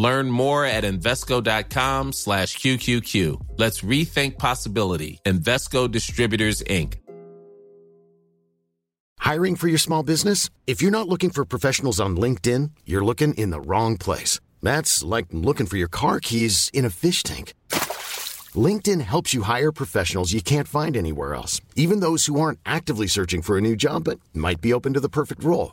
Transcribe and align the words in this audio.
Learn 0.00 0.30
more 0.30 0.64
at 0.64 0.82
Invesco.com 0.82 2.12
slash 2.14 2.56
QQQ. 2.56 3.58
Let's 3.58 3.82
rethink 3.82 4.38
possibility. 4.38 5.20
Investco 5.26 5.90
Distributors, 5.90 6.62
Inc. 6.62 6.94
Hiring 9.18 9.56
for 9.56 9.68
your 9.68 9.78
small 9.78 10.02
business? 10.02 10.48
If 10.66 10.80
you're 10.80 10.90
not 10.90 11.06
looking 11.06 11.28
for 11.28 11.44
professionals 11.44 12.00
on 12.00 12.16
LinkedIn, 12.16 12.70
you're 12.86 13.04
looking 13.04 13.34
in 13.34 13.50
the 13.50 13.60
wrong 13.60 13.98
place. 13.98 14.40
That's 14.62 15.04
like 15.04 15.26
looking 15.32 15.66
for 15.66 15.76
your 15.76 15.88
car 15.88 16.18
keys 16.18 16.70
in 16.72 16.86
a 16.86 16.90
fish 16.90 17.22
tank. 17.22 17.52
LinkedIn 18.68 19.02
helps 19.02 19.34
you 19.34 19.42
hire 19.42 19.70
professionals 19.70 20.32
you 20.32 20.40
can't 20.40 20.66
find 20.66 20.96
anywhere 20.96 21.34
else, 21.34 21.60
even 21.76 22.00
those 22.00 22.24
who 22.24 22.40
aren't 22.40 22.58
actively 22.64 23.06
searching 23.06 23.42
for 23.42 23.58
a 23.58 23.60
new 23.60 23.76
job 23.76 24.04
but 24.04 24.18
might 24.32 24.62
be 24.62 24.72
open 24.72 24.94
to 24.94 25.00
the 25.00 25.10
perfect 25.10 25.44
role. 25.44 25.72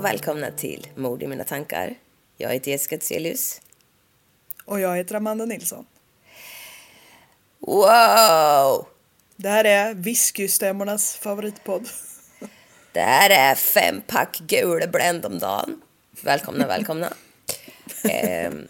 och 0.00 0.04
välkomna 0.06 0.50
till 0.50 0.86
Mord 0.94 1.22
i 1.22 1.26
mina 1.26 1.44
tankar. 1.44 1.94
Jag 2.36 2.52
heter 2.52 2.70
Jessica 2.70 2.98
Tselius. 2.98 3.60
Och 4.64 4.80
jag 4.80 4.96
heter 4.96 5.14
Amanda 5.14 5.44
Nilsson. 5.44 5.86
Wow! 7.58 8.86
Det 9.36 9.48
här 9.48 9.64
är 9.64 9.94
whiskystämmornas 9.94 11.16
favoritpodd. 11.16 11.88
Det 12.92 13.00
här 13.00 13.30
är 13.30 13.54
fem 13.54 14.02
pack 14.06 14.38
gula 14.38 14.86
Blend 14.86 15.26
om 15.26 15.38
dagen. 15.38 15.82
Välkomna, 16.22 16.66
välkomna. 16.66 17.12
Ehm, 18.04 18.68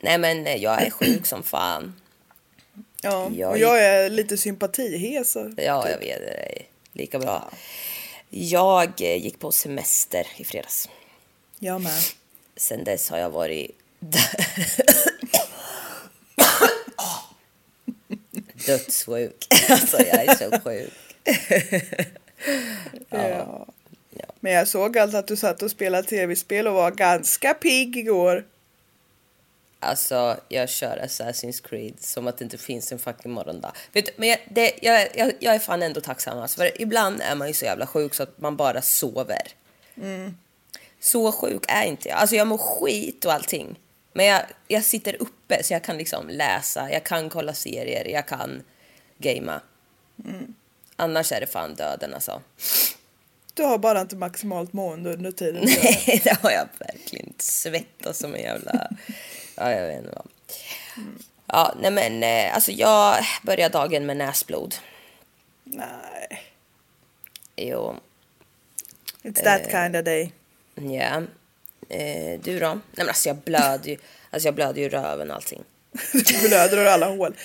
nej 0.00 0.18
men 0.18 0.60
jag 0.60 0.82
är 0.82 0.90
sjuk 0.90 1.26
som 1.26 1.42
fan. 1.42 2.00
Ja, 3.02 3.30
Jag 3.32 3.50
och 3.50 3.58
jag 3.58 3.82
är 3.84 4.10
lite 4.10 4.36
sympatihes. 4.36 5.36
Ja, 5.56 5.88
jag 5.88 5.98
vet 5.98 6.20
det. 6.20 6.58
är 6.58 6.62
Lika 6.92 7.18
bra. 7.18 7.50
Jag 8.30 9.00
eh, 9.00 9.16
gick 9.16 9.38
på 9.38 9.52
semester 9.52 10.26
i 10.36 10.44
fredags. 10.44 10.88
Jag 11.58 11.80
med. 11.80 12.02
Sen 12.56 12.84
dess 12.84 13.10
har 13.10 13.18
jag 13.18 13.30
varit 13.30 13.70
dödssjuk. 18.66 19.46
Alltså 19.68 19.98
jag 19.98 20.24
är 20.24 20.34
så 20.34 20.60
sjuk. 20.60 20.92
Ja. 23.10 23.66
Men 24.40 24.52
jag 24.52 24.68
såg 24.68 24.98
allt 24.98 25.14
att 25.14 25.28
du 25.28 25.36
satt 25.36 25.62
och 25.62 25.70
spelade 25.70 26.08
tv-spel 26.08 26.68
och 26.68 26.74
var 26.74 26.90
ganska 26.90 27.54
pigg 27.54 27.96
igår. 27.96 28.44
Alltså 29.80 30.36
jag 30.48 30.68
kör 30.68 30.96
Assassin's 30.96 31.68
Creed 31.68 31.94
som 32.00 32.26
att 32.26 32.38
det 32.38 32.44
inte 32.44 32.58
finns 32.58 32.92
en 32.92 32.98
fucking 32.98 33.32
morgondag. 33.32 33.72
Vet 33.92 34.06
du, 34.06 34.12
men 34.16 34.28
jag, 34.28 34.38
det, 34.50 34.72
jag, 34.82 35.08
jag, 35.14 35.32
jag 35.40 35.54
är 35.54 35.58
fan 35.58 35.82
ändå 35.82 36.00
tacksam 36.00 36.38
alltså, 36.38 36.56
för 36.56 36.82
ibland 36.82 37.20
är 37.20 37.34
man 37.34 37.48
ju 37.48 37.54
så 37.54 37.64
jävla 37.64 37.86
sjuk 37.86 38.14
så 38.14 38.22
att 38.22 38.40
man 38.40 38.56
bara 38.56 38.82
sover. 38.82 39.42
Så 41.00 41.32
sjuk 41.32 41.64
är 41.68 41.84
inte 41.84 42.08
jag. 42.08 42.18
Alltså 42.18 42.36
jag 42.36 42.46
mår 42.46 42.58
skit 42.58 43.24
och 43.24 43.32
allting. 43.32 43.78
Men 44.12 44.26
jag, 44.26 44.42
jag 44.68 44.84
sitter 44.84 45.22
uppe 45.22 45.62
så 45.62 45.72
jag 45.72 45.84
kan 45.84 45.98
liksom 45.98 46.28
läsa, 46.28 46.90
jag 46.92 47.04
kan 47.04 47.30
kolla 47.30 47.54
serier, 47.54 48.08
jag 48.08 48.28
kan 48.28 48.62
gamea. 49.18 49.60
Annars 50.96 51.32
är 51.32 51.40
det 51.40 51.46
fan 51.46 51.74
döden 51.74 52.14
alltså. 52.14 52.42
Du 53.54 53.62
har 53.62 53.78
bara 53.78 54.00
inte 54.00 54.16
maximalt 54.16 54.72
mående 54.72 55.12
under 55.12 55.32
tiden. 55.32 55.64
Nej, 55.82 56.20
det 56.24 56.38
har 56.42 56.50
jag 56.50 56.68
verkligen 56.78 57.26
inte. 57.26 57.44
Svettas 57.44 58.18
som 58.18 58.34
en 58.34 58.40
jävla... 58.40 58.90
Ja, 59.60 59.72
jag 59.72 59.86
vet 59.86 59.98
inte 59.98 60.10
vad. 60.16 60.26
Ja, 61.46 61.74
nej 61.80 61.90
men 61.90 62.22
eh, 62.22 62.54
alltså 62.54 62.72
jag 62.72 63.24
börjar 63.42 63.68
dagen 63.70 64.06
med 64.06 64.16
näsblod. 64.16 64.74
Nej, 65.64 66.42
Jo, 67.56 67.96
it's 69.22 69.42
that 69.44 69.70
kind 69.70 69.96
of 69.96 70.04
day. 70.04 70.32
ja. 70.74 71.22
Eh, 71.88 72.40
du 72.42 72.58
då? 72.58 72.66
Nej 72.68 72.80
men 72.96 73.08
alltså 73.08 73.28
jag 73.28 73.36
blöder 73.36 73.90
ju. 73.90 73.96
Alltså 74.30 74.48
jag 74.48 74.54
blöder 74.54 74.82
ju 74.82 74.88
röven 74.88 75.30
och 75.30 75.36
allting. 75.36 75.62
Du 76.12 76.48
blöder 76.48 76.76
ur 76.78 76.86
alla 76.86 77.06
hål. 77.06 77.36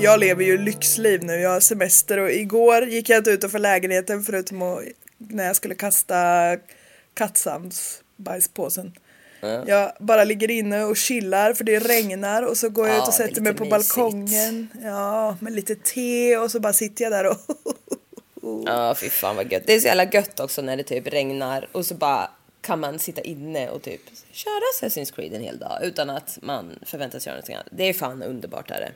Jag 0.00 0.20
lever 0.20 0.44
ju 0.44 0.58
lyxliv 0.58 1.24
nu. 1.24 1.32
Jag 1.34 1.50
har 1.50 1.60
semester 1.60 2.18
och 2.18 2.32
igår 2.32 2.84
gick 2.84 3.08
jag 3.08 3.18
inte 3.18 3.30
ut 3.30 3.50
för 3.50 3.58
lägenheten 3.58 4.22
förutom 4.22 4.62
att, 4.62 4.82
när 5.18 5.46
jag 5.46 5.56
skulle 5.56 5.74
kasta 5.74 6.56
kattsams-bajspåsen. 8.18 8.92
Jag 9.66 9.92
bara 10.00 10.24
ligger 10.24 10.50
inne 10.50 10.84
och 10.84 10.96
chillar 10.96 11.52
för 11.54 11.64
det 11.64 11.78
regnar 11.78 12.42
och 12.42 12.56
så 12.56 12.68
går 12.68 12.88
jag 12.88 12.96
Ja, 12.96 13.02
ut 13.02 13.08
och 13.08 13.14
är 13.20 13.26
sätter 13.26 13.40
mig 13.40 13.54
på 13.54 13.64
mysigt. 13.64 13.94
balkongen. 13.96 14.68
Ja, 14.84 15.36
med 15.40 15.52
lite 15.52 15.74
te 15.74 16.36
och 16.36 16.50
så 16.50 16.60
bara 16.60 16.72
sitter 16.72 17.04
jag 17.04 17.12
där 17.12 17.26
och 17.26 17.36
Ja, 18.66 18.94
fy 18.94 19.10
fan 19.10 19.36
vad 19.36 19.52
gött. 19.52 19.62
Det 19.66 19.74
är 19.74 19.80
så 19.80 19.86
jävla 19.86 20.04
gött 20.04 20.40
också 20.40 20.62
när 20.62 20.76
det 20.76 20.82
typ 20.82 21.06
regnar 21.06 21.68
och 21.72 21.86
så 21.86 21.94
bara 21.94 22.30
kan 22.60 22.80
man 22.80 22.98
sitta 22.98 23.20
inne 23.20 23.68
och 23.70 23.82
typ 23.82 24.00
köra 24.32 24.60
Assassin's 24.88 25.14
Creed 25.14 25.34
en 25.34 25.42
hel 25.42 25.58
dag 25.58 25.78
utan 25.82 26.10
att 26.10 26.38
man 26.42 26.78
förväntas 26.86 27.26
göra 27.26 27.36
någonting 27.36 27.54
annat. 27.54 27.66
Det 27.70 27.84
är 27.84 27.92
fan 27.92 28.22
underbart 28.22 28.70
är 28.70 28.80
det. 28.80 28.92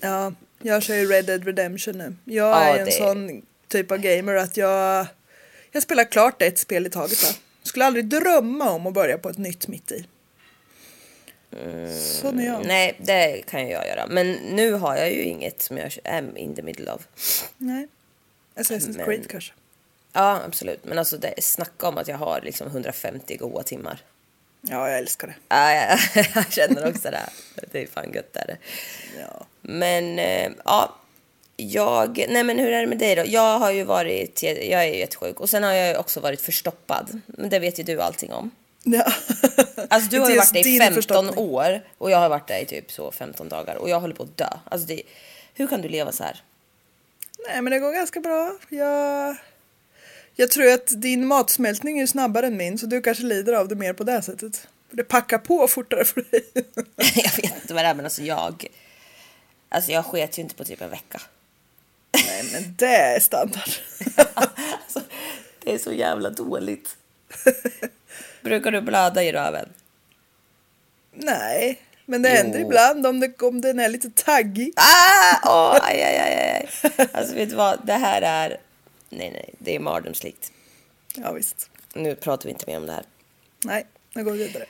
Ja, 0.00 0.32
jag 0.62 0.82
kör 0.82 0.94
ju 0.94 1.06
Red 1.06 1.24
Dead 1.26 1.44
Redemption 1.46 1.98
nu. 1.98 2.16
Jag 2.24 2.48
Ja, 2.48 2.64
är 2.64 2.78
en 2.78 2.84
det- 2.84 2.92
sån 2.92 3.42
typ 3.68 3.90
av 3.90 3.98
gamer 3.98 4.34
att 4.34 4.56
jag, 4.56 5.06
jag 5.72 5.82
spelar 5.82 6.04
klart 6.04 6.42
ett 6.42 6.58
spel 6.58 6.86
i 6.86 6.90
taget. 6.90 7.22
Va? 7.22 7.28
Skulle 7.66 7.84
aldrig 7.84 8.04
drömma 8.04 8.70
om 8.70 8.86
att 8.86 8.94
börja 8.94 9.18
på 9.18 9.28
ett 9.28 9.38
nytt 9.38 9.68
mitt 9.68 9.92
i. 9.92 10.06
Sån 12.20 12.40
är 12.40 12.46
jag. 12.46 12.66
Nej, 12.66 12.96
det 12.98 13.42
kan 13.46 13.68
jag 13.68 13.86
göra. 13.86 14.06
Men 14.06 14.32
nu 14.32 14.72
har 14.72 14.96
jag 14.96 15.12
ju 15.12 15.22
inget 15.22 15.62
som 15.62 15.76
jag 15.78 15.92
är 16.04 16.38
in 16.38 16.54
the 16.54 16.62
middle 16.62 16.92
of. 16.92 17.08
Nej. 17.58 17.88
Assassin's 18.56 18.96
Men- 18.96 19.06
Creed 19.06 19.28
kanske. 19.30 19.52
Ja, 20.12 20.40
absolut. 20.46 20.84
Men 20.84 20.98
alltså 20.98 21.16
det 21.16 21.42
snacka 21.42 21.88
om 21.88 21.98
att 21.98 22.08
jag 22.08 22.16
har 22.16 22.40
liksom 22.40 22.66
150 22.66 23.36
goa 23.36 23.62
timmar. 23.62 24.00
Ja, 24.60 24.88
jag 24.90 24.98
älskar 24.98 25.26
det. 25.28 25.34
Ja, 25.48 25.72
ja, 25.74 25.98
jag 26.34 26.52
känner 26.52 26.88
också 26.88 27.10
det. 27.10 27.28
Det 27.72 27.82
är 27.82 27.86
fan 27.86 28.12
gött 28.12 28.36
är 28.36 28.46
det. 28.46 28.56
Ja. 29.20 29.46
Men 29.60 30.18
eh, 30.18 30.50
ja, 30.64 30.96
jag... 31.56 32.24
Nej 32.28 32.44
men 32.44 32.58
hur 32.58 32.72
är 32.72 32.80
det 32.80 32.86
med 32.86 32.98
dig 32.98 33.14
då? 33.14 33.22
Jag 33.26 33.58
har 33.58 33.70
ju 33.70 33.84
varit... 33.84 34.42
Jag 34.42 34.84
är 34.84 34.84
ju 34.84 34.96
jättesjuk. 34.96 35.40
Och 35.40 35.50
sen 35.50 35.62
har 35.62 35.72
jag 35.72 35.88
ju 35.88 35.96
också 35.96 36.20
varit 36.20 36.40
förstoppad. 36.40 37.20
Men 37.26 37.50
det 37.50 37.58
vet 37.58 37.78
ju 37.78 37.82
du 37.82 38.00
allting 38.00 38.32
om. 38.32 38.50
ja. 38.82 39.12
Alltså 39.88 40.10
du 40.10 40.20
har 40.20 40.30
ju 40.30 40.36
varit 40.36 40.52
där 40.52 40.60
i 40.60 40.62
din 40.62 40.80
15 40.80 40.94
förstoppning. 40.94 41.38
år 41.38 41.80
och 41.98 42.10
jag 42.10 42.18
har 42.18 42.28
varit 42.28 42.48
där 42.48 42.58
i 42.58 42.66
typ 42.66 42.92
så 42.92 43.12
15 43.12 43.48
dagar 43.48 43.76
och 43.76 43.88
jag 43.88 44.00
håller 44.00 44.14
på 44.14 44.22
att 44.22 44.36
dö. 44.36 44.48
Alltså 44.64 44.88
det, 44.88 45.02
hur 45.54 45.66
kan 45.66 45.82
du 45.82 45.88
leva 45.88 46.12
så 46.12 46.22
här? 46.22 46.42
Nej, 47.48 47.62
men 47.62 47.70
det 47.70 47.78
går 47.78 47.92
ganska 47.92 48.20
bra. 48.20 48.58
Jag, 48.68 49.36
jag 50.34 50.50
tror 50.50 50.72
att 50.72 51.02
din 51.02 51.26
matsmältning 51.26 51.98
är 51.98 52.06
snabbare 52.06 52.46
än 52.46 52.56
min 52.56 52.78
så 52.78 52.86
du 52.86 53.02
kanske 53.02 53.24
lider 53.24 53.52
av 53.52 53.68
det 53.68 53.74
mer 53.74 53.92
på 53.92 54.04
det 54.04 54.22
sättet. 54.22 54.68
För 54.90 54.96
Det 54.96 55.04
packar 55.04 55.38
på 55.38 55.68
fortare 55.68 56.04
för 56.04 56.24
dig. 56.30 56.44
jag 57.14 57.36
vet 57.42 57.62
inte 57.62 57.74
vad 57.74 57.84
det 57.84 57.88
är 57.88 57.94
men 57.94 58.04
alltså 58.04 58.22
jag... 58.22 58.66
Alltså 59.68 59.92
jag 59.92 60.04
sket 60.04 60.38
ju 60.38 60.42
inte 60.42 60.54
på 60.54 60.64
typ 60.64 60.80
en 60.80 60.90
vecka. 60.90 61.20
Nej, 62.26 62.44
men 62.52 62.74
det 62.78 62.96
är 62.96 63.20
standard. 63.20 63.70
Alltså, 64.34 65.00
Det 65.58 65.74
är 65.74 65.78
så 65.78 65.92
jävla 65.92 66.30
dåligt. 66.30 66.96
Brukar 68.42 68.70
du 68.72 68.80
blöda 68.80 69.22
i 69.22 69.32
röven? 69.32 69.68
Nej, 71.12 71.80
men 72.06 72.22
det 72.22 72.28
händer 72.28 72.58
Jo. 72.58 72.66
ibland 72.66 73.06
om, 73.06 73.20
det, 73.20 73.42
om 73.42 73.60
den 73.60 73.80
är 73.80 73.88
lite 73.88 74.10
taggig. 74.10 74.72
Ah! 74.76 75.38
Åh, 75.74 75.78
aj, 75.82 76.02
aj, 76.02 76.18
aj, 76.18 76.34
aj. 76.36 76.68
Alltså 77.12 77.34
vet 77.34 77.50
du 77.50 77.56
vad, 77.56 77.86
det 77.86 77.92
här 77.92 78.22
är... 78.22 78.60
Nej, 79.08 79.30
nej, 79.30 79.54
det 79.58 79.74
är 79.74 79.80
mardrömslikt. 79.80 80.52
Ja 81.14 81.32
visst. 81.32 81.70
Nu 81.94 82.14
pratar 82.14 82.44
vi 82.44 82.50
inte 82.50 82.64
mer 82.66 82.76
om 82.76 82.86
det 82.86 82.92
här. 82.92 83.04
Nej, 83.64 83.86
nu 84.14 84.24
går 84.24 84.32
vi 84.32 84.38
vidare. 84.38 84.64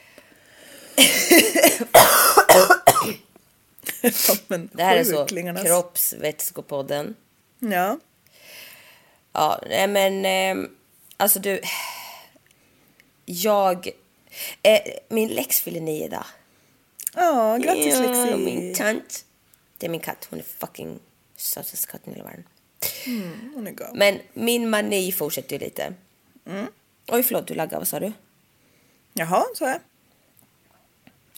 ja, 4.48 4.58
Det 4.72 4.82
här 4.82 4.96
är 4.96 5.04
så 5.04 5.26
kroppsvätskopodden. 5.64 7.14
Ja. 7.58 7.98
Ja, 9.32 9.60
nej 9.68 9.86
men 9.86 10.24
ehm, 10.24 10.76
alltså 11.16 11.38
du. 11.38 11.60
Jag, 13.24 13.88
eh, 14.62 14.80
min 15.08 15.28
Lex 15.28 15.60
fyller 15.60 15.80
nio 15.80 16.04
idag. 16.04 16.24
Ja, 17.14 17.56
grattis 17.56 17.94
ja, 17.94 18.00
Lexi. 18.00 18.36
min 18.36 18.74
tant. 18.74 19.24
Det 19.78 19.86
är 19.86 19.90
min 19.90 20.00
katt, 20.00 20.26
hon 20.30 20.38
är 20.38 20.44
fucking 20.44 20.98
sötaste 21.36 21.86
katten 21.86 22.12
i 22.12 22.16
hela 22.16 22.28
världen. 22.28 22.44
Hon 23.54 23.66
är 23.66 23.70
gal. 23.70 23.96
Men 23.96 24.18
min 24.32 24.70
mani 24.70 25.12
fortsätter 25.12 25.52
ju 25.52 25.58
lite. 25.58 25.94
Mm. 26.46 26.66
Oj, 27.08 27.22
förlåt, 27.22 27.46
du 27.46 27.54
laggade, 27.54 27.78
vad 27.78 27.88
sa 27.88 28.00
du? 28.00 28.12
Jaha, 29.12 29.44
så 29.54 29.64
är 29.64 29.80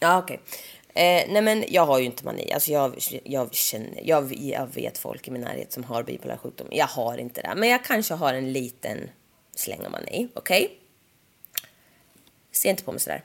Ja, 0.01 0.19
okej. 0.19 0.41
Eh, 0.99 1.25
nej, 1.29 1.43
men 1.43 1.65
jag 1.69 1.87
har 1.87 1.99
ju 1.99 2.05
inte 2.05 2.25
mani. 2.25 2.53
Alltså 2.53 2.73
jag, 2.73 2.99
jag, 3.25 3.55
känner, 3.55 4.01
jag, 4.03 4.35
jag 4.35 4.75
vet 4.75 4.99
folk 4.99 5.29
i 5.29 5.31
min 5.31 5.41
närhet 5.41 5.73
som 5.73 5.85
har 5.85 6.03
bipolär 6.03 6.37
sjukdom. 6.37 6.69
Jag 6.71 6.87
har 6.87 7.19
inte 7.19 7.43
det. 7.43 7.55
Men 7.57 7.69
jag 7.69 7.85
kanske 7.85 8.15
har 8.15 8.35
en 8.35 8.53
liten 8.53 9.11
släng 9.55 9.85
av 9.85 9.91
mani. 9.91 10.29
Okej? 10.35 10.79
Se 12.53 12.69
inte 12.69 12.85
på 12.85 12.93
mig 12.93 13.01
sådär. 13.01 13.25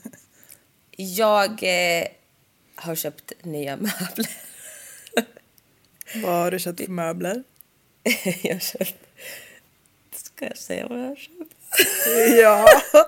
jag 0.96 1.50
eh, 1.50 2.06
har 2.74 2.94
köpt 2.94 3.32
nya 3.42 3.76
möbler. 3.76 4.30
Vad 6.14 6.32
har 6.32 6.50
du 6.50 6.58
köpt 6.58 6.80
för 6.80 6.90
möbler? 6.90 7.42
jag 8.42 8.54
har 8.54 8.60
köpt... 8.60 8.94
Ska 10.12 10.46
jag 10.46 10.58
säga 10.58 10.86
vad 10.88 10.98
jag 10.98 11.08
har 11.08 11.16
köpt? 11.16 11.54
ja. 12.40 12.66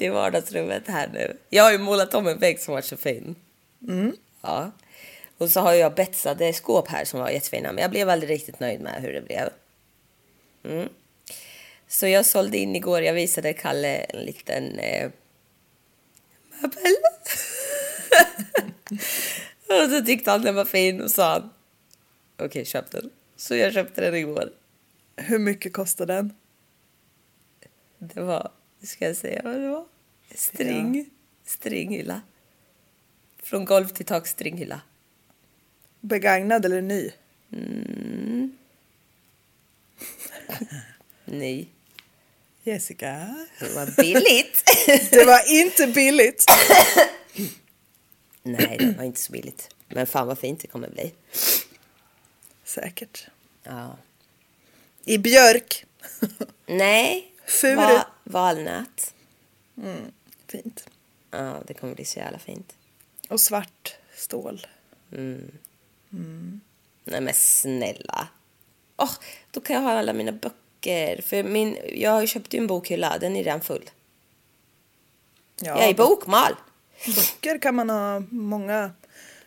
till 0.00 0.12
vardagsrummet 0.12 0.82
här 0.86 1.08
nu. 1.12 1.36
Jag 1.48 1.64
har 1.64 1.72
ju 1.72 1.78
målat 1.78 2.14
om 2.14 2.26
en 2.26 2.38
vägg 2.38 2.60
som 2.60 2.74
var 2.74 2.80
så 2.80 2.96
fin. 2.96 3.34
Ja. 4.42 4.70
Och 5.38 5.50
så 5.50 5.60
har 5.60 5.72
jag 5.72 5.94
betsade 5.94 6.52
skåp 6.52 6.88
här 6.88 7.04
som 7.04 7.20
var 7.20 7.30
jättefina, 7.30 7.72
men 7.72 7.82
jag 7.82 7.90
blev 7.90 8.08
aldrig 8.08 8.30
riktigt 8.30 8.60
nöjd 8.60 8.80
med 8.80 9.02
hur 9.02 9.12
det 9.12 9.20
blev. 9.20 9.48
Mm. 10.64 10.88
Så 11.88 12.06
jag 12.06 12.26
sålde 12.26 12.58
in 12.58 12.76
igår, 12.76 13.02
jag 13.02 13.14
visade 13.14 13.52
Kalle 13.52 13.96
en 13.96 14.20
liten 14.20 14.78
eh, 14.78 15.10
möbel. 16.62 16.96
och 19.84 19.90
så 19.90 20.04
tyckte 20.04 20.30
han 20.30 20.42
den 20.42 20.54
var 20.54 20.64
fin 20.64 21.00
och 21.00 21.10
sa 21.10 21.50
okej 22.38 22.64
köp 22.64 22.90
den. 22.90 23.10
Så 23.36 23.56
jag 23.56 23.72
köpte 23.74 24.00
den 24.00 24.14
igår. 24.14 24.52
Hur 25.16 25.38
mycket 25.38 25.72
kostar 25.72 26.06
den? 26.06 26.34
Det 27.98 28.20
var, 28.20 28.50
ska 28.86 29.06
jag 29.06 29.16
säga 29.16 29.40
vad 29.44 29.54
det 29.54 29.68
var? 29.68 29.86
String. 30.34 31.10
Stringhylla. 31.44 32.22
Från 33.42 33.64
golv 33.64 33.88
till 33.88 34.06
tak 34.06 34.26
stringhylla. 34.26 34.80
Begagnad 36.00 36.64
eller 36.64 36.82
ny? 36.82 37.10
Nej, 41.24 41.68
Jessica? 42.62 43.36
det 43.60 43.74
var 43.74 43.86
billigt. 43.96 44.62
Det 45.10 45.24
var 45.24 45.60
inte 45.60 45.86
billigt. 45.86 46.44
Nej, 48.42 48.76
det 48.78 48.94
var 48.96 49.04
inte 49.04 49.20
så 49.20 49.32
billigt. 49.32 49.74
Men 49.88 50.06
fan 50.06 50.26
vad 50.26 50.38
fint 50.38 50.60
det 50.60 50.68
kommer 50.68 50.88
bli. 50.88 51.12
Säkert. 52.64 53.26
Ja. 53.62 53.98
I 55.04 55.18
björk. 55.18 55.86
Nej, 56.66 57.32
Furu. 57.50 57.76
va, 57.76 58.06
valnöt. 58.24 59.14
Fint. 60.46 60.84
Ja, 61.30 61.56
det 61.66 61.74
kommer 61.74 61.94
bli 61.94 62.04
så 62.04 62.18
jävla 62.18 62.38
fint. 62.38 62.74
Och 63.28 63.40
svart 63.40 63.94
stål. 64.16 64.66
Nej 67.04 67.20
men 67.20 67.34
snälla. 67.34 68.28
Åh, 68.96 69.10
då 69.50 69.60
kan 69.60 69.76
jag 69.76 69.82
ha 69.82 69.90
alla 69.98 70.12
mina 70.12 70.32
böcker. 70.32 71.22
För 71.22 71.42
min, 71.42 71.76
jag 71.94 72.10
har 72.10 72.20
ju 72.20 72.26
köpt 72.26 72.54
en 72.54 72.66
bokhylla, 72.66 73.18
den 73.18 73.36
är 73.36 73.44
redan 73.44 73.60
full. 73.60 73.90
Ja, 75.60 75.80
Jag 75.80 75.88
är 75.88 75.94
bokmal. 75.94 76.54
Böcker 77.06 77.58
kan 77.58 77.74
man 77.74 77.90
ha 77.90 78.20
många. 78.30 78.80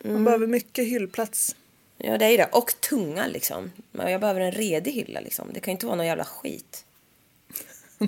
Man 0.04 0.12
Mm. 0.12 0.24
behöver 0.26 0.48
mycket 0.48 0.86
hyllplats. 0.88 1.56
Ja, 1.98 2.18
det 2.18 2.26
är 2.26 2.38
det. 2.38 2.50
Och 2.52 2.74
tunga 2.82 3.28
liksom. 3.28 3.72
Jag 3.92 4.22
behöver 4.22 4.42
en 4.42 4.52
redig 4.52 4.92
hylla 4.92 5.20
liksom. 5.20 5.50
Det 5.54 5.60
kan 5.60 5.72
ju 5.72 5.76
inte 5.76 5.86
vara 5.86 5.96
någon 5.96 6.06
jävla 6.06 6.26
skit. 6.26 6.86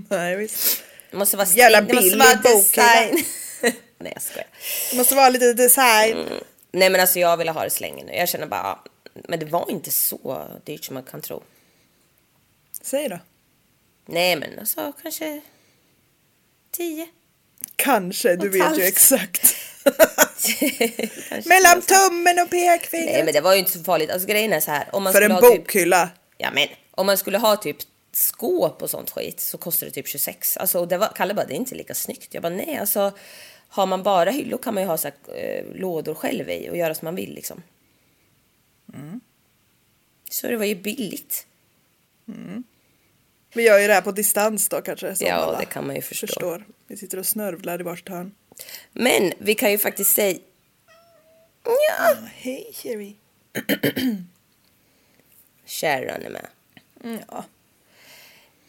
Nej, 0.10 0.36
visst. 0.36 0.84
Det 1.12 1.18
måste 1.18 1.38
vara 1.38 1.48
Jävla 1.48 1.82
det 1.82 1.94
måste 1.94 2.18
vara 2.18 2.36
design. 2.36 3.24
Nej, 3.98 4.12
jag 4.14 4.22
skojar. 4.22 4.48
Det 4.92 4.98
måste 4.98 5.16
vara 5.16 5.30
lite 5.30 5.54
design. 5.54 6.30
Nej, 6.72 6.90
men 6.90 7.02
alltså 7.02 7.20
jag 7.20 7.38
ville 7.38 7.52
ha 7.52 7.64
det 7.64 7.70
så 7.70 7.82
länge 7.82 8.04
nu. 8.04 8.14
Jag 8.14 8.30
känner 8.30 8.48
bara, 8.48 8.62
ja, 8.62 8.84
men 9.28 9.40
det 9.40 9.46
var 9.46 9.72
inte 9.72 9.92
så 9.92 10.48
dyrt 10.64 10.84
som 10.84 10.94
man 10.94 11.04
kan 11.04 11.22
tro. 11.22 11.44
Säg 12.82 13.10
då. 13.10 13.20
Nej, 14.06 14.36
men 14.36 14.60
alltså 14.60 14.94
kanske 15.04 15.42
tio. 16.72 17.08
Kanske, 17.76 18.36
du 18.36 18.50
vet 18.50 18.78
ju 18.80 18.84
exakt. 18.84 19.56
Mellan 21.46 21.82
tummen 21.82 22.40
och 22.40 22.48
Nej, 22.52 22.80
pekfingret. 22.80 23.26
men 23.26 23.34
det 23.34 23.42
var 23.42 23.54
ju 23.54 23.60
inte 23.60 23.72
så 23.72 23.84
farligt. 23.84 24.10
Alltså 24.10 24.28
grejen 24.28 24.54
är 24.54 24.60
så 24.60 24.72
här. 24.72 24.90
Om 24.92 25.04
man 25.04 25.14
För 25.14 25.22
en 25.22 25.32
typ, 25.32 25.42
bokhylla. 25.42 26.10
Ja, 26.38 26.50
men 26.54 26.68
om 26.92 27.06
man 27.06 27.18
skulle 27.18 27.38
ha 27.38 27.56
typ 27.56 27.78
skåp 28.16 28.82
och 28.82 28.90
sånt 28.90 29.10
skit 29.10 29.40
så 29.40 29.58
kostar 29.58 29.88
det 29.88 29.92
typ 29.94 30.08
26. 30.08 30.58
Alltså, 30.58 30.80
och 30.80 30.88
det 30.88 30.98
var, 30.98 31.08
Kalle 31.08 31.34
bara, 31.34 31.46
det 31.46 31.54
är 31.54 31.58
inte 31.58 31.76
lika 31.76 31.94
snyggt. 31.96 32.34
Jag 32.34 32.44
bara, 32.44 32.54
nej, 32.56 32.78
alltså 32.78 33.12
har 33.68 33.86
man 33.86 34.04
bara 34.04 34.30
hyllor 34.32 34.58
kan 34.58 34.74
man 34.74 34.84
ju 34.84 34.90
ha 34.90 34.98
så 34.98 35.08
här, 35.08 35.38
eh, 35.38 35.66
lådor 35.76 36.14
själv 36.14 36.50
i 36.50 36.70
och 36.70 36.78
göra 36.78 36.96
som 36.96 37.06
man 37.06 37.16
vill 37.16 37.34
liksom. 37.36 37.64
Så 40.30 40.48
det 40.48 40.58
var 40.58 40.66
ju 40.66 40.76
billigt. 40.76 41.48
Vi 43.54 43.64
gör 43.64 43.80
ju 43.80 43.88
det 43.88 43.94
här 43.94 44.02
på 44.02 44.12
distans 44.12 44.70
då 44.70 44.82
kanske. 44.82 45.16
som 45.16 45.28
Ja, 45.28 45.56
det 45.60 45.66
kan 45.66 45.88
man 45.88 45.96
ju 45.96 46.02
förstå. 46.02 46.62
Vi 46.88 46.98
sitter 46.98 47.20
och 47.20 47.26
snörvlar 47.26 47.80
i 47.80 47.84
varsitt 47.84 48.10
hörn. 48.10 48.32
Men 48.92 49.32
vi 49.38 49.56
kan 49.56 49.72
ju 49.72 49.78
faktiskt 49.78 50.14
säga... 50.16 50.40
Ja, 51.64 52.16
Hej 52.34 52.72
Sherry. 52.74 53.16
Sharon 55.66 56.22
är 56.22 56.30
med. 56.30 56.48
Mm, 57.04 57.20
Ja. 57.32 57.46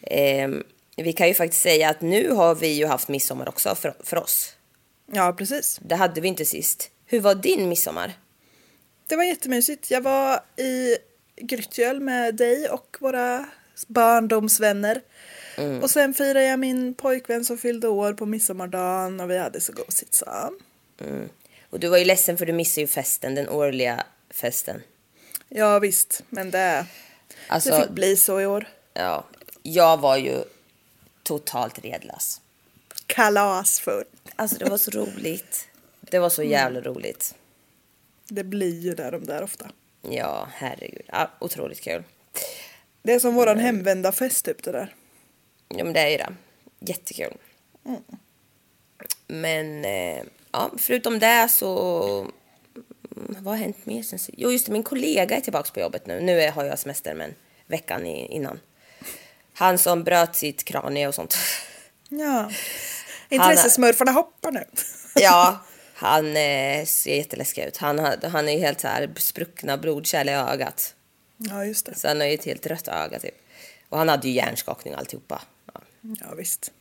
Ehm, 0.09 0.63
vi 0.95 1.13
kan 1.13 1.27
ju 1.27 1.33
faktiskt 1.33 1.61
säga 1.61 1.89
att 1.89 2.01
nu 2.01 2.31
har 2.31 2.55
vi 2.55 2.67
ju 2.67 2.85
haft 2.85 3.07
midsommar 3.07 3.49
också 3.49 3.75
för, 3.75 3.93
för 4.03 4.17
oss. 4.17 4.55
ja, 5.11 5.33
precis. 5.37 5.79
Det 5.81 5.95
hade 5.95 6.21
vi 6.21 6.27
inte 6.27 6.45
sist. 6.45 6.89
Hur 7.05 7.19
var 7.19 7.35
din 7.35 7.69
midsommar? 7.69 8.13
Det 9.07 9.15
var 9.15 9.23
jättemysigt. 9.23 9.91
Jag 9.91 10.01
var 10.01 10.39
i 10.57 10.97
Grytgöl 11.41 11.99
med 11.99 12.35
dig 12.35 12.69
och 12.69 12.97
våra 12.99 13.45
barndomsvänner. 13.87 15.01
Mm. 15.57 15.83
Och 15.83 15.89
sen 15.89 16.13
firade 16.13 16.45
jag 16.45 16.59
min 16.59 16.93
pojkvän 16.93 17.45
som 17.45 17.57
fyllde 17.57 17.87
år 17.87 18.13
på 18.13 18.25
midsommardagen 18.25 19.19
och 19.19 19.29
vi 19.31 19.37
hade 19.37 19.61
så 19.61 19.73
gosigt 19.73 20.13
så. 20.13 20.25
Och 21.69 21.79
du 21.79 21.87
var 21.87 21.97
ju 21.97 22.05
ledsen 22.05 22.37
för 22.37 22.45
du 22.45 22.53
missade 22.53 22.81
ju 22.81 22.87
festen, 22.87 23.35
den 23.35 23.49
årliga 23.49 24.03
festen. 24.29 24.81
Ja 25.49 25.79
visst, 25.79 26.23
men 26.29 26.51
det, 26.51 26.85
Alltså, 27.47 27.69
det 27.69 27.81
fick 27.81 27.89
bli 27.89 28.15
så 28.15 28.41
i 28.41 28.45
år. 28.45 28.67
ja, 28.93 29.25
jag 29.73 29.97
var 29.97 30.17
ju 30.17 30.43
totalt 31.23 31.79
redlös. 31.79 32.41
Kalasfull. 33.07 34.03
Alltså 34.35 34.57
det 34.57 34.69
var 34.69 34.77
så 34.77 34.91
roligt. 34.91 35.67
Det 36.01 36.19
var 36.19 36.29
så 36.29 36.43
jävla 36.43 36.81
roligt. 36.81 37.35
Det 38.27 38.43
blir 38.43 38.79
ju 38.79 38.93
där 38.95 39.11
de 39.11 39.25
där 39.25 39.43
ofta. 39.43 39.71
Ja, 40.01 40.47
herregud. 40.53 41.01
Ja, 41.07 41.31
otroligt 41.39 41.81
kul. 41.81 42.03
Det 43.01 43.13
är 43.13 43.19
som 43.19 43.35
våran 43.35 43.59
hemvända 43.59 44.11
fest 44.11 44.45
typ 44.45 44.63
det 44.63 44.71
där. 44.71 44.95
Ja, 45.69 45.83
men 45.83 45.93
det 45.93 45.99
är 45.99 46.09
ju 46.09 46.17
det. 46.17 46.33
Jättekul. 46.79 47.37
Men 49.27 49.85
eh, 49.85 50.23
ja, 50.51 50.71
förutom 50.77 51.19
det 51.19 51.47
så... 51.49 52.03
mm, 53.15 53.35
Vad 53.43 53.53
har 53.53 53.55
hänt 53.63 53.85
mer 53.85 54.03
sen? 54.03 54.19
Jo, 54.37 54.51
just 54.51 54.65
det, 54.65 54.71
min 54.71 54.83
kollega 54.83 55.37
är 55.37 55.41
tillbaka 55.41 55.71
på 55.73 55.79
jobbet 55.79 56.05
nu. 56.07 56.19
Nu 56.19 56.49
har 56.51 56.63
jag 56.65 56.79
semester, 56.79 57.13
men 57.13 57.35
veckan 57.67 58.05
innan. 58.05 58.59
Han 59.57 59.77
som 59.77 60.03
bröt 60.03 60.35
sitt 60.35 60.63
kranie 60.63 61.07
och 61.07 61.15
sånt. 61.15 61.37
Ja. 62.09 62.51
Intressesmurfarna 63.29 64.11
hoppar 64.11 64.51
nu. 64.51 64.65
Ja, 65.15 65.59
han 65.93 66.37
eh, 66.37 66.85
ser 66.85 67.15
jätteläskig 67.15 67.63
ut. 67.63 67.77
Han, 67.77 67.99
han 68.23 68.49
är 68.49 68.53
ju 68.53 68.59
helt 68.59 68.81
så 68.81 68.87
här 68.87 69.09
spruckna 69.17 69.77
blodkärl 69.77 70.29
i 70.29 70.31
ögat. 70.31 70.95
Ja, 71.37 71.65
just 71.65 71.85
det. 71.85 71.95
Så 71.95 72.07
han 72.07 72.19
har 72.19 72.27
ju 72.27 72.33
ett 72.33 72.45
helt 72.45 72.65
rött 72.65 72.87
öga 72.87 73.19
typ. 73.19 73.35
Och 73.89 73.97
han 73.97 74.09
hade 74.09 74.27
ju 74.27 74.33
hjärnskakning 74.33 74.93
och 74.93 74.99
alltihopa. 74.99 75.41
Ja. 75.73 75.81
Ja, 76.01 76.35
visst. 76.37 76.71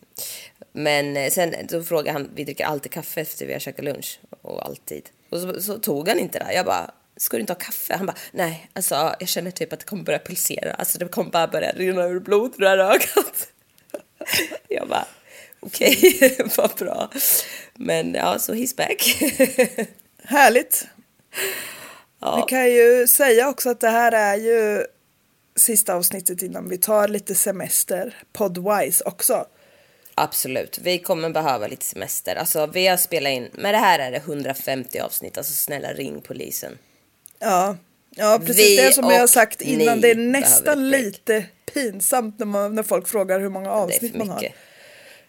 Men 0.73 1.17
eh, 1.17 1.31
sen 1.31 1.69
så 1.69 1.85
frågade 1.85 2.13
han, 2.13 2.31
vi 2.35 2.45
dricker 2.45 2.65
alltid 2.65 2.93
kaffe 2.93 3.21
efter 3.21 3.47
vi 3.47 3.53
har 3.53 3.61
käkat 3.61 3.85
lunch. 3.85 4.21
Och 4.43 4.67
alltid. 4.67 5.09
Och 5.31 5.41
så, 5.41 5.63
så 5.63 5.79
tog 5.79 6.09
han 6.09 6.19
inte 6.19 6.39
det. 6.39 6.53
Jag 6.53 6.67
bara, 6.67 6.91
ska 7.17 7.37
du 7.37 7.41
inte 7.41 7.53
ha 7.53 7.59
kaffe? 7.59 7.95
Han 7.97 8.07
bara, 8.07 8.17
nej, 8.33 8.71
alltså 8.73 9.15
jag 9.21 9.29
känner 9.29 9.51
typ 9.51 9.73
att 9.73 9.81
det 9.81 9.87
kommer 9.87 10.05
börja 10.05 10.19
pulsera. 10.19 10.73
Alltså 10.73 10.99
det 10.99 11.09
kommer 11.09 11.31
bara 11.31 11.49
börja 11.49 11.73
rinna 11.73 12.05
ur 12.05 12.21
blod 12.21 12.55
ur 12.57 12.61
det 12.61 12.69
här 12.69 12.79
ögat. 12.79 13.49
Jag 14.69 14.89
bara, 14.89 15.07
okej, 15.61 16.37
vad 16.57 16.71
bra. 16.71 17.11
Men 17.75 18.15
ja, 18.15 18.39
så 18.39 18.55
he's 18.55 18.77
back. 18.77 19.17
Härligt. 20.25 20.87
Vi 22.37 22.43
kan 22.49 22.73
ju 22.73 23.07
säga 23.07 23.49
också 23.49 23.71
att 23.71 23.81
det 23.81 23.89
här 23.89 24.13
är 24.13 24.37
ju 24.37 24.87
sista 25.57 25.95
avsnittet 25.95 26.43
innan 26.43 26.69
vi 26.69 26.79
tar 26.79 27.09
lite 27.09 27.35
semester 27.35 28.15
podwise 28.33 29.05
också. 29.05 29.47
Absolut, 30.15 30.79
vi 30.83 30.99
kommer 30.99 31.31
behöva 31.31 31.67
lite 31.67 31.85
semester. 31.85 32.37
Alltså 32.37 32.67
vi 32.67 32.87
har 32.87 32.97
spelat 32.97 33.31
in, 33.31 33.49
men 33.53 33.73
det 33.73 33.79
här 33.79 33.99
är 33.99 34.11
det 34.11 34.17
150 34.17 34.99
avsnitt, 34.99 35.39
alltså 35.39 35.53
snälla 35.53 35.93
ring 35.93 36.21
polisen. 36.21 36.79
Ja, 37.39 37.77
ja 38.11 38.39
precis 38.47 38.57
Vi 38.59 38.77
det 38.77 38.93
som 38.93 39.11
jag 39.11 39.21
har 39.21 39.27
sagt 39.27 39.61
innan. 39.61 40.01
Det 40.01 40.11
är 40.11 40.15
nästan 40.15 40.91
lite 40.91 41.45
pinsamt 41.75 42.39
när, 42.39 42.47
man, 42.47 42.75
när 42.75 42.83
folk 42.83 43.09
frågar 43.09 43.41
hur 43.41 43.49
många 43.49 43.73
avsnitt 43.73 44.17
man 44.17 44.29
har. 44.29 44.49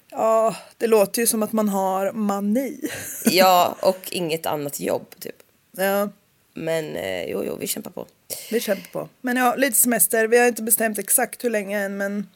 Ja, 0.09 0.55
det 0.77 0.87
låter 0.87 1.21
ju 1.21 1.27
som 1.27 1.43
att 1.43 1.51
man 1.51 1.69
har 1.69 2.11
mani. 2.11 2.81
Ja, 3.25 3.75
och 3.81 3.99
inget 4.11 4.45
annat 4.45 4.79
jobb 4.79 5.15
typ. 5.19 5.35
ja, 5.77 6.09
Men 6.53 6.95
eh, 6.95 7.23
jo, 7.23 7.43
jo, 7.45 7.55
vi 7.55 7.67
kämpar 7.67 7.91
på. 7.91 8.05
vi 8.51 8.59
kämpar 8.59 8.89
på. 8.91 9.09
Men 9.21 9.37
ja, 9.37 9.55
lite 9.55 9.77
semester. 9.77 10.27
Vi 10.27 10.37
har 10.37 10.47
inte 10.47 10.63
bestämt 10.63 10.99
exakt 10.99 11.43
hur 11.43 11.49
länge 11.49 11.79
än, 11.79 11.97
men 11.97 12.29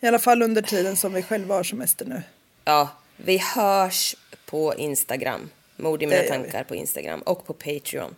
i 0.00 0.06
alla 0.06 0.18
fall 0.18 0.42
under 0.42 0.62
tiden 0.62 0.96
som 0.96 1.12
vi 1.12 1.22
själva 1.22 1.54
har 1.54 1.62
semester 1.62 2.04
nu. 2.04 2.22
Ja, 2.64 2.88
vi 3.16 3.38
hörs 3.38 4.16
på 4.46 4.74
Instagram. 4.74 5.50
Mord 5.76 6.02
i 6.02 6.06
mina 6.06 6.22
tankar 6.22 6.64
på 6.64 6.74
Instagram 6.74 7.20
och 7.20 7.46
på 7.46 7.52
Patreon. 7.52 8.14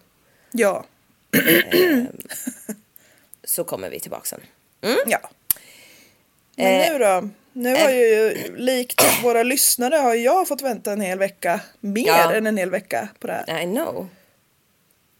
Ja, 0.53 0.85
Så 3.45 3.65
kommer 3.65 3.91
vi 3.91 4.01
tillbaka 4.01 4.25
sen. 4.25 4.41
ja. 5.07 5.31
Men 6.57 6.67
Eh, 6.81 6.93
nu 6.93 6.99
då? 6.99 7.29
Nu 7.53 7.75
har 7.77 7.91
ju, 7.91 8.35
likt 8.57 9.05
våra 9.23 9.43
lyssnare, 9.43 9.97
har 9.97 10.15
jag 10.15 10.49
fått 10.49 10.63
vänta 10.63 10.93
en 10.93 11.01
hel 11.01 11.19
vecka. 11.19 11.61
Mer 11.81 12.07
Ja. 12.07 12.33
än 12.35 12.47
en 12.47 12.57
hel 12.57 12.71
vecka 12.71 13.09
på 13.19 13.27
det 13.27 13.45
här. 13.47 13.61
I 13.63 13.65
know. 13.65 14.09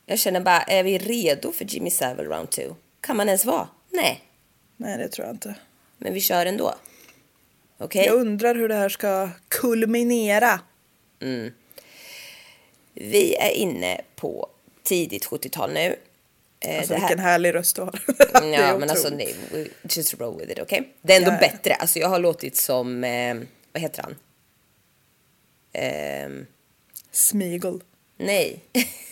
Jag 0.07 0.19
känner 0.19 0.41
bara, 0.41 0.63
är 0.63 0.83
vi 0.83 0.99
redo 0.99 1.53
för 1.53 1.65
Jimmy 1.65 1.91
Savile 1.91 2.29
round 2.29 2.51
2? 2.51 2.63
Kan 3.01 3.17
man 3.17 3.29
ens 3.29 3.45
vara? 3.45 3.69
Nej, 3.91 4.21
Nej, 4.77 4.99
det 4.99 5.09
tror 5.09 5.27
jag 5.27 5.35
inte. 5.35 5.55
men 5.99 6.15
vi 6.15 6.21
kör 6.21 6.47
ändå. 6.47 6.75
Okej? 7.79 8.07
Jag 8.07 8.15
undrar 8.15 8.55
hur 8.55 8.69
det 8.69 8.75
här 8.75 8.89
ska 8.89 9.29
kulminera. 9.49 10.61
Vi 12.95 13.35
är 13.35 13.51
inne 13.51 14.01
på 14.17 14.49
tidigt 14.83 15.27
70-tal 15.27 15.73
nu. 15.73 15.97
Eh, 16.61 16.79
Alltså 16.79 16.95
det 16.95 17.01
här- 17.01 17.09
vilken 17.09 17.25
härlig 17.25 17.55
röst 17.55 17.77
du 17.77 17.83
har. 17.83 18.01
Ja, 18.35 18.79
men 18.79 18.91
alltså 18.91 19.09
nej, 19.09 19.35
just 19.83 20.15
roll 20.21 20.39
with 20.39 20.51
it, 20.53 20.59
okej? 20.59 20.93
Det 21.03 21.13
är 21.13 21.17
ändå 21.17 21.31
Ja, 21.31 21.35
ja. 21.35 21.41
bättre. 21.41 21.75
Alltså 21.75 21.99
jag 21.99 22.09
har 22.09 22.19
låtit 22.19 22.57
som, 22.57 23.05
eh, 23.05 23.35
vad 23.73 23.83
heter 23.83 24.03
han? 24.03 24.17
Ehm, 25.73 26.47
Smigel. 27.11 27.81
nej, 28.17 28.61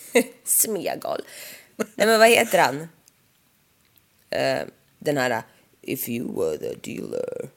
Smeagol. 0.45 1.21
Nej 1.77 2.07
men 2.07 2.19
vad 2.19 2.29
heter 2.29 2.59
han? 2.59 2.89
Eh, 4.31 4.63
den 4.99 5.17
här, 5.17 5.31
uh, 5.31 5.43
if 5.83 6.09
you 6.09 6.37
were 6.41 6.59
the 6.59 6.75
dealer. 6.93 7.49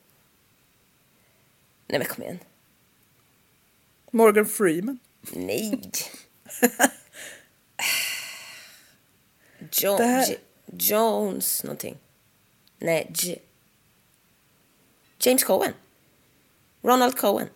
Nej 1.88 2.00
men 2.00 2.06
kom 2.08 2.24
igen. 2.24 2.40
Morgan 4.12 4.46
Freeman. 4.46 5.00
Nej. 5.34 5.80
John, 9.72 9.98
Det 9.98 10.04
här- 10.06 10.38
Jones 10.66 11.64
någonting. 11.64 11.98
Nej, 12.78 13.12
J- 13.16 13.40
James 15.20 15.44
Cohen. 15.44 15.74
Ronald 16.82 17.18
Cohen. 17.18 17.50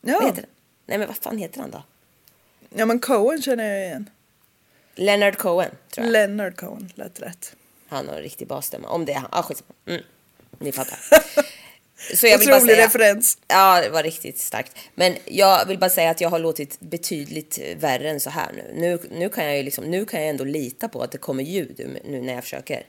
Vad 0.00 0.14
Ja. 0.14 0.20
heter 0.20 0.42
han? 0.42 0.50
Nej, 0.86 0.98
men 0.98 1.06
vad 1.08 1.16
fan 1.16 1.38
heter 1.38 1.60
han 1.60 1.70
då? 1.70 1.82
ja, 2.70 2.86
men 2.86 3.00
Cohen 3.00 3.42
känner 3.42 3.64
jag 3.64 3.86
igen. 3.86 4.10
Leonard 4.94 5.36
Cohen, 5.38 5.70
tror 5.90 6.04
jag. 6.06 6.12
Leonard 6.12 6.56
Cohen 6.56 6.92
lät 6.94 7.20
rätt. 7.22 7.56
han 7.88 8.08
har 8.08 8.14
en 8.16 8.22
riktig 8.22 8.46
basstämma. 8.48 8.88
Om 8.88 9.04
det 9.04 9.12
är 9.12 9.18
han. 9.18 9.28
Ah, 9.32 9.42
skitsamma. 9.42 9.72
Mm. 9.86 10.02
Ni 10.58 10.72
fattar. 10.72 10.98
Så 12.14 12.26
jag 12.26 12.38
vill 12.38 12.48
bara 12.48 12.60
säga... 12.60 12.86
referens. 12.86 13.38
Ja, 13.48 13.80
det 13.80 13.88
var 13.88 14.02
riktigt 14.02 14.38
starkt. 14.38 14.72
Men 14.94 15.16
jag 15.24 15.66
vill 15.66 15.78
bara 15.78 15.90
säga 15.90 16.10
att 16.10 16.20
jag 16.20 16.28
har 16.28 16.38
låtit 16.38 16.80
betydligt 16.80 17.58
värre 17.76 18.10
än 18.10 18.20
så 18.20 18.30
här 18.30 18.52
nu. 18.52 18.72
Nu, 18.74 18.98
nu, 19.18 19.28
kan, 19.28 19.44
jag 19.44 19.56
ju 19.56 19.62
liksom, 19.62 19.84
nu 19.84 20.04
kan 20.04 20.20
jag 20.20 20.28
ändå 20.28 20.44
lita 20.44 20.88
på 20.88 21.02
att 21.02 21.12
det 21.12 21.18
kommer 21.18 21.42
ljud 21.42 22.00
nu 22.04 22.22
när 22.22 22.34
jag 22.34 22.44
försöker. 22.44 22.86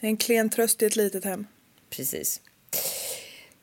En 0.00 0.16
klen 0.16 0.50
tröst 0.50 0.82
i 0.82 0.86
ett 0.86 0.96
litet 0.96 1.24
hem. 1.24 1.46
Precis. 1.90 2.40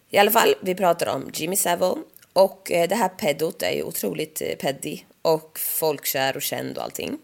I 0.10 0.18
alla 0.18 0.32
fall, 0.32 0.56
vi 0.62 0.76
pratar 0.76 1.16
om 1.16 1.32
Jimmy 1.34 1.56
Savile. 1.56 1.96
Och 2.34 2.72
eh, 2.72 2.88
det 2.88 2.96
här 2.96 3.10
pedot 3.10 3.62
är 3.62 3.72
ju 3.72 3.84
otroligt 3.84 4.42
eh, 4.42 4.56
peddy 4.56 5.00
och 5.22 5.60
folkkär 5.60 6.36
och 6.36 6.42
känd 6.42 6.78
och 6.78 6.84
allting. 6.84 7.18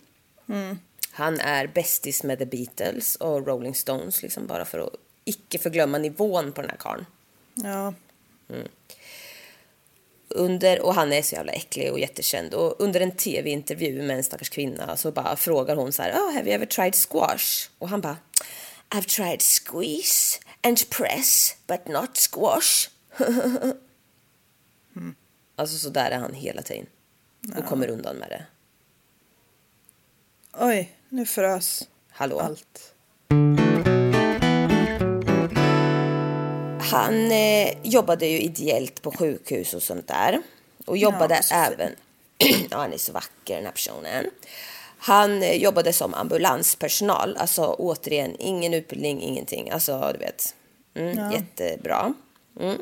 Han 1.12 1.40
är 1.40 1.68
bästis 1.68 2.24
med 2.24 2.40
The 2.40 2.46
Beatles 2.46 3.16
och 3.16 3.48
Rolling 3.48 3.76
Stones, 3.76 4.22
liksom 4.22 4.48
bara 4.48 4.66
för 4.66 4.80
att 4.80 4.94
icke 5.30 5.60
förglömma 5.60 5.98
nivån 5.98 6.52
på 6.52 6.62
den 6.62 6.70
här 6.70 6.78
karln. 6.78 7.06
Ja, 7.54 7.94
Under, 10.28 10.82
och 10.82 10.94
han 10.94 11.14
är 11.14 11.22
så 11.22 11.36
jävla 11.36 11.52
äcklig 11.52 11.92
och 11.92 12.00
jättekänd. 12.00 12.54
Och 12.54 12.76
under 12.80 13.02
en 13.02 13.12
tv-intervju 13.12 14.02
med 14.02 14.18
en 14.18 14.24
stackars 14.24 14.50
kvinna 14.50 14.98
så 14.98 15.12
bara 15.12 15.36
frågar 15.36 15.76
hon 15.76 15.92
så 15.92 16.02
här, 16.02 16.12
oh, 16.12 16.34
have 16.34 16.46
you 16.46 16.54
ever 16.56 16.66
tried 16.66 16.96
squash? 16.96 17.70
Och 17.80 17.90
han 17.90 18.02
bara, 18.02 18.18
I've 18.90 19.08
tried 19.16 19.42
squeeze 19.42 20.40
and 20.64 20.90
press, 20.90 21.56
but 21.68 21.88
not 21.88 22.18
squash. 22.32 22.90
Alltså 25.56 25.78
så 25.78 25.90
där 25.90 26.12
är 26.12 26.18
han 26.18 26.34
hela 26.34 26.62
tiden. 26.62 26.86
Och 27.58 27.66
kommer 27.66 27.88
undan 27.90 28.16
med 28.16 28.30
det. 28.30 28.46
oj, 30.54 30.96
nu 31.10 31.26
frös 31.26 31.88
Hallå? 32.10 32.40
allt. 32.40 32.94
Han 36.91 37.31
eh, 37.31 37.77
jobbade 37.84 38.27
ju 38.27 38.41
ideellt 38.41 39.01
på 39.01 39.12
sjukhus 39.12 39.74
och 39.74 39.84
sånt 39.84 40.08
där. 40.08 40.41
Och 40.86 40.98
jobbade 40.98 41.41
Ja, 41.50 41.55
även... 41.55 41.96
ja, 42.72 42.77
han 42.77 42.93
är 42.93 42.98
så 42.98 43.12
vacker 43.12 43.55
den 43.55 43.65
här 43.65 43.72
personen. 43.72 44.29
Han 44.98 45.43
eh, 45.43 45.55
jobbade 45.55 45.93
som 45.93 46.13
ambulanspersonal. 46.13 47.38
Alltså 47.38 47.75
återigen, 47.79 48.36
ingen 48.39 48.74
utbildning, 48.74 49.22
ingenting. 49.22 49.69
Alltså, 49.69 50.10
du 50.13 50.19
vet. 50.19 50.55
Mm, 50.93 51.31
Jättebra. 51.31 52.13
Mm. 52.60 52.77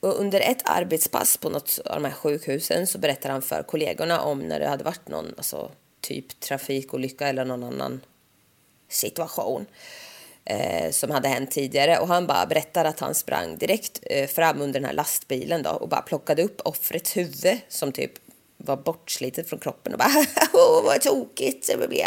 Och 0.00 0.20
under 0.20 0.40
ett 0.40 0.62
arbetspass 0.64 1.36
på 1.36 1.50
något 1.50 1.78
av 1.84 2.02
de 2.02 2.04
här 2.04 2.14
sjukhusen 2.14 2.86
så 2.86 2.98
berättar 2.98 3.30
han 3.30 3.42
för 3.42 3.62
kollegorna 3.62 4.20
om 4.20 4.38
när 4.38 4.60
det 4.60 4.68
hade 4.68 4.84
varit 4.84 5.08
någon 5.08 5.34
alltså, 5.36 5.70
typ 6.00 6.40
trafikolycka 6.40 7.28
eller 7.28 7.44
någon 7.44 7.64
annan 7.64 8.00
situation 8.88 9.66
eh, 10.50 10.90
som 10.90 11.10
hade 11.10 11.28
hänt 11.28 11.50
tidigare. 11.50 11.98
Och 11.98 12.08
han 12.08 12.26
bara 12.26 12.46
berättar 12.46 12.84
att 12.84 13.00
han 13.00 13.14
sprang 13.14 13.58
direkt 13.58 14.00
eh, 14.02 14.26
fram 14.28 14.60
under 14.60 14.80
den 14.80 14.84
här 14.88 14.94
lastbilen 14.94 15.62
då 15.62 15.70
och 15.70 15.88
bara 15.88 16.02
plockade 16.02 16.42
upp 16.42 16.60
offrets 16.64 17.16
huvud 17.16 17.58
som 17.68 17.92
typ 17.92 18.12
var 18.56 18.76
bortslitet 18.76 19.48
från 19.48 19.58
kroppen 19.58 19.92
och 19.92 19.98
bara 19.98 20.08
åh 20.52 20.84
vad 20.84 21.00
tokigt 21.00 21.66
det 21.80 21.88
blev. 21.88 22.06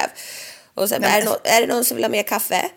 Och 0.73 0.89
sen 0.89 1.03
är, 1.03 1.19
det 1.21 1.25
någon, 1.25 1.38
är 1.43 1.62
det 1.62 1.67
någon 1.73 1.85
som 1.85 1.95
vill 1.97 2.03
ha 2.03 2.09
mer 2.12 2.23
kaffe? 2.23 2.69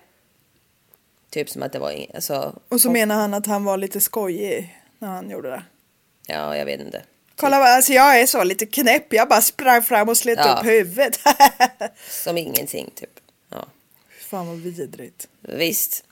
Typ 1.30 1.50
som 1.50 1.62
att 1.62 1.72
det 1.72 1.78
var 1.78 1.90
ing- 1.90 2.10
alltså, 2.14 2.58
Och 2.68 2.80
så 2.80 2.90
menar 2.90 3.14
han 3.14 3.34
att 3.34 3.46
han 3.46 3.64
var 3.64 3.76
lite 3.76 4.00
skojig 4.00 4.76
när 4.98 5.08
han 5.08 5.30
gjorde 5.30 5.50
det. 5.50 5.62
Ja, 6.26 6.56
jag 6.56 6.64
vet 6.66 6.80
inte. 6.80 7.02
Kolla 7.36 7.58
vad, 7.58 7.68
alltså 7.68 7.92
jag 7.92 8.20
är 8.20 8.26
så 8.26 8.44
lite 8.44 8.66
knäpp, 8.66 9.12
jag 9.12 9.28
bara 9.28 9.40
sprang 9.40 9.82
fram 9.82 10.08
och 10.08 10.16
slet 10.16 10.38
Ja. 10.42 10.52
upp 10.60 10.66
huvudet. 10.66 11.18
Som 12.10 12.38
ingenting 12.38 12.90
typ. 12.94 13.15
Fan 14.26 14.46
vad 14.46 14.56
vidrigt. 14.56 15.28
Visst. 15.40 16.04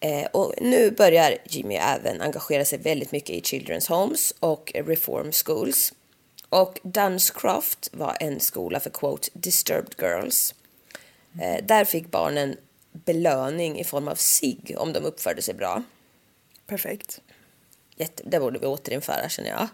Eh, 0.00 0.26
och 0.26 0.54
nu 0.60 0.90
börjar 0.90 1.38
Jimmy 1.44 1.74
även 1.74 2.20
engagera 2.20 2.64
sig 2.64 2.78
väldigt 2.78 3.12
mycket 3.12 3.30
i 3.30 3.40
Children's 3.40 3.88
Homes 3.88 4.34
och 4.40 4.72
Reform 4.74 5.32
Schools. 5.32 5.92
Och 6.48 6.78
Dunscroft 6.82 7.90
var 7.92 8.16
en 8.20 8.40
skola 8.40 8.80
för 8.80 8.90
quote 8.90 9.28
disturbed 9.32 9.94
girls. 9.98 10.54
Eh, 11.40 11.64
där 11.64 11.84
fick 11.84 12.10
barnen 12.10 12.56
belöning 12.92 13.78
i 13.78 13.84
form 13.84 14.08
av 14.08 14.14
sig 14.14 14.58
om 14.76 14.92
de 14.92 15.00
uppförde 15.04 15.42
sig 15.42 15.54
bra. 15.54 15.82
Perfekt. 16.66 17.20
Jätte, 17.96 18.22
det 18.26 18.40
borde 18.40 18.58
vi 18.58 18.66
återinföra 18.66 19.28
känner 19.28 19.50
jag. 19.50 19.68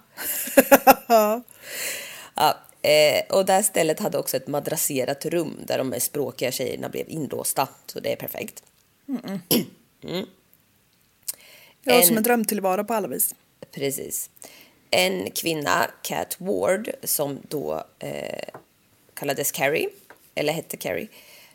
ja, 2.35 2.59
eh, 2.89 3.23
och 3.37 3.45
det 3.47 3.53
här 3.53 3.63
stället 3.63 4.01
hade 4.01 4.19
också 4.19 4.37
ett 4.37 4.47
madrasserat 4.47 5.27
rum 5.27 5.59
där 5.67 5.79
de 5.79 6.01
språkiga 6.01 6.53
tjejerna 6.53 6.89
blev 6.89 7.09
inlåsta. 7.09 7.69
Så 7.87 8.01
det 8.01 8.13
är 8.13 8.17
perfekt. 8.17 8.63
Mm. 10.07 10.27
Ja, 11.83 11.93
En- 11.95 12.07
som 12.07 12.17
en 12.17 12.23
drömtillvaro 12.23 12.85
på 12.85 12.95
alla 12.95 13.09
vis. 13.09 13.35
Precis. 13.71 14.31
En 14.91 15.31
kvinna, 15.31 15.91
Cat 16.03 16.37
Ward, 16.41 16.91
som 17.03 17.39
då 17.49 17.85
eh, 17.99 18.45
kallades 19.15 19.53
Carrie, 19.53 19.89
eller 20.35 20.53
hette 20.53 20.77
Carrie, 20.77 21.09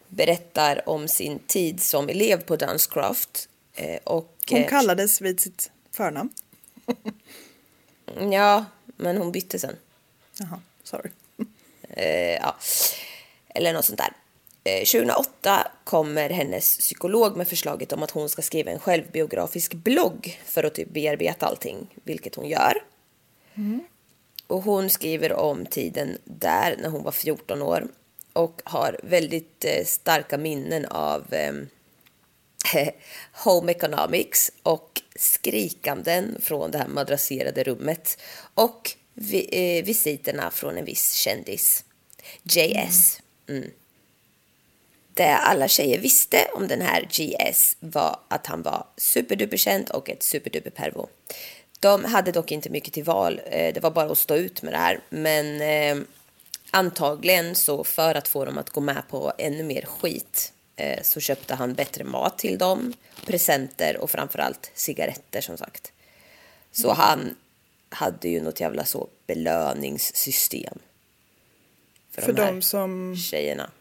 berättar 0.07 0.89
om 0.89 1.07
sin 1.07 1.39
tid 1.39 1.81
som 1.81 2.09
elev 2.09 2.41
på 2.43 2.55
Dunscraft. 2.55 3.49
Eh, 3.73 3.99
och, 4.03 4.35
Hon 4.49 4.59
eh, 4.59 4.67
kallades 4.69 5.21
vid 5.21 5.39
sitt 5.39 5.71
förnamn. 5.91 6.29
Ja, 8.31 8.65
men 8.97 9.17
hon 9.17 9.31
bytte 9.31 9.59
sen. 9.59 9.75
Jaha, 10.39 10.59
sorry. 10.83 11.09
Eh, 11.99 12.35
ja. 12.35 12.55
Eller 13.55 13.73
något 13.73 13.85
sånt 13.85 13.99
där. 13.99 14.13
Eh, 14.63 14.85
2008 14.85 15.71
kommer 15.83 16.29
hennes 16.29 16.77
psykolog 16.77 17.37
med 17.37 17.47
förslaget 17.47 17.93
om 17.93 18.03
att 18.03 18.11
hon 18.11 18.29
ska 18.29 18.41
skriva 18.41 18.71
en 18.71 18.79
självbiografisk 18.79 19.73
blogg 19.73 20.39
för 20.45 20.63
att 20.63 20.73
typ 20.75 20.89
bearbeta 20.89 21.45
allting, 21.45 21.87
vilket 22.03 22.35
hon 22.35 22.47
gör. 22.47 22.83
Och 24.47 24.63
hon 24.63 24.89
skriver 24.89 25.33
om 25.33 25.65
tiden 25.65 26.17
där 26.23 26.75
när 26.81 26.89
hon 26.89 27.03
var 27.03 27.11
14 27.11 27.61
år 27.61 27.87
och 28.33 28.61
har 28.63 28.99
väldigt 29.03 29.65
eh, 29.65 29.85
starka 29.85 30.37
minnen 30.37 30.85
av 30.85 31.33
eh, 31.33 31.53
home 33.43 33.71
economics 33.71 34.51
och 34.63 35.01
skrikanden 35.15 36.37
från 36.41 36.71
det 36.71 36.77
här 36.77 36.87
madrasserade 36.87 37.63
rummet 37.63 38.21
och 38.53 38.95
vi, 39.13 39.49
eh, 39.51 39.85
visiterna 39.85 40.51
från 40.51 40.77
en 40.77 40.85
viss 40.85 41.13
kändis, 41.13 41.85
JS. 42.43 43.21
Mm. 43.47 43.71
Det 45.13 45.35
alla 45.35 45.67
tjejer 45.67 45.99
visste 45.99 46.47
om 46.53 46.67
den 46.67 46.81
här 46.81 47.07
GS 47.11 47.75
var 47.79 48.19
att 48.27 48.47
han 48.47 48.61
var 48.61 48.85
superduperkänd 48.97 49.89
och 49.89 50.09
ett 50.09 50.23
superduper 50.23 50.69
pervo. 50.69 51.09
De 51.79 52.05
hade 52.05 52.31
dock 52.31 52.51
inte 52.51 52.69
mycket 52.69 52.93
till 52.93 53.03
val, 53.03 53.41
eh, 53.45 53.73
det 53.73 53.79
var 53.83 53.91
bara 53.91 54.11
att 54.11 54.17
stå 54.17 54.35
ut 54.35 54.61
med 54.61 54.73
det 54.73 54.77
här. 54.77 54.99
Men 55.09 55.61
eh, 55.61 56.05
antagligen 56.71 57.55
så 57.55 57.83
för 57.83 58.15
att 58.15 58.27
få 58.27 58.45
dem 58.45 58.57
att 58.57 58.69
gå 58.69 58.81
med 58.81 59.03
på 59.09 59.33
ännu 59.37 59.63
mer 59.63 59.81
skit 59.81 60.53
eh, 60.75 61.03
så 61.03 61.19
köpte 61.19 61.55
han 61.55 61.73
bättre 61.73 62.03
mat 62.03 62.37
till 62.37 62.57
dem, 62.57 62.93
presenter 63.25 63.97
och 63.97 64.11
framförallt 64.11 64.71
cigaretter 64.73 65.41
som 65.41 65.57
sagt. 65.57 65.91
Så 66.71 66.93
han 66.93 67.35
hade 67.89 68.29
ju 68.29 68.41
något 68.41 68.59
jävla 68.59 68.85
så 68.85 69.07
belöningssystem. 69.27 70.79
För, 72.11 72.21
För 72.21 72.33
de 72.33 72.41
här 72.41 72.51
de 72.53 72.61
som 72.61 73.15
tjejerna. 73.17 73.71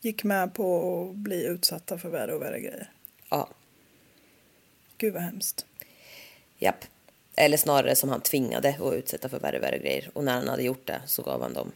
gick 0.00 0.24
med 0.24 0.54
på 0.54 1.00
att 1.10 1.16
bli 1.16 1.44
utsatta 1.44 1.98
för 1.98 2.08
värre 2.08 2.34
och 2.34 2.42
värre 2.42 2.60
grejer. 2.60 2.90
Ja, 3.30 3.48
Gud 4.98 5.12
vad 5.14 5.22
hemskt. 5.22 5.66
japp. 6.58 6.84
Eller 7.36 7.56
snarare 7.56 7.96
som 7.96 8.08
han 8.08 8.20
tvingade 8.20 8.76
att 8.80 8.94
utsätta 8.94 9.28
för 9.28 9.38
värre 9.38 9.56
och 9.56 9.62
värre 9.62 9.78
grejer. 9.78 10.10
Och 10.12 10.24
när 10.24 10.32
han 10.34 10.48
hade 10.48 10.62
gjort 10.62 10.86
det 10.86 11.02
så 11.06 11.22
gav 11.22 11.42
han 11.42 11.52
dem 11.52 11.72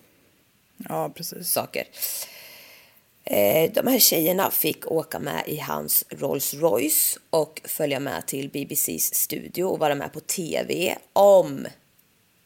Ja, 0.88 1.08
precis. 1.14 1.48
saker. 1.50 1.84
Eh, 3.24 3.72
De 3.72 3.86
här 3.86 3.98
tjejerna 3.98 4.50
fick 4.50 4.86
åka 4.90 5.18
med 5.18 5.42
i 5.46 5.56
hans 5.58 6.04
Rolls 6.08 6.54
Royce 6.54 7.18
och 7.30 7.60
följa 7.64 8.00
med 8.00 8.26
till 8.26 8.48
BBCs 8.50 9.14
studio 9.14 9.64
och 9.64 9.78
vara 9.78 9.94
med 9.94 10.12
på 10.12 10.20
tv 10.20 10.98
om 11.12 11.66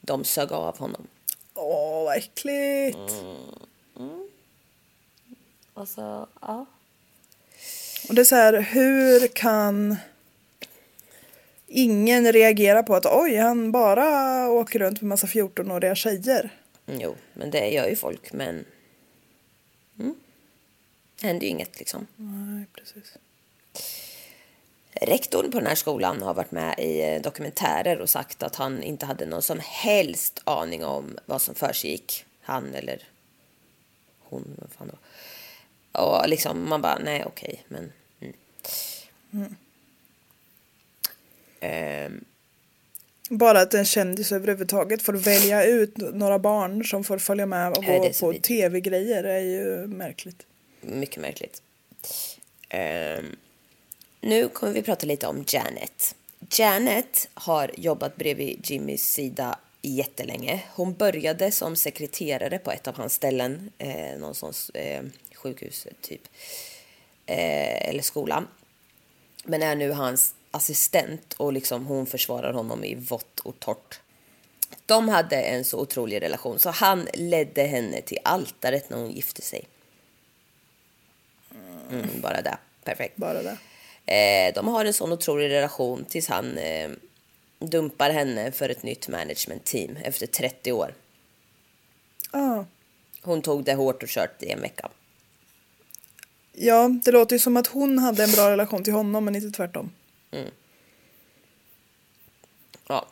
de 0.01 0.25
sög 0.25 0.53
av 0.53 0.79
honom. 0.79 1.07
Åh, 1.63 2.05
vad 2.05 2.17
äckligt. 2.17 3.13
Alltså, 5.75 6.29
ja. 6.41 6.67
Och 8.09 8.15
det 8.15 8.23
är 8.23 8.25
så 8.25 8.37
här, 8.37 8.61
hur 8.61 9.29
kan 9.29 9.97
ingen 11.67 12.33
reagera 12.33 12.83
på 12.83 12.95
att 12.95 13.07
oj, 13.07 13.37
han 13.37 13.73
bara 13.73 14.49
åker 14.51 14.79
runt 14.79 15.01
med 15.01 15.09
massa 15.09 15.27
14-åriga 15.27 15.95
tjejer? 15.95 16.51
Jo, 16.87 17.17
men 17.35 17.51
det 17.51 17.69
gör 17.69 17.89
ju 17.89 17.97
folk, 17.97 18.33
men... 18.33 18.65
Mm. 19.99 20.15
Händer 21.23 21.43
ju 21.43 21.51
inget 21.51 21.79
liksom. 21.79 22.07
Nej, 22.17 22.67
precis. 22.73 23.17
Rektorn 24.95 25.51
på 25.51 25.59
den 25.59 25.67
här 25.67 25.75
skolan 25.75 26.23
har 26.23 26.35
varit 26.35 26.51
med 26.51 26.79
i 26.79 27.03
eh, 27.03 27.23
dokumentärer 27.23 28.01
och 28.01 28.09
sagt 28.09 28.43
att 28.43 28.57
han 28.57 28.83
inte 28.83 29.07
hade 29.07 29.27
någon 29.27 29.43
som 29.43 29.61
helst 29.63 30.41
aning 30.45 30.85
om 30.85 31.19
vad 31.27 31.43
som 31.43 31.55
försiggick. 31.55 32.25
Han 32.41 32.75
eller 32.75 33.03
hon, 34.19 34.57
vad 34.61 34.71
fan 34.71 34.91
då. 34.93 34.99
Och 36.01 36.29
liksom, 36.29 36.69
man 36.69 36.83
bara, 36.83 36.99
nej 36.99 37.25
okej, 37.27 37.65
men... 37.69 37.93
Mm. 39.33 39.57
Ehm, 41.61 42.25
Bara 43.31 43.61
att 43.61 43.75
en 43.75 43.85
kändis 43.85 44.33
överhuvudtaget 44.33 45.03
får 45.03 45.13
välja 45.13 45.65
ut 45.65 45.97
några 45.97 46.39
barn 46.39 46.85
som 46.85 47.05
får 47.05 47.19
följa 47.19 47.47
med 47.47 47.71
och 47.71 47.85
gå 47.85 48.11
på 48.21 48.33
tv-grejer 48.33 49.25
är 49.25 49.39
ju 49.39 49.87
märkligt. 49.87 50.47
mycket 50.81 51.23
märkligt. 51.23 51.63
Ehm, 52.69 53.37
nu 54.23 54.49
kommer 54.49 54.73
vi 54.73 54.83
prata 54.83 55.07
lite 55.07 55.27
om 55.27 55.45
Janet. 55.49 56.15
Janet 56.59 57.29
har 57.35 57.71
jobbat 57.77 58.17
bredvid 58.17 58.71
Jimmys 58.71 59.13
sida 59.13 59.59
jättelänge. 59.83 60.63
Hon 60.75 60.95
började 60.95 61.53
som 61.53 61.77
sekreterare 61.77 62.59
på 62.59 62.71
ett 62.71 62.89
av 62.89 62.97
hans 62.97 63.15
ställen, 63.15 63.71
eh, 63.79 64.19
någonstans 64.19 64.71
eh, 64.71 65.03
sjukhus 65.35 65.87
typ, 66.01 66.29
eh, 67.27 67.89
eller 67.89 68.03
skola. 68.03 68.45
Men 69.45 69.63
är 69.63 69.77
nu 69.77 69.91
hans 69.91 70.35
assistent 70.51 71.33
och 71.33 71.53
liksom 71.53 71.87
hon 71.87 72.07
försvarar 72.07 72.53
honom 72.53 72.85
i 72.85 72.95
vått 72.95 73.41
och 73.41 73.61
torrt. 73.61 74.01
De 74.87 75.09
hade 75.09 75.37
en 75.37 75.65
så 75.65 75.81
otrolig 75.81 76.23
relation 76.23 76.59
så 76.59 76.71
han 76.71 77.09
ledde 77.15 77.63
henne 77.63 78.03
till 78.03 78.19
altaret 78.25 78.91
när 78.91 78.99
hon 78.99 79.11
gifte 79.11 79.43
sig. 79.43 79.65
Mm, 81.91 82.21
bara 82.21 82.43
det. 82.43 82.59
Perfekt. 82.85 83.17
Bara 83.17 83.43
det. 83.43 83.57
Eh, 84.07 84.55
de 84.55 84.69
har 84.69 84.85
en 84.85 84.93
sån 84.93 85.13
otrolig 85.13 85.51
relation 85.51 86.05
tills 86.05 86.29
han 86.29 86.59
eh, 86.59 86.91
dumpar 87.59 88.11
henne 88.11 88.53
för 88.53 88.69
ett 88.69 88.83
nytt 88.83 89.09
management 89.09 89.65
team 89.65 89.97
efter 90.05 90.27
30 90.27 90.73
år. 90.73 90.95
Ja. 92.33 92.67
Hon 93.23 93.43
tog 93.43 93.65
det 93.65 93.75
hårt 93.75 94.03
och 94.03 94.09
kört 94.09 94.43
i 94.43 94.51
en 94.51 94.61
vecka. 94.61 94.89
ja, 96.53 96.89
det 97.05 97.13
låter 97.13 97.37
ju 97.37 97.41
som 97.41 97.57
att 97.57 97.67
hon 97.67 97.99
hade 97.99 98.25
en 98.25 98.33
bra 98.33 98.51
relation 98.51 98.85
till 98.85 98.93
honom 98.93 99.25
men 99.25 99.37
inte 99.37 99.51
tvärtom. 99.51 99.93
Ja. 102.89 103.07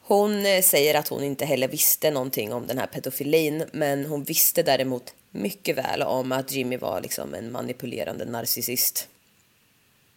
Hon 0.00 0.46
eh, 0.46 0.62
säger 0.62 0.94
att 0.94 1.08
hon 1.08 1.22
inte 1.22 1.44
heller 1.44 1.68
visste 1.68 2.10
någonting 2.10 2.52
om 2.52 2.66
den 2.66 2.78
här 2.78 2.86
pedofilin 2.86 3.64
men 3.72 4.06
hon 4.06 4.24
visste 4.24 4.62
däremot 4.62 5.14
mycket 5.30 5.76
väl 5.76 6.02
om 6.02 6.32
att 6.32 6.52
Jimmy 6.52 6.76
var 6.76 7.00
liksom 7.00 7.34
en 7.34 7.52
manipulerande 7.52 8.24
narcissist. 8.24 9.08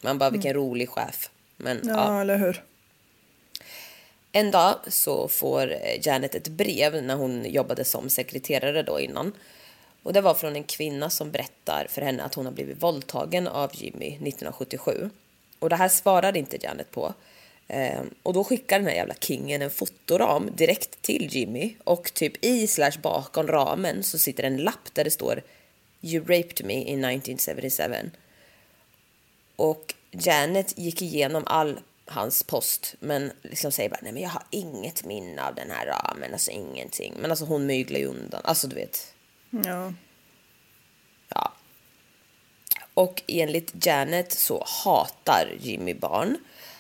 Man 0.01 0.17
bara, 0.17 0.29
vilken 0.29 0.53
rolig 0.53 0.89
chef. 0.89 1.29
Men 1.57 1.81
Ja, 1.83 1.93
ja. 1.93 2.21
eller 2.21 2.37
hur? 2.37 2.63
En 4.31 4.51
dag 4.51 4.75
så 4.87 5.27
får 5.27 5.73
Janet 6.01 6.35
ett 6.35 6.47
brev 6.47 7.03
när 7.03 7.15
hon 7.15 7.45
jobbade 7.45 7.85
som 7.85 8.09
sekreterare 8.09 8.83
då 8.83 8.99
innan. 8.99 9.33
Och 10.03 10.13
det 10.13 10.21
var 10.21 10.33
från 10.33 10.55
en 10.55 10.63
kvinna 10.63 11.09
som 11.09 11.31
berättar 11.31 11.87
för 11.89 12.01
henne 12.01 12.23
att 12.23 12.35
hon 12.35 12.45
har 12.45 12.53
blivit 12.53 12.83
våldtagen 12.83 13.47
av 13.47 13.71
Jimmy 13.73 14.07
1977. 14.07 15.09
Och 15.59 15.69
det 15.69 15.75
här 15.75 15.89
svarade 15.89 16.39
inte 16.39 16.57
Janet 16.61 16.91
på. 16.91 17.13
Ehm, 17.67 18.09
och 18.23 18.33
då 18.33 18.43
skickar 18.43 18.79
den 18.79 18.87
här 18.87 18.95
jävla 18.95 19.13
kingen 19.19 19.61
en 19.61 19.69
fotoram 19.69 20.49
direkt 20.55 21.01
till 21.01 21.27
Jimmy. 21.35 21.75
Och 21.83 22.13
typ 22.13 22.45
i 22.45 22.67
slash 22.67 22.99
bakom 23.01 23.47
ramen 23.47 24.03
så 24.03 24.17
sitter 24.19 24.43
en 24.43 24.57
lapp 24.57 24.93
där 24.93 25.03
det 25.03 25.11
står 25.11 25.41
You 26.01 26.25
raped 26.25 26.65
me 26.65 26.73
in 26.73 27.05
1977. 27.05 28.11
Och 29.59 29.93
Janet 30.11 30.77
gick 30.77 31.01
igenom 31.01 31.43
all 31.45 31.79
hans 32.05 32.43
post 32.43 32.95
men 32.99 33.31
liksom 33.41 33.71
säger 33.71 33.89
bara 33.89 33.99
nej 34.01 34.11
men 34.11 34.21
jag 34.21 34.29
har 34.29 34.43
inget 34.49 35.05
minne 35.05 35.47
av 35.47 35.55
den 35.55 35.71
här 35.71 35.85
ramen, 35.85 36.33
alltså 36.33 36.51
ingenting. 36.51 37.13
Men 37.19 37.31
alltså 37.31 37.45
hon 37.45 37.65
myglar 37.65 37.99
ju 37.99 38.05
undan, 38.05 38.41
alltså 38.43 38.67
du 38.67 38.75
vet. 38.75 39.13
Ja. 39.49 39.93
Ja. 41.29 41.53
Och 42.93 43.23
enligt 43.27 43.85
Janet 43.85 44.31
så 44.31 44.63
hatar 44.83 45.53
Jimmy 45.59 45.93
barn. 45.93 46.37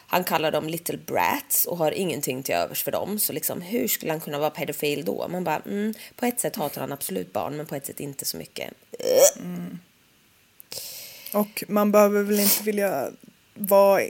Han 0.07 0.23
kallar 0.23 0.51
dem 0.51 0.67
little 0.67 0.97
brats 0.97 1.65
och 1.65 1.77
har 1.77 1.91
ingenting 1.91 2.43
till 2.43 2.55
övers 2.55 2.83
för 2.83 2.91
dem. 2.91 3.19
Så 3.19 3.33
liksom, 3.33 3.61
hur 3.61 3.87
skulle 3.87 4.11
han 4.11 4.21
kunna 4.21 4.39
vara 4.39 4.49
pedofil 4.49 5.05
då? 5.05 5.27
Man 5.27 5.43
bara, 5.43 5.61
mm, 5.65 5.93
på 6.15 6.25
ett 6.25 6.39
sätt 6.39 6.55
hatar 6.55 6.81
han 6.81 6.91
absolut 6.91 7.33
barn, 7.33 7.57
men 7.57 7.65
på 7.65 7.75
ett 7.75 7.85
sätt 7.85 7.99
inte 7.99 8.25
så 8.25 8.37
mycket. 8.37 8.73
Och 11.33 11.63
man 11.67 11.91
behöver 11.91 12.23
väl 12.23 12.39
inte 12.39 12.63
vilja 12.63 13.11
vara, 13.53 14.01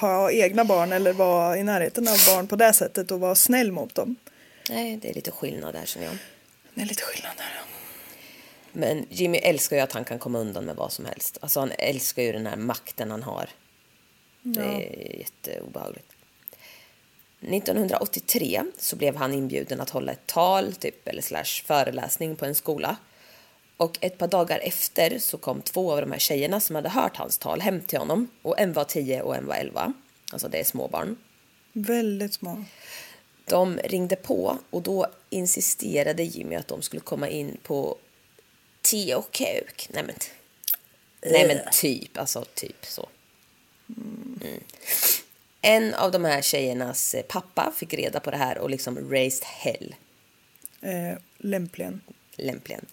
ha 0.00 0.30
egna 0.30 0.64
barn 0.64 0.92
eller 0.92 1.12
vara 1.12 1.58
i 1.58 1.62
närheten 1.62 2.08
av 2.08 2.16
barn 2.26 2.46
på 2.46 2.56
det 2.56 2.72
sättet 2.72 3.10
och 3.10 3.20
vara 3.20 3.34
snäll 3.34 3.72
mot 3.72 3.94
dem. 3.94 4.16
Nej, 4.70 4.96
det 4.96 5.10
är 5.10 5.14
lite 5.14 5.30
skillnad 5.30 5.74
där 5.74 5.86
känner 5.86 6.06
jag. 6.06 6.16
Det 6.74 6.80
är 6.80 6.86
lite 6.86 7.02
skillnad 7.02 7.32
där. 7.36 7.52
ja. 7.56 7.62
Men 8.72 9.06
Jimmy 9.10 9.38
älskar 9.38 9.76
ju 9.76 9.82
att 9.82 9.92
han 9.92 10.04
kan 10.04 10.18
komma 10.18 10.38
undan 10.38 10.64
med 10.64 10.76
vad 10.76 10.92
som 10.92 11.04
helst. 11.04 11.38
Alltså 11.40 11.60
han 11.60 11.72
älskar 11.78 12.22
ju 12.22 12.32
den 12.32 12.46
här 12.46 12.56
makten 12.56 13.10
han 13.10 13.22
har. 13.22 13.48
Det 14.42 14.60
är 14.62 15.18
jätteobehagligt. 15.18 16.12
1983 17.40 18.62
så 18.78 18.96
blev 18.96 19.16
han 19.16 19.34
inbjuden 19.34 19.80
att 19.80 19.90
hålla 19.90 20.12
ett 20.12 20.26
tal, 20.26 20.74
typ, 20.74 21.08
eller 21.08 21.22
slash 21.22 21.64
föreläsning 21.64 22.36
på 22.36 22.44
en 22.44 22.54
skola. 22.54 22.96
Och 23.78 23.98
ett 24.00 24.18
par 24.18 24.28
dagar 24.28 24.58
efter 24.58 25.18
så 25.18 25.38
kom 25.38 25.62
två 25.62 25.92
av 25.92 26.00
de 26.00 26.12
här 26.12 26.18
tjejerna 26.18 26.60
som 26.60 26.76
hade 26.76 26.88
hört 26.88 27.16
hans 27.16 27.38
tal 27.38 27.60
hem 27.60 27.80
till 27.80 27.98
honom. 27.98 28.28
Och 28.42 28.60
en 28.60 28.72
var 28.72 28.84
10 28.84 29.22
och 29.22 29.36
en 29.36 29.46
var 29.46 29.54
11. 29.54 29.92
Alltså 30.32 30.48
det 30.48 30.60
är 30.60 30.64
småbarn. 30.64 31.16
Väldigt 31.72 32.34
små. 32.34 32.64
De 33.44 33.78
ringde 33.84 34.16
på 34.16 34.58
och 34.70 34.82
då 34.82 35.06
insisterade 35.30 36.22
Jimmy 36.22 36.54
att 36.54 36.68
de 36.68 36.82
skulle 36.82 37.00
komma 37.00 37.28
in 37.28 37.56
på 37.62 37.96
te 38.82 39.14
och 39.14 39.32
kuk. 39.32 39.88
Nej 39.92 40.02
men, 40.02 40.14
nej 41.22 41.46
men 41.46 41.58
typ, 41.72 42.18
alltså 42.18 42.44
typ 42.54 42.86
så. 42.86 43.08
Mm. 43.96 44.60
En 45.60 45.94
av 45.94 46.12
de 46.12 46.24
här 46.24 46.42
tjejernas 46.42 47.14
eh, 47.14 47.22
pappa 47.22 47.72
fick 47.76 47.94
reda 47.94 48.20
på 48.20 48.30
det 48.30 48.36
här 48.36 48.58
och 48.58 48.70
liksom 48.70 49.10
raised 49.10 49.44
hell, 49.44 49.94
Eh, 50.80 51.18
lämpligen. 51.38 52.00
lämpligen. 52.36 52.86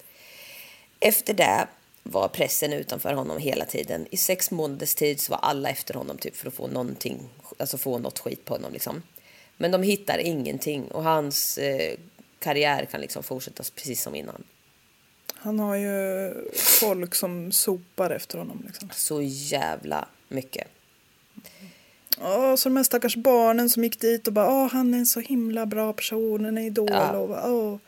Efter 1.00 1.34
det 1.34 1.68
var 2.02 2.28
pressen 2.28 2.72
utanför 2.72 3.12
honom 3.12 3.38
hela 3.38 3.64
tiden. 3.64 4.06
I 4.10 4.16
sex 4.16 4.50
månaders 4.50 4.94
tid 4.94 5.20
så 5.20 5.32
var 5.32 5.38
alla 5.38 5.70
efter 5.70 5.94
honom 5.94 6.18
typ 6.18 6.36
för 6.36 6.48
att 6.48 6.54
få 6.54 6.66
någonting, 6.66 7.28
alltså 7.58 7.78
få 7.78 7.98
något 7.98 8.18
skit 8.18 8.44
på 8.44 8.54
honom 8.54 8.72
liksom. 8.72 9.02
Men 9.56 9.70
de 9.70 9.82
hittar 9.82 10.18
ingenting 10.18 10.88
och 10.88 11.02
hans 11.02 11.58
eh, 11.58 11.98
karriär 12.38 12.84
kan 12.84 13.00
liksom 13.00 13.22
fortsätta 13.22 13.64
precis 13.74 14.02
som 14.02 14.14
innan. 14.14 14.44
Han 15.34 15.58
har 15.58 15.76
ju 15.76 16.32
folk 16.80 17.14
som 17.14 17.52
sopar 17.52 18.10
efter 18.10 18.38
honom. 18.38 18.62
Liksom. 18.66 18.90
Så 18.92 19.22
jävla 19.22 20.08
mycket. 20.28 20.68
Åh, 22.20 22.56
så 22.56 22.68
de 22.68 22.76
här 22.76 22.84
stackars 22.84 23.16
barnen 23.16 23.70
som 23.70 23.84
gick 23.84 24.00
dit 24.00 24.26
och 24.26 24.32
bara 24.32 24.50
åh, 24.50 24.68
han 24.72 24.94
är 24.94 24.98
en 24.98 25.06
så 25.06 25.20
himla 25.20 25.66
bra 25.66 25.92
person, 25.92 26.44
en 26.44 26.58
idol. 26.58 26.88
Ja. 26.90 27.10
Och, 27.18 27.50
åh. 27.52 27.78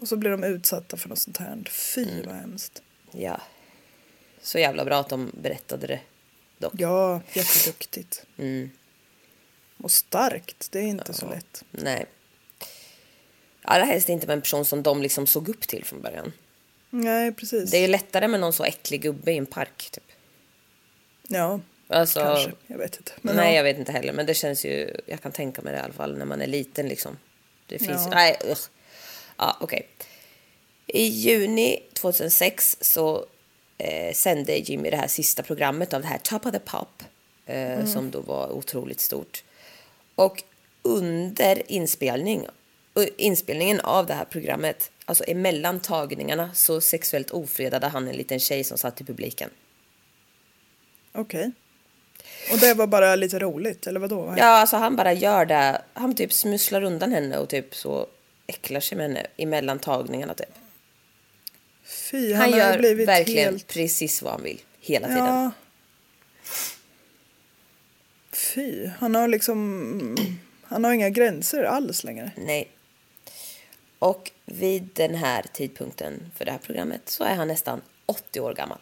och 0.00 0.08
så 0.08 0.16
blir 0.16 0.30
de 0.30 0.44
utsatta 0.44 0.96
för 0.96 1.08
något 1.08 1.18
sånt 1.18 1.36
här. 1.36 1.64
Fy 1.70 2.02
Mm. 2.10 2.26
vad 2.26 2.34
hemskt. 2.34 2.82
Ja. 3.12 3.40
Så 4.42 4.58
jävla 4.58 4.84
bra 4.84 5.00
att 5.00 5.08
de 5.08 5.30
berättade 5.42 5.86
det 5.86 6.00
dock. 6.58 6.72
Ja, 6.78 7.20
jätteduktigt. 7.32 8.26
Mm. 8.38 8.70
Och 9.82 9.90
starkt, 9.90 10.68
det 10.72 10.78
är 10.78 10.82
inte 10.82 11.12
så 11.12 11.30
lätt. 11.30 11.64
Nej. 11.70 12.06
Allra 13.62 13.84
helst 13.84 14.08
inte 14.08 14.26
med 14.26 14.34
en 14.34 14.40
person 14.40 14.64
som 14.64 14.82
de 14.82 15.02
liksom 15.02 15.26
såg 15.26 15.48
upp 15.48 15.60
till 15.68 15.84
från 15.84 16.00
början. 16.02 16.32
Nej, 16.90 17.32
precis. 17.32 17.70
Det 17.70 17.76
är 17.76 17.80
ju 17.80 17.88
lättare 17.88 18.28
med 18.28 18.40
någon 18.40 18.52
så 18.52 18.64
äcklig 18.64 19.02
gubbe 19.02 19.32
i 19.32 19.36
en 19.36 19.46
park 19.46 19.90
typ. 19.90 20.04
Ja, 21.28 21.60
Alltså, 21.88 22.20
kanske. 22.20 22.52
Jag 22.66 22.78
vet 22.78 22.96
inte. 22.96 23.12
Men 23.22 23.36
nej, 23.36 23.50
ja. 23.50 23.56
jag 23.56 23.64
vet 23.64 23.78
inte 23.78 23.92
heller. 23.92 24.12
Men 24.12 24.26
det 24.26 24.34
känns 24.34 24.64
ju... 24.64 25.00
Jag 25.06 25.22
kan 25.22 25.32
tänka 25.32 25.62
mig 25.62 25.72
det 25.72 25.78
i 25.78 25.82
alla 25.82 25.92
fall 25.92 26.18
när 26.18 26.24
man 26.24 26.40
är 26.40 26.46
liten 26.46 26.88
liksom. 26.88 27.18
Det 27.66 27.78
finns... 27.78 28.02
Ja. 28.04 28.10
Nej, 28.10 28.36
ugh. 28.44 28.60
Ja, 29.36 29.56
okej. 29.60 29.88
I 30.86 31.02
juni 31.02 31.82
2006 31.92 32.76
så 32.80 33.26
eh, 33.78 34.14
sände 34.14 34.56
Jimmy 34.56 34.90
det 34.90 34.96
här 34.96 35.08
sista 35.08 35.42
programmet 35.42 35.94
av 35.94 36.00
det 36.00 36.06
här 36.06 36.18
Top 36.18 36.46
of 36.46 36.52
the 36.52 36.58
Pop. 36.58 37.02
Eh, 37.46 37.84
Som 37.84 38.10
då 38.10 38.20
var 38.20 38.52
otroligt 38.52 39.00
stort. 39.00 39.44
Och 40.14 40.42
under 40.82 41.72
inspelning, 41.72 42.46
eh, 42.96 43.06
inspelningen 43.16 43.80
av 43.80 44.06
det 44.06 44.14
här 44.14 44.24
programmet, 44.24 44.90
alltså 45.04 45.24
emellan 45.24 45.80
tagningarna, 45.80 46.54
så 46.54 46.80
sexuellt 46.80 47.30
ofredade 47.30 47.86
han 47.86 48.08
en 48.08 48.16
liten 48.16 48.40
tjej 48.40 48.64
som 48.64 48.78
satt 48.78 49.00
i 49.00 49.04
publiken. 49.04 49.50
Okej. 51.12 51.52
Och 52.52 52.58
det 52.58 52.74
var 52.74 52.86
bara 52.86 53.16
lite 53.16 53.38
roligt, 53.38 53.86
eller 53.86 54.00
vadå? 54.00 54.34
Ja, 54.38 54.44
alltså 54.44 54.76
han 54.76 54.96
bara 54.96 55.12
gör 55.12 55.46
det. 55.46 55.82
Han 55.94 56.14
typ 56.14 56.32
smusslar 56.32 56.82
undan 56.82 57.12
henne 57.12 57.38
och 57.38 57.48
typ 57.48 57.74
så 57.74 58.06
äcklar 58.46 58.80
sig 58.80 58.98
med 58.98 59.06
henne 59.06 59.26
emellan 59.36 59.78
tagningarna 59.78 60.34
typ. 60.34 60.54
Fy, 61.84 62.34
Han, 62.34 62.50
han, 62.50 62.58
gör 62.58 62.78
blivit 62.78 63.08
verkligen 63.08 63.52
helt... 63.52 63.66
precis 63.66 64.22
vad 64.22 64.32
han 64.32 64.42
vill 64.42 64.60
hela 64.80 65.08
tiden. 65.08 65.24
Ja. 65.26 65.50
Fy, 68.32 68.86
han 68.86 69.14
har 69.14 69.28
liksom... 69.28 70.16
Han 70.62 70.84
har 70.84 70.92
inga 70.92 71.10
gränser 71.10 71.62
alls 71.62 72.04
längre. 72.04 72.30
Nej. 72.36 72.70
Och 73.98 74.30
vid 74.44 74.88
den 74.94 75.14
här 75.14 75.44
tidpunkten 75.52 76.32
för 76.36 76.44
det 76.44 76.50
här 76.50 76.58
programmet 76.58 77.08
så 77.08 77.24
är 77.24 77.34
han 77.34 77.48
nästan 77.48 77.80
80 78.06 78.40
år 78.40 78.54
gammal. 78.54 78.78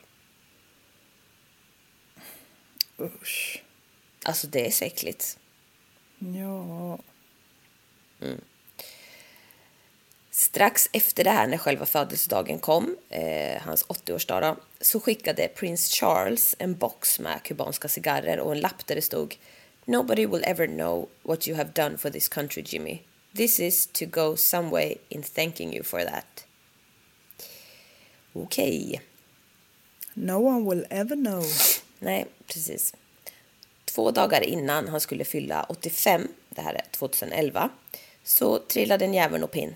Usch. 3.00 3.62
Alltså 4.22 4.46
det 4.46 4.66
är 4.66 4.70
så 4.70 4.84
äckligt. 4.84 5.38
Ja. 6.18 6.98
Strax 10.30 10.88
efter 10.92 11.24
det 11.24 11.30
här, 11.30 11.46
när 11.46 11.58
själva 11.58 11.86
födelsedagen 11.86 12.58
kom, 12.58 12.96
eh, 13.08 13.62
hans 13.62 13.84
80-årsdag, 13.84 14.40
då, 14.40 14.56
så 14.80 15.00
skickade 15.00 15.48
prins 15.48 15.90
Charles 15.90 16.56
en 16.58 16.74
box 16.74 17.20
med 17.20 17.42
kubanska 17.42 17.88
cigarrer 17.88 18.40
och 18.40 18.52
en 18.52 18.60
lapp 18.60 18.86
där 18.86 18.94
det 18.94 19.02
stod 19.02 19.36
Nobody 19.86 20.26
will 20.26 20.44
ever 20.44 20.66
know 20.66 21.08
what 21.22 21.48
you 21.48 21.56
have 21.56 21.70
done 21.74 21.98
for 21.98 22.10
this 22.10 22.28
country, 22.28 22.62
Jimmy. 22.66 23.02
This 23.34 23.60
is 23.60 23.86
to 23.86 24.06
go 24.06 24.36
some 24.36 24.70
way 24.70 24.96
in 25.08 25.22
thanking 25.22 25.74
you 25.74 25.82
for 25.82 26.00
that. 26.00 26.46
Okej. 28.32 29.00
No 30.14 30.38
one 30.38 30.64
will 30.64 30.84
ever 30.90 31.16
know. 31.16 31.44
Nej, 31.98 32.26
precis. 32.46 32.94
Två 33.84 34.10
dagar 34.10 34.40
innan 34.40 34.88
han 34.88 35.00
skulle 35.00 35.24
fylla 35.24 35.66
85, 35.68 36.28
det 36.48 36.60
här 36.62 36.74
är 36.74 36.84
2011, 36.90 37.70
så 38.24 38.58
trillade 38.58 39.04
en 39.04 39.14
jäveln 39.14 39.44
och 39.44 39.50
pinn. 39.50 39.74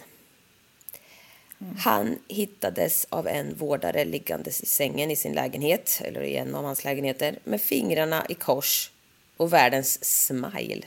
Han 1.78 2.18
hittades 2.28 3.06
av 3.08 3.28
en 3.28 3.54
vårdare 3.56 4.04
liggandes 4.04 4.60
i 4.60 4.66
sängen 4.66 5.10
i 5.10 5.16
sin 5.16 5.32
lägenhet, 5.32 6.00
eller 6.04 6.22
i 6.22 6.36
en 6.36 6.54
av 6.54 6.64
hans 6.64 6.84
lägenheter, 6.84 7.38
med 7.44 7.60
fingrarna 7.60 8.26
i 8.28 8.34
kors 8.34 8.90
och 9.36 9.52
världens 9.52 10.04
smile. 10.04 10.86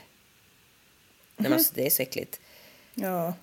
Nej, 1.36 1.50
men 1.50 1.52
alltså, 1.52 1.72
det 1.74 1.86
är 1.86 1.90
så 1.90 2.02
äckligt. 2.02 2.40
Ja. 2.94 3.34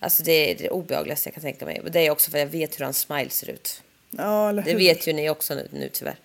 Alltså 0.00 0.22
det 0.22 0.50
är 0.50 0.54
det 0.54 0.70
obehagligaste 0.70 1.28
jag 1.28 1.34
kan 1.34 1.42
tänka 1.42 1.64
mig. 1.64 1.80
Och 1.80 1.90
Det 1.90 2.06
är 2.06 2.10
också 2.10 2.30
för 2.30 2.38
jag 2.38 2.46
vet 2.46 2.80
hur 2.80 2.84
hans 2.84 2.98
smile 2.98 3.30
ser 3.30 3.50
ut. 3.50 3.82
Ja, 4.10 4.48
eller 4.48 4.62
Det 4.62 4.70
hur? 4.70 4.78
vet 4.78 5.06
ju 5.06 5.12
ni 5.12 5.30
också 5.30 5.54
nu, 5.54 5.68
nu 5.72 5.88
tyvärr. 5.88 6.16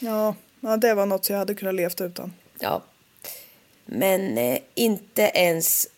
Ja. 0.00 0.34
Ja, 0.62 0.76
det 0.76 0.94
var 0.94 1.06
något 1.06 1.28
jag 1.28 1.38
hade 1.38 1.54
kunnat 1.54 1.74
levt 1.74 2.00
utan. 2.00 2.32
Ja. 2.58 2.82
Men 3.84 4.38
eh, 4.38 4.58
inte 4.74 5.22
ens 5.22 5.88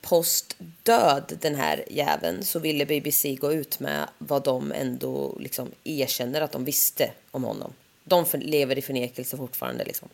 postdöd 0.00 1.38
den 1.40 1.54
här 1.54 1.84
jäveln 1.90 2.44
så 2.44 2.58
ville 2.58 2.86
BBC 2.86 3.34
gå 3.34 3.52
ut 3.52 3.80
med 3.80 4.08
vad 4.18 4.44
de 4.44 4.72
ändå 4.72 5.36
liksom 5.40 5.70
erkänner 5.84 6.40
att 6.40 6.52
de 6.52 6.64
visste 6.64 7.12
om 7.30 7.44
honom. 7.44 7.72
De 8.04 8.24
lever 8.32 8.78
i 8.78 8.82
förnekelse 8.82 9.36
fortfarande 9.36 9.84
liksom. 9.84 10.08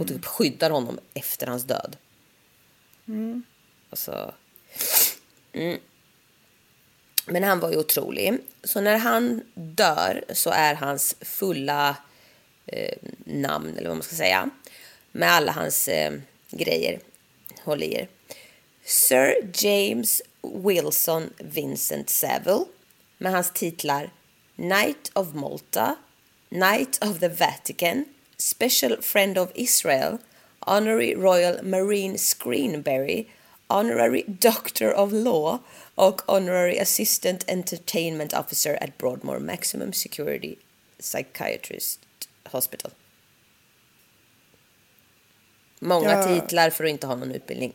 Och 0.00 0.08
typ 0.08 0.24
skyddar 0.24 0.70
honom 0.70 0.98
efter 1.14 1.46
hans 1.46 1.64
död. 1.64 1.96
Alltså... 3.90 4.34
Mm. 5.52 5.78
Men 7.26 7.42
han 7.42 7.60
var 7.60 7.70
ju 7.70 7.76
otrolig. 7.76 8.38
Så 8.64 8.80
när 8.80 8.98
han 8.98 9.42
dör 9.54 10.24
så 10.32 10.50
är 10.50 10.74
hans 10.74 11.16
fulla 11.20 11.96
eh, 12.72 12.98
namn, 13.24 13.76
eller 13.76 13.88
vad 13.88 13.96
man 13.96 14.02
ska 14.02 14.16
säga, 14.16 14.50
med 15.12 15.32
alla 15.32 15.52
hans 15.52 15.88
eh, 15.88 16.12
grejer, 16.50 17.00
håll 17.64 17.82
i 17.82 17.94
er. 17.94 18.08
Sir 18.84 19.50
James 19.54 20.22
Wilson 20.42 21.30
Vincent 21.38 22.10
Saville 22.10 22.64
med 23.18 23.32
hans 23.32 23.50
titlar 23.52 24.10
Knight 24.56 25.10
of 25.14 25.34
Malta, 25.34 25.96
Knight 26.48 27.04
of 27.04 27.20
the 27.20 27.28
Vatican, 27.28 28.04
Special 28.36 29.02
Friend 29.02 29.38
of 29.38 29.50
Israel, 29.54 30.18
Honorary 30.60 31.14
Royal 31.14 31.62
Marine 31.62 32.18
Screenberry, 32.18 33.26
Honorary 33.68 34.24
Doctor 34.26 34.92
of 34.92 35.12
Law 35.12 35.58
och 35.94 36.22
Honorary 36.28 36.78
Assistant 36.78 37.44
Entertainment 37.48 38.34
Officer 38.34 38.78
at 38.80 38.98
Broadmoor 38.98 39.38
Maximum 39.38 39.92
Security 39.92 40.56
Psychiatrist 40.98 42.00
Hospital. 42.50 42.90
Många 45.78 46.10
Ja. 46.10 46.40
titlar 46.40 46.70
för 46.70 46.84
att 46.84 46.90
inte 46.90 47.06
ha 47.06 47.14
någon 47.16 47.32
utbildning. 47.32 47.72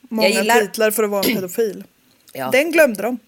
Många 0.00 0.28
gillar- 0.28 0.60
titlar 0.60 0.90
för 0.90 1.02
att 1.04 1.10
vara 1.10 1.24
en 1.28 1.34
pedofil. 1.34 1.84
Ja. 2.32 2.50
Den 2.50 2.72
glömde 2.72 3.02
de. 3.02 3.18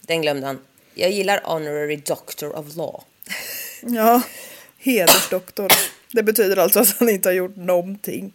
Den 0.00 0.22
glömde 0.22 0.46
han. 0.46 0.58
Jag 0.94 1.10
gillar 1.10 1.40
Honorary 1.44 1.96
Doctor 1.96 2.56
of 2.56 2.76
Law. 2.76 3.02
Ja, 3.82 4.22
hedersdoktor. 4.78 5.72
Det 6.12 6.22
betyder 6.22 6.56
alltså 6.56 6.80
att 6.80 6.96
han 6.98 7.08
inte 7.08 7.28
har 7.28 7.34
gjort 7.34 7.56
någonting. 7.56 8.32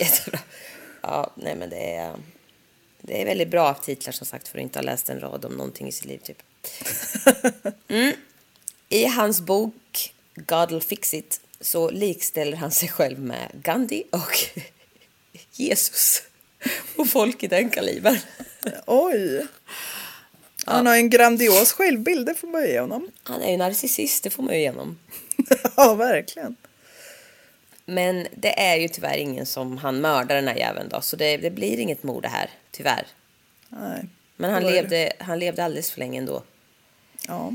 Jättebra. 0.00 0.38
Ja, 1.02 1.30
nej 1.34 1.54
men 1.56 1.70
det 1.70 1.94
är, 1.94 2.14
det 3.00 3.22
är 3.22 3.24
väldigt 3.26 3.48
bra 3.48 3.74
titlar 3.74 4.12
som 4.12 4.26
sagt 4.26 4.48
för 4.48 4.58
att 4.58 4.62
inte 4.62 4.78
ha 4.78 4.82
läst 4.84 5.08
en 5.08 5.20
rad 5.20 5.44
om 5.44 5.52
någonting 5.52 5.88
i 5.88 5.92
sitt 5.92 6.04
liv 6.04 6.18
typ. 6.18 6.42
Mm. 7.88 8.12
I 8.88 9.04
hans 9.06 9.40
bok 9.40 10.14
God'll 10.46 10.80
fix 10.80 11.14
it 11.14 11.40
så 11.60 11.90
likställer 11.90 12.56
han 12.56 12.70
sig 12.70 12.88
själv 12.88 13.18
med 13.20 13.50
Gandhi 13.52 14.04
och 14.10 14.38
Jesus 15.52 16.22
och 16.96 17.08
folk 17.08 17.42
i 17.42 17.46
den 17.46 17.70
kalibern. 17.70 18.18
Oj. 18.86 19.46
Han 20.64 20.86
har 20.86 20.96
en 20.96 21.10
grandios 21.10 21.72
självbild, 21.72 22.26
det 22.26 22.34
får 22.34 22.48
man 22.48 22.62
ju 22.62 22.68
ge 22.68 22.80
honom. 22.80 23.10
Han 23.22 23.42
är 23.42 23.50
ju 23.50 23.56
narcissist, 23.56 24.24
det 24.24 24.30
får 24.30 24.42
man 24.42 24.54
ju 24.54 24.60
igenom. 24.60 24.98
ja, 25.76 25.94
verkligen. 25.94 26.56
Men 27.84 28.26
det 28.36 28.60
är 28.60 28.76
ju 28.76 28.88
tyvärr 28.88 29.16
ingen 29.16 29.46
som 29.46 29.78
han 29.78 30.00
mördar 30.00 30.34
den 30.34 30.48
här 30.48 30.56
jäveln 30.56 30.88
då, 30.88 31.00
så 31.00 31.16
det, 31.16 31.36
det 31.36 31.50
blir 31.50 31.78
inget 31.78 32.02
mord 32.02 32.22
det 32.22 32.28
här, 32.28 32.50
tyvärr. 32.70 33.06
Nej. 33.68 34.04
Men 34.36 34.50
han 34.50 34.62
levde, 34.62 35.12
han 35.18 35.38
levde 35.38 35.64
alldeles 35.64 35.90
för 35.90 35.98
länge 35.98 36.18
ändå. 36.18 36.42
Ja. 37.28 37.52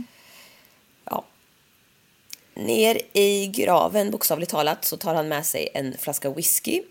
Ner 2.54 3.02
i 3.14 3.48
graven, 3.48 4.12
bokstavligt 4.12 4.52
talat, 4.52 4.86
så 4.86 4.98
tar 4.98 5.16
han 5.16 5.28
med 5.28 5.46
sig 5.46 5.70
en 5.74 5.98
flaska 5.98 6.30
whisky 6.30 6.82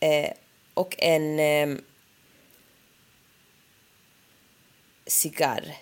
eh, 0.00 0.30
och 0.74 0.94
en 0.98 1.40
eh, 1.40 1.78
cigarr. 5.06 5.76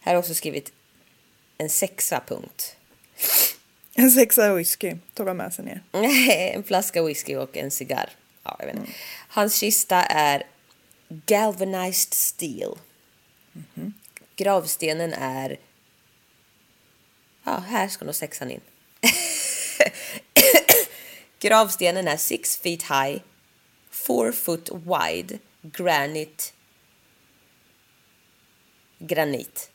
Här 0.00 0.14
har 0.14 0.18
också 0.18 0.34
skrivit 0.34 0.72
en 1.58 1.70
sexa 1.70 2.22
punkt. 2.26 2.76
En 3.98 4.10
sexa 4.10 4.54
whisky 4.54 4.96
tog 5.14 5.26
han 5.26 5.36
med 5.36 5.54
sig 5.54 5.64
ner. 5.64 5.82
en 6.54 6.64
flaska 6.64 7.02
whisky 7.02 7.36
och 7.36 7.56
en 7.56 7.70
cigarr. 7.70 8.10
Ja, 8.42 8.56
jag 8.58 8.66
vet 8.66 8.76
inte. 8.76 8.92
Hans 9.28 9.60
kista 9.60 10.02
är 10.02 10.42
galvanized 11.08 12.14
steel. 12.14 12.74
Gravstenen 14.36 15.12
är... 15.12 15.56
Ja, 17.46 17.62
här 17.68 17.88
ska 17.88 18.04
nog 18.04 18.14
sexan 18.14 18.50
in. 18.50 18.60
Gravstenen 21.38 22.08
är 22.08 22.16
six 22.16 22.56
feet 22.56 22.82
high, 22.82 23.22
four 23.90 24.32
foot 24.32 24.70
wide, 24.70 25.38
granite... 25.62 26.44
Granit. 28.98 29.70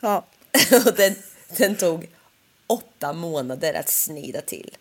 Ja. 0.00 0.26
Och 0.86 0.94
den, 0.94 1.14
den 1.56 1.76
tog 1.76 2.06
åtta 2.66 3.12
månader 3.12 3.74
att 3.74 3.88
snida 3.88 4.40
till. 4.40 4.76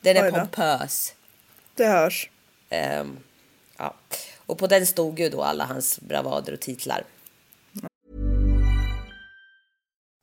Den 0.00 0.16
är 0.16 0.30
pompös. 0.30 1.14
Det 1.74 1.86
hörs. 1.86 2.30
Ehm, 2.70 3.18
ja. 3.76 3.94
Och 4.36 4.58
på 4.58 4.66
den 4.66 4.86
stod 4.86 5.20
ju 5.20 5.28
då 5.28 5.42
alla 5.42 5.64
hans 5.64 6.00
bravader 6.00 6.52
och 6.52 6.60
titlar. 6.60 7.04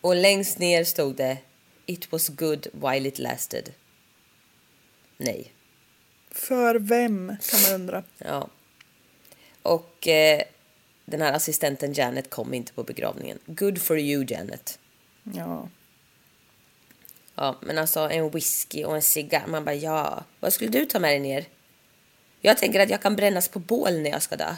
Och 0.00 0.16
längst 0.16 0.58
ner 0.58 0.84
stod 0.84 1.16
det 1.16 1.38
It 1.86 2.12
was 2.12 2.28
good 2.28 2.66
while 2.72 3.08
it 3.08 3.18
lasted. 3.18 3.72
Nej. 5.16 5.52
För 6.30 6.74
vem, 6.74 7.36
kan 7.50 7.62
man 7.62 7.80
undra. 7.80 8.04
Ja. 8.18 8.48
Och 9.62 10.08
eh, 10.08 10.42
den 11.04 11.22
här 11.22 11.32
assistenten 11.32 11.92
Janet 11.92 12.30
kom 12.30 12.54
inte 12.54 12.72
på 12.72 12.84
begravningen. 12.84 13.38
Good 13.46 13.82
for 13.82 13.98
you 13.98 14.24
Janet. 14.28 14.78
Ja. 15.22 15.68
Ja, 17.34 17.56
men 17.60 17.78
alltså 17.78 18.00
en 18.00 18.30
whisky 18.30 18.84
och 18.84 18.96
en 18.96 19.02
cigarr. 19.02 19.46
Man 19.46 19.64
bara 19.64 19.74
ja, 19.74 20.24
vad 20.40 20.52
skulle 20.52 20.70
du 20.70 20.86
ta 20.86 20.98
med 20.98 21.10
dig 21.10 21.20
ner? 21.20 21.44
Jag 22.40 22.58
tänker 22.58 22.80
att 22.80 22.90
jag 22.90 23.02
kan 23.02 23.16
brännas 23.16 23.48
på 23.48 23.58
bål 23.58 23.98
när 23.98 24.10
jag 24.10 24.22
ska 24.22 24.36
dö. 24.36 24.56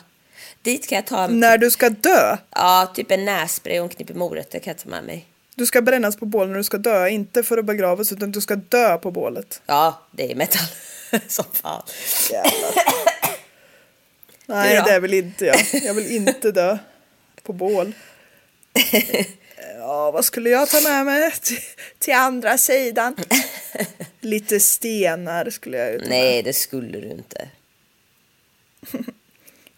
Dit 0.63 0.89
kan 0.89 0.97
jag 0.97 1.07
ta 1.07 1.27
När 1.27 1.59
du 1.59 1.71
ska 1.71 1.89
dö. 1.91 2.37
ja, 2.51 2.93
typ 2.95 3.11
en 3.11 3.25
nässpray 3.25 3.79
och 3.81 3.85
en 3.85 3.89
knippe 3.89 4.15
morötter 4.15 4.59
kan 4.59 4.71
jag 4.71 4.79
ta 4.83 4.89
med 4.89 5.05
mig. 5.05 5.27
Du 5.55 5.67
ska 5.67 5.83
brännas 5.83 6.17
på 6.17 6.27
bål 6.27 6.49
när 6.49 6.57
du 6.57 6.65
ska 6.65 6.79
dö. 6.79 7.09
Inte 7.09 7.43
för 7.43 7.59
att 7.59 7.65
begravas 7.65 8.13
utan 8.13 8.33
du 8.33 8.41
ska 8.41 8.57
dö 8.57 8.99
på 8.99 9.11
bålet. 9.11 9.63
Ja, 9.67 10.01
det 10.11 10.33
är 10.33 10.35
metal. 10.35 10.63
Som 11.29 11.45
fan. 11.53 11.83
Nej, 14.47 14.83
det 14.87 15.01
vill 15.01 15.15
inte 15.15 15.45
jag. 15.45 15.57
Jag 15.73 15.95
vill 15.95 16.11
inte 16.11 16.53
dö 16.53 16.79
på 17.43 17.53
bål. 17.53 17.93
Ja, 19.79 20.11
vad 20.11 20.25
skulle 20.25 20.51
jag 20.51 20.69
ta 20.69 20.81
med 20.81 21.07
mig 21.07 21.33
till, 21.43 21.59
till 21.99 22.15
andra 22.15 22.59
sidan? 22.59 23.17
Lite 24.21 24.61
stenar 24.61 25.51
skulle 25.51 25.77
jag 25.77 25.93
ju 25.93 25.99
ta 25.99 26.05
med. 26.05 26.11
Nej, 26.11 26.43
det 26.43 26.53
skulle 26.53 27.01
du 27.01 27.11
inte. 27.11 27.49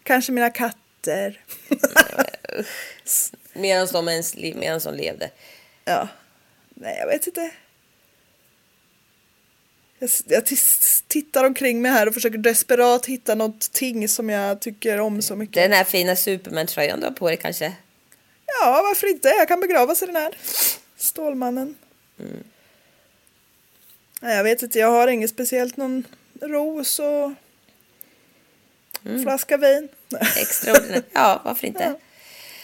Kanske 0.03 0.31
mina 0.31 0.49
katter. 0.49 1.41
Medan 3.53 3.87
de, 3.91 4.07
ens, 4.09 4.35
li- 4.35 4.53
medan 4.53 4.79
de 4.83 4.95
levde. 4.95 5.31
Ja, 5.85 6.07
nej 6.69 6.97
jag 6.99 7.07
vet 7.07 7.27
inte. 7.27 7.51
Jag, 9.99 10.09
jag 10.27 10.45
tittar 11.07 11.43
omkring 11.43 11.81
mig 11.81 11.91
här 11.91 12.07
och 12.07 12.13
försöker 12.13 12.37
desperat 12.37 13.05
hitta 13.05 13.35
någonting 13.35 14.07
som 14.07 14.29
jag 14.29 14.59
tycker 14.61 14.99
om 14.99 15.21
så 15.21 15.35
mycket. 15.35 15.55
Den 15.55 15.71
här 15.71 15.83
fina 15.83 16.15
Superman-tröjan 16.15 16.99
du 16.99 17.05
har 17.05 17.13
på 17.13 17.27
dig 17.27 17.37
kanske? 17.37 17.73
Ja, 18.45 18.81
varför 18.83 19.07
inte? 19.07 19.27
Jag 19.27 19.47
kan 19.47 19.59
begravas 19.59 20.03
i 20.03 20.05
den 20.05 20.15
här. 20.15 20.37
Stålmannen. 20.97 21.75
Nej, 24.21 24.35
jag 24.37 24.43
vet 24.43 24.61
inte, 24.63 24.79
jag 24.79 24.91
har 24.91 25.07
inget 25.07 25.29
speciellt. 25.29 25.77
Någon 25.77 26.03
ros 26.41 26.99
och 26.99 27.31
flaska 29.03 29.57
vin. 29.57 29.89
Extraordinärt. 30.37 31.05
Ja, 31.13 31.41
varför 31.45 31.67
inte? 31.67 31.95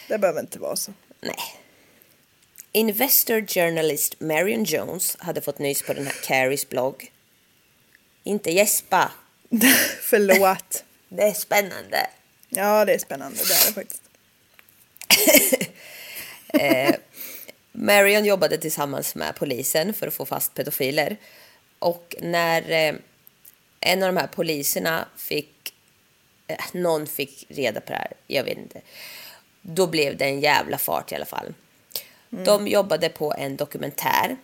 Det 0.07 0.17
behöver 0.17 0.39
inte 0.39 0.59
vara 0.59 0.75
så. 0.75 0.93
Nej. 1.21 1.35
Investor 2.71 3.47
journalist 3.47 4.19
Marion 4.19 4.63
Jones 4.63 5.17
hade 5.19 5.41
fått 5.41 5.59
nys 5.59 5.81
på 5.81 5.93
den 5.93 6.05
här 6.05 6.15
Carries 6.23 6.69
blogg. 6.69 7.11
Inte 8.23 8.51
gäspa. 8.51 9.11
Förlåt. 10.01 10.83
Det 11.11 11.23
är 11.23 11.33
spännande. 11.33 12.07
Ja, 12.49 12.85
det 12.85 12.93
är 12.93 12.99
spännande. 12.99 13.37
Det 13.37 13.53
är 13.53 13.67
det 13.67 13.73
faktiskt. 13.73 14.01
Marion 17.71 18.25
jobbade 18.25 18.57
tillsammans 18.57 19.15
med 19.15 19.35
polisen 19.35 19.93
för 19.93 20.07
att 20.07 20.13
få 20.13 20.25
fast 20.25 20.53
pedofiler. 20.53 21.17
Och 21.79 22.15
när 22.21 22.71
eh, 22.71 22.95
en 23.79 24.03
av 24.03 24.13
de 24.13 24.17
här 24.17 24.27
poliserna 24.27 25.07
fick... 25.17 25.58
Eh, 26.49 26.57
någon 26.71 27.07
fick 27.07 27.45
reda 27.49 27.81
på 27.81 27.91
det 27.91 27.97
här, 27.97 28.11
jag 28.27 28.43
vet 28.43 28.57
inte. 28.57 28.81
Då 29.61 29.87
blev 29.87 30.17
det 30.17 30.25
en 30.25 30.39
jävla 30.39 30.77
fart 30.77 31.11
i 31.11 31.15
alla 31.15 31.25
fall. 31.25 31.53
De 32.29 32.67
jobbade 32.67 33.09
på 33.09 33.33
en 33.37 33.55
dokumentär. 33.55 34.37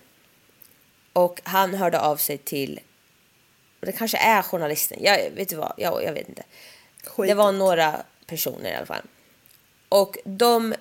Och 1.13 1.41
han 1.43 1.73
hörde 1.73 1.99
av 1.99 2.17
sig 2.17 2.37
till... 2.37 2.79
Det 3.79 3.91
kanske 3.91 4.17
är 4.17 4.41
journalisten. 4.41 4.97
Jag 5.01 5.31
vet 5.31 5.49
du 5.49 5.55
vad, 5.55 5.73
jag, 5.77 6.03
jag 6.03 6.13
vet 6.13 6.29
inte. 6.29 6.43
Skit. 7.03 7.27
Det 7.29 7.33
var 7.33 7.51
några 7.51 8.03
personer 8.25 8.71
i 8.71 8.75
alla 8.75 8.85
fall. 8.85 9.01
Och 9.89 10.17
de 10.23 10.75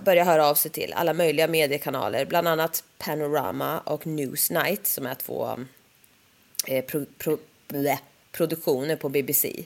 började 0.00 0.30
höra 0.30 0.46
av 0.46 0.54
sig 0.54 0.70
till 0.70 0.92
alla 0.92 1.12
möjliga 1.12 1.48
mediekanaler, 1.48 2.24
bland 2.24 2.48
annat 2.48 2.84
Panorama 2.98 3.80
och 3.80 4.06
Newsnight 4.06 4.86
som 4.86 5.06
är 5.06 5.14
två 5.14 5.58
eh, 6.66 6.84
pro, 6.84 7.06
pro, 7.18 7.38
blä, 7.68 7.98
produktioner 8.32 8.96
på 8.96 9.08
BBC. 9.08 9.64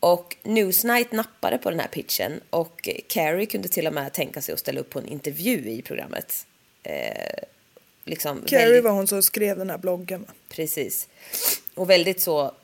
Och 0.00 0.36
Newsnight 0.42 1.12
nappade 1.12 1.58
på 1.58 1.70
den 1.70 1.80
här 1.80 1.88
pitchen 1.88 2.40
och 2.50 2.88
Carrie 3.08 3.46
kunde 3.46 3.68
till 3.68 3.86
och 3.86 3.92
med 3.94 4.12
tänka 4.12 4.42
sig 4.42 4.52
att 4.52 4.58
ställa 4.60 4.80
upp 4.80 4.90
på 4.90 4.98
en 4.98 5.06
intervju 5.06 5.70
i 5.70 5.82
programmet. 5.82 6.46
Eh, 6.82 7.44
liksom 8.04 8.42
Carrie 8.46 8.64
väldigt- 8.64 8.84
var 8.84 8.90
hon 8.90 9.06
som 9.06 9.22
skrev 9.22 9.58
den 9.58 9.70
här 9.70 9.78
bloggen. 9.78 10.26
Precis. 10.48 11.08
Och 11.74 11.90
väldigt 11.90 12.20
så 12.20 12.54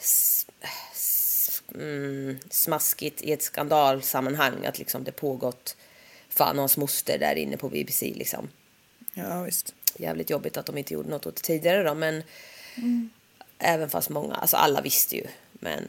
s- 0.00 0.46
s- 0.94 1.62
mm, 1.74 2.38
smaskigt 2.50 3.22
i 3.22 3.32
ett 3.32 3.42
skandalsammanhang 3.42 4.66
att 4.66 4.78
liksom 4.78 5.04
det 5.04 5.12
pågått 5.12 5.76
fan 6.28 6.56
och 6.56 6.62
hans 6.62 6.76
moster 6.76 7.18
där 7.18 7.34
inne 7.34 7.56
på 7.56 7.68
BBC 7.68 8.12
liksom. 8.16 8.48
Ja, 9.14 9.42
visst. 9.42 9.74
Jävligt 9.96 10.30
jobbigt 10.30 10.56
att 10.56 10.66
de 10.66 10.78
inte 10.78 10.94
gjorde 10.94 11.08
något 11.10 11.26
åt 11.26 11.36
det 11.36 11.42
tidigare 11.42 11.82
då 11.82 11.94
men 11.94 12.22
även 13.58 13.90
fast 13.90 14.10
många, 14.10 14.34
alltså 14.34 14.56
alla 14.56 14.80
visste 14.80 15.16
ju 15.16 15.26
men 15.52 15.88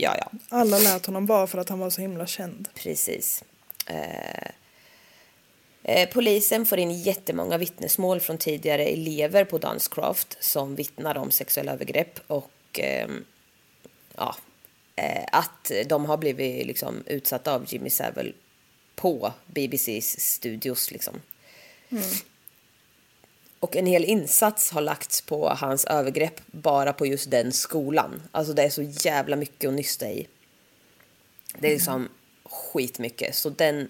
ja 0.00 0.16
ja. 0.16 0.30
Alla 0.48 0.78
lät 0.78 1.06
honom 1.06 1.26
vara 1.26 1.46
för 1.46 1.58
att 1.58 1.68
han 1.68 1.78
var 1.78 1.90
så 1.90 2.00
himla 2.00 2.26
känd. 2.26 2.68
Precis. 2.74 3.44
Eh, 3.86 4.50
eh, 5.82 6.08
polisen 6.08 6.66
får 6.66 6.78
in 6.78 7.02
jättemånga 7.02 7.58
vittnesmål 7.58 8.20
från 8.20 8.38
tidigare 8.38 8.84
elever 8.84 9.44
på 9.44 9.58
Dunscroft 9.58 10.36
som 10.40 10.74
vittnar 10.74 11.18
om 11.18 11.30
sexuella 11.30 11.72
övergrepp 11.72 12.20
och 12.26 12.52
ehm, 12.72 13.24
ja, 14.16 14.36
eh, 14.96 15.24
att 15.32 15.72
de 15.86 16.04
har 16.04 16.16
blivit 16.16 16.66
liksom, 16.66 17.02
utsatta 17.06 17.54
av 17.54 17.64
Jimmy 17.68 17.90
Savile 17.90 18.32
på 18.94 19.32
BBCs 19.46 20.20
studios. 20.20 20.90
Liksom. 20.90 21.14
Och 23.60 23.76
en 23.76 23.86
hel 23.86 24.04
insats 24.04 24.70
har 24.70 24.80
lagts 24.80 25.20
på 25.20 25.48
hans 25.48 25.84
övergrepp 25.84 26.40
bara 26.46 26.92
på 26.92 27.06
just 27.06 27.30
den 27.30 27.52
skolan. 27.52 28.22
Alltså 28.32 28.52
det 28.52 28.62
är 28.62 28.70
så 28.70 28.82
jävla 28.82 29.36
mycket 29.36 29.68
att 29.68 29.74
nysta 29.74 30.10
i. 30.10 30.26
Det 31.58 31.68
är 31.68 31.72
liksom 31.72 32.08
skitmycket. 32.44 33.34
Så 33.34 33.50
den 33.50 33.88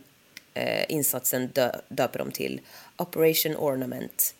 eh, 0.55 0.85
insatsen 0.89 1.47
dö- 1.49 1.81
döper 1.89 2.19
de 2.19 2.31
till 2.31 2.61
Operation 2.97 3.57
Ornament. 3.57 4.35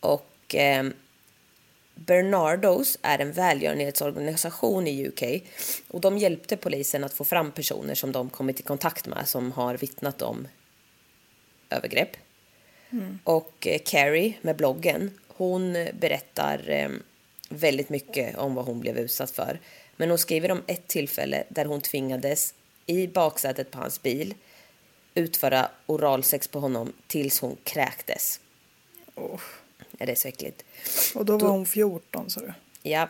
Och 0.00 0.54
eh, 0.54 0.84
Bernardos 1.94 2.98
är 3.02 3.18
en 3.18 3.32
välgörenhetsorganisation 3.32 4.86
i 4.86 5.08
UK 5.08 5.22
och 5.88 6.00
de 6.00 6.18
hjälpte 6.18 6.56
polisen 6.56 7.04
att 7.04 7.14
få 7.14 7.24
fram 7.24 7.52
personer 7.52 7.94
som 7.94 8.12
de 8.12 8.30
kommit 8.30 8.60
i 8.60 8.62
kontakt 8.62 9.06
med 9.06 9.28
som 9.28 9.52
har 9.52 9.76
vittnat 9.76 10.22
om 10.22 10.48
övergrepp. 11.70 12.16
Och 13.24 13.66
eh, 13.66 13.80
Carrie 13.84 14.34
med 14.42 14.56
bloggen, 14.56 15.18
hon 15.28 15.72
berättar 16.00 16.70
eh, 16.70 16.88
väldigt 17.48 17.88
mycket 17.88 18.36
om 18.36 18.54
vad 18.54 18.64
hon 18.64 18.80
blev 18.80 18.98
utsatt 18.98 19.30
för. 19.30 19.60
Men 19.96 20.08
hon 20.08 20.18
skriver 20.18 20.50
om 20.50 20.62
ett 20.66 20.88
tillfälle 20.88 21.44
där 21.48 21.64
hon 21.64 21.80
tvingades 21.80 22.54
i 22.86 23.06
baksätet 23.06 23.70
på 23.70 23.78
hans 23.78 24.02
bil 24.02 24.34
utföra 25.14 25.68
oralsex 25.86 26.48
på 26.48 26.60
honom 26.60 26.92
tills 27.06 27.40
hon 27.40 27.56
kräktes. 27.64 28.40
Oh. 29.14 29.40
Ja, 29.98 30.06
det 30.06 30.12
är 30.12 30.16
så 30.16 30.28
äckligt. 30.28 30.64
Och 31.14 31.24
då 31.24 31.32
var 31.32 31.40
Då- 31.40 31.46
hon 31.46 31.66
14 31.66 32.30
sa 32.30 32.40
du. 32.40 32.52
Ja. 32.82 33.08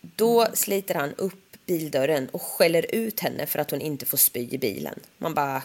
Då 0.00 0.46
sliter 0.54 0.94
han 0.94 1.14
upp 1.14 1.56
bildörren 1.66 2.28
och 2.28 2.42
skäller 2.42 2.94
ut 2.94 3.20
henne 3.20 3.46
för 3.46 3.58
att 3.58 3.70
hon 3.70 3.80
inte 3.80 4.06
får 4.06 4.18
spy 4.18 4.48
i 4.50 4.58
bilen. 4.58 5.00
Man 5.18 5.34
bara, 5.34 5.62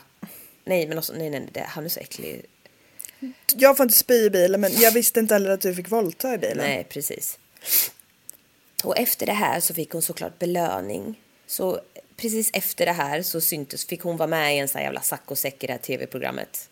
nej 0.63 0.87
men 0.87 0.97
alltså, 0.97 1.13
nej 1.13 1.29
nej, 1.29 1.47
det, 1.51 1.61
han 1.61 1.85
är 1.85 1.89
så 1.89 1.99
äcklig. 1.99 2.45
Jag 3.55 3.77
får 3.77 3.83
inte 3.83 3.97
spy 3.97 4.13
i 4.13 4.29
bilen 4.29 4.61
men 4.61 4.71
jag 4.73 4.91
visste 4.91 5.19
inte 5.19 5.33
heller 5.33 5.49
att 5.49 5.61
du 5.61 5.75
fick 5.75 5.91
våldta 5.91 6.33
i 6.33 6.37
bilen. 6.37 6.57
Nej, 6.57 6.83
precis. 6.83 7.39
Och 8.83 8.97
efter 8.97 9.25
det 9.25 9.33
här 9.33 9.59
så 9.59 9.73
fick 9.73 9.91
hon 9.91 10.01
såklart 10.01 10.39
belöning. 10.39 11.19
Så 11.47 11.81
precis 12.15 12.49
efter 12.53 12.85
det 12.85 12.91
här 12.91 13.21
så 13.21 13.41
syntes, 13.41 13.85
fick 13.85 14.01
hon 14.01 14.17
vara 14.17 14.27
med 14.27 14.55
i 14.55 14.59
en 14.59 14.67
sån 14.67 14.79
här 14.79 14.85
jävla 14.85 15.01
saccosäck 15.01 15.63
i 15.63 15.67
det 15.67 15.73
här 15.73 15.79
tv-programmet. 15.79 16.69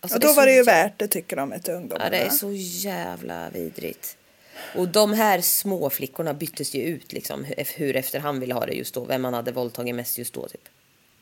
Alltså, 0.00 0.16
och 0.16 0.20
det 0.20 0.26
då 0.26 0.32
är 0.32 0.36
var 0.36 0.46
det 0.46 0.54
ju 0.54 0.62
värt 0.62 0.98
det 0.98 1.08
tycker 1.08 1.36
de 1.36 1.60
till 1.60 1.74
ungdomarna. 1.74 2.04
Ja, 2.04 2.10
det 2.10 2.18
är 2.26 2.30
så 2.30 2.52
jävla 2.54 3.50
vidrigt. 3.50 4.16
Och 4.76 4.88
de 4.88 5.12
här 5.12 5.40
små 5.40 5.90
flickorna 5.90 6.34
byttes 6.34 6.74
ju 6.74 6.82
ut 6.82 7.12
liksom 7.12 7.46
hur, 7.74 7.96
efter 7.96 8.20
han 8.20 8.40
ville 8.40 8.54
ha 8.54 8.66
det 8.66 8.72
just 8.72 8.94
då. 8.94 9.04
Vem 9.04 9.24
han 9.24 9.34
hade 9.34 9.52
våldtagit 9.52 9.94
mest 9.94 10.18
just 10.18 10.34
då 10.34 10.48
typ. 10.48 10.68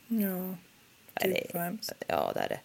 Ja, 0.07 0.55
Gud, 1.23 1.33
det, 1.33 1.45
ja, 2.07 2.31
det 2.33 2.39
är 2.39 2.49
det. 2.49 2.59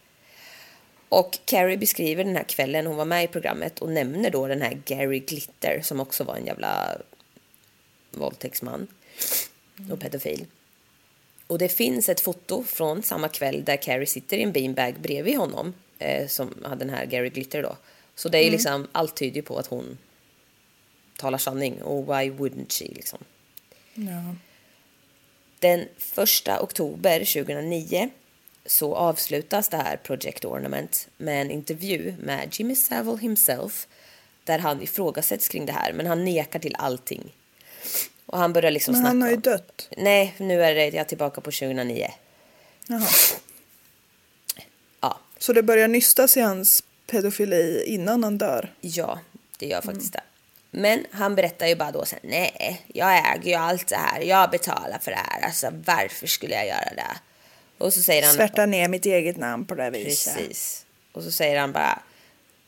Och 1.09 1.37
Carrie 1.45 1.77
beskriver 1.77 2.23
den 2.23 2.35
här 2.35 2.43
kvällen 2.43 2.87
hon 2.87 2.95
var 2.95 3.05
med 3.05 3.23
i 3.23 3.27
programmet 3.27 3.79
och 3.79 3.89
nämner 3.89 4.29
då 4.29 4.47
den 4.47 4.61
här 4.61 4.81
Gary 4.85 5.19
Glitter 5.19 5.81
som 5.83 5.99
också 5.99 6.23
var 6.23 6.35
en 6.35 6.45
jävla 6.45 6.97
våldtäktsman 8.11 8.87
och 9.91 9.99
pedofil. 9.99 10.45
Och 11.47 11.57
det 11.57 11.69
finns 11.69 12.09
ett 12.09 12.21
foto 12.21 12.63
från 12.63 13.03
samma 13.03 13.29
kväll 13.29 13.63
där 13.63 13.77
Carrie 13.77 14.05
sitter 14.05 14.37
i 14.37 14.43
en 14.43 14.51
beanbag 14.51 14.95
bredvid 14.99 15.37
honom 15.37 15.73
eh, 15.99 16.27
som 16.27 16.55
hade 16.63 16.85
den 16.85 16.95
här 16.95 17.05
Gary 17.05 17.29
Glitter 17.29 17.63
då. 17.63 17.75
Så 18.15 18.29
det 18.29 18.37
är 18.37 18.43
ju 18.43 18.51
liksom, 18.51 18.87
allt 18.91 19.15
tyder 19.15 19.35
ju 19.35 19.41
på 19.41 19.57
att 19.57 19.67
hon 19.67 19.97
talar 21.17 21.37
sanning 21.37 21.81
och 21.81 22.03
why 22.03 22.31
wouldn't 22.31 22.79
she 22.79 22.85
liksom. 22.85 23.19
Ja. 23.93 24.35
Den 25.59 25.79
1 25.79 26.61
oktober 26.61 27.19
2009 27.19 28.09
så 28.65 28.95
avslutas 28.95 29.69
det 29.69 29.77
här 29.77 29.97
Project 29.97 30.45
Ornament 30.45 31.07
med 31.17 31.41
en 31.41 31.51
intervju 31.51 32.15
med 32.19 32.49
Jimmy 32.51 32.75
Savile 32.75 33.17
himself 33.17 33.87
där 34.43 34.59
han 34.59 34.81
ifrågasätts 34.81 35.47
kring 35.47 35.65
det 35.65 35.71
här 35.73 35.93
men 35.93 36.07
han 36.07 36.25
nekar 36.25 36.59
till 36.59 36.75
allting. 36.79 37.33
Och 38.25 38.37
han 38.37 38.53
börjar 38.53 38.71
liksom 38.71 38.91
Men 38.91 39.01
snacka 39.01 39.07
han 39.09 39.21
har 39.21 39.29
ju 39.29 39.35
om- 39.35 39.41
dött. 39.41 39.89
Nej, 39.97 40.33
nu 40.37 40.63
är 40.63 40.75
det, 40.75 40.85
jag 40.85 40.95
är 40.95 41.03
tillbaka 41.03 41.41
på 41.41 41.51
2009. 41.51 42.11
Jaha. 42.87 43.07
Ja, 45.01 45.19
Så 45.37 45.53
det 45.53 45.63
börjar 45.63 45.87
nystas 45.87 46.37
i 46.37 46.41
hans 46.41 46.83
pedofili 47.07 47.83
innan 47.85 48.23
han 48.23 48.37
dör. 48.37 48.73
ja 48.81 49.19
det 49.59 49.65
gör 49.67 49.81
faktiskt 49.81 50.13
det. 50.13 50.21
Men 50.71 51.05
han 51.11 51.35
berättar 51.35 51.67
ju 51.67 51.75
bara 51.75 51.91
då 51.91 52.05
sen, 52.05 52.19
nej, 52.23 52.81
jag 52.87 53.17
äger 53.35 53.49
ju 53.49 53.53
allt 53.53 53.87
det 53.87 53.95
här, 53.95 54.21
jag 54.21 54.51
betalar 54.51 54.99
för 55.01 55.11
det 55.11 55.17
här, 55.17 55.41
alltså 55.41 55.69
varför 55.85 56.27
skulle 56.27 56.53
jag 56.55 56.67
göra 56.67 56.93
det? 56.95 57.17
Och 57.77 57.93
så 57.93 58.01
säger 58.01 58.23
han... 58.23 58.33
Svärta 58.33 58.65
ner 58.65 58.89
mitt 58.89 59.05
eget 59.05 59.37
namn 59.37 59.65
på 59.65 59.75
det 59.75 59.89
viset. 59.89 60.35
Precis. 60.37 60.85
Och 61.11 61.23
så 61.23 61.31
säger 61.31 61.59
han 61.59 61.71
bara, 61.71 62.01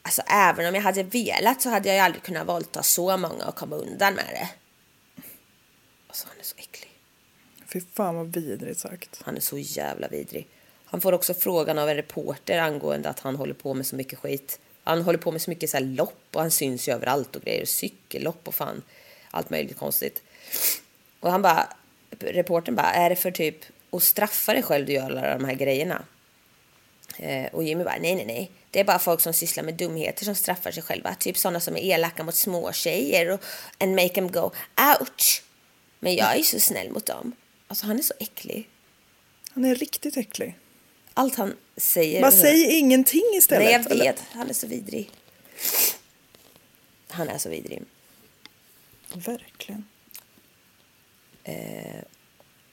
alltså 0.01 0.21
även 0.21 0.65
om 0.65 0.75
jag 0.75 0.81
hade 0.81 1.03
velat 1.03 1.61
så 1.61 1.69
hade 1.69 1.89
jag 1.89 1.95
ju 1.95 2.01
aldrig 2.01 2.23
kunnat 2.23 2.47
våldta 2.47 2.83
så 2.83 3.17
många 3.17 3.45
och 3.45 3.55
komma 3.55 3.75
undan 3.75 4.13
med 4.13 4.25
det. 4.25 4.49
Alltså 6.07 6.27
han 6.27 6.39
är 6.39 6.43
så 6.43 6.55
äcklig. 6.57 6.91
Fy 7.73 7.81
fan 7.93 8.15
vad 8.15 8.33
vidrigt 8.33 8.79
sagt. 8.79 9.21
Han 9.23 9.35
är 9.35 9.41
så 9.41 9.57
jävla 9.57 10.07
vidrig. 10.07 10.47
Han 10.85 11.01
får 11.01 11.13
också 11.13 11.33
frågan 11.33 11.77
av 11.77 11.89
en 11.89 11.95
reporter 11.95 12.59
angående 12.59 13.09
att 13.09 13.19
han 13.19 13.35
håller 13.35 13.53
på 13.53 13.73
med 13.73 13.87
så 13.87 13.95
mycket 13.95 14.19
skit. 14.19 14.59
Han 14.83 15.01
håller 15.01 15.19
på 15.19 15.31
med 15.31 15.41
så 15.41 15.49
mycket 15.49 15.69
så 15.69 15.77
här 15.77 15.83
lopp 15.83 16.25
och 16.33 16.41
han 16.41 16.51
syns 16.51 16.87
ju 16.87 16.93
överallt 16.93 17.35
och 17.35 17.41
grejer. 17.41 17.65
Cykellopp 17.65 18.47
och 18.47 18.55
fan 18.55 18.81
allt 19.31 19.49
möjligt 19.49 19.77
konstigt. 19.77 20.23
Och 21.19 21.31
han 21.31 21.41
bara, 21.41 21.73
reportern 22.19 22.75
bara, 22.75 22.91
är 22.91 23.09
det 23.09 23.15
för 23.15 23.31
typ 23.31 23.55
att 23.91 24.03
straffa 24.03 24.53
dig 24.53 24.63
själv 24.63 24.85
du 24.85 24.93
gör 24.93 25.05
alla 25.05 25.37
de 25.37 25.45
här 25.45 25.53
grejerna? 25.53 26.05
Eh, 27.17 27.45
och 27.45 27.63
Jimmy 27.63 27.83
bara, 27.83 27.97
nej 27.99 28.15
nej 28.15 28.25
nej. 28.25 28.51
Det 28.71 28.79
är 28.79 28.83
bara 28.83 28.99
folk 28.99 29.21
som 29.21 29.33
sysslar 29.33 29.63
med 29.63 29.73
dumheter 29.73 30.25
som 30.25 30.35
straffar 30.35 30.71
sig 30.71 30.83
själva. 30.83 31.15
Typ 31.15 31.37
sådana 31.37 31.59
som 31.59 31.75
är 31.75 31.79
elaka 31.79 32.23
mot 32.23 32.35
små 32.35 32.71
tjejer 32.71 33.29
och 33.29 33.43
and 33.77 33.95
make 33.95 34.09
them 34.09 34.31
go 34.31 34.51
ouch. 34.99 35.43
Men 35.99 36.15
jag 36.15 36.39
är 36.39 36.43
så 36.43 36.59
snäll 36.59 36.91
mot 36.91 37.05
dem. 37.05 37.35
Alltså 37.67 37.85
han 37.85 37.99
är 37.99 38.03
så 38.03 38.13
äcklig. 38.19 38.69
Han 39.53 39.65
är 39.65 39.75
riktigt 39.75 40.17
äcklig. 40.17 40.57
Allt 41.13 41.35
han 41.35 41.55
säger... 41.77 42.21
Bara 42.21 42.31
säg 42.31 42.79
ingenting 42.79 43.23
istället. 43.37 43.63
Nej, 43.63 43.73
jag 43.73 43.91
eller? 43.91 44.05
vet. 44.05 44.23
Han 44.31 44.49
är 44.49 44.53
så 44.53 44.67
vidrig. 44.67 45.09
Han 47.09 47.29
är 47.29 47.37
så 47.37 47.49
vidrig. 47.49 47.81
Verkligen. 49.13 49.87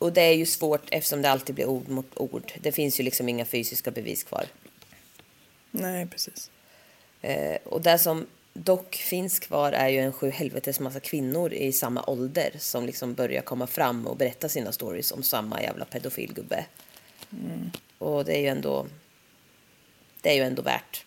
Och 0.05 0.13
det 0.13 0.23
är 0.23 0.33
ju 0.33 0.47
svårt 0.47 0.89
eftersom 0.91 1.23
det 1.23 1.31
alltid 1.31 1.55
blir 1.55 1.67
ord 1.67 1.89
mot 1.89 2.07
ord. 2.17 2.53
Det 2.61 2.73
finns 2.73 3.01
ju 3.01 3.05
liksom 3.05 3.29
inga 3.29 3.45
fysiska 3.45 3.91
bevis 3.91 4.25
kvar. 4.25 4.47
Nej, 5.71 6.07
precis. 6.07 6.51
Eh, 7.21 7.57
och 7.65 7.83
det 7.83 7.99
som 7.99 8.27
dock 8.53 8.95
finns 8.95 9.39
kvar 9.39 9.73
är 9.73 9.89
ju 9.89 9.99
en 9.99 10.13
sju 10.13 10.31
helvetes 10.31 10.81
massa 10.81 11.01
kvinnor 11.01 11.53
i 11.53 11.73
samma 11.73 12.05
ålder 12.07 12.51
som 12.59 12.87
liksom 12.87 13.15
börjar 13.15 13.43
komma 13.43 13.67
fram 13.67 14.07
och 14.07 14.17
berätta 14.17 14.49
sina 14.49 14.73
stories 14.73 15.13
om 15.13 15.23
samma 15.23 15.63
jävla 15.63 15.85
pedofilgubbe. 15.85 16.65
Och 17.99 18.25
det 18.25 18.37
är 18.37 18.41
ju 18.41 18.49
ändå... 18.49 18.87
Det 20.21 20.31
är 20.31 20.35
ju 20.35 20.43
ändå 20.43 20.63
värt. 20.63 21.05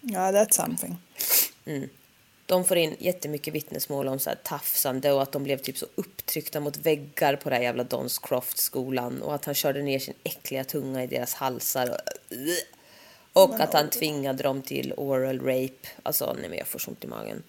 Ja, 0.00 0.32
that's 0.32 0.52
something. 0.52 0.98
De 2.46 2.64
får 2.64 2.76
in 2.76 2.96
jättemycket 2.98 3.54
vittnesmål 3.54 4.08
om 4.08 4.18
så 4.18 4.30
här 4.30 4.38
tafsande 4.44 5.12
och 5.12 5.22
att 5.22 5.32
de 5.32 5.42
blev 5.44 5.58
typ 5.58 5.78
så 5.78 5.86
upptryckta 5.94 6.60
mot 6.60 6.76
väggar 6.76 7.36
på 7.36 7.50
den 7.50 7.56
här 7.56 7.64
jävla 7.64 7.84
Dons 7.84 8.18
Croft-skolan 8.18 9.22
och 9.22 9.34
att 9.34 9.44
han 9.44 9.54
körde 9.54 9.82
ner 9.82 9.98
sin 9.98 10.14
äckliga 10.24 10.64
tunga 10.64 11.02
i 11.04 11.06
deras 11.06 11.34
halsar. 11.34 12.00
Och, 13.32 13.42
och 13.50 13.60
att 13.60 13.72
han 13.72 13.90
tvingade 13.90 14.42
dem 14.42 14.62
till 14.62 14.92
oral 14.96 15.40
rape. 15.40 15.88
Alltså, 16.02 16.36
nej 16.40 16.48
men 16.48 16.58
jag 16.58 16.66
får 16.66 16.78
så 16.78 16.90
ont 16.90 17.04
i 17.04 17.06
magen. 17.06 17.42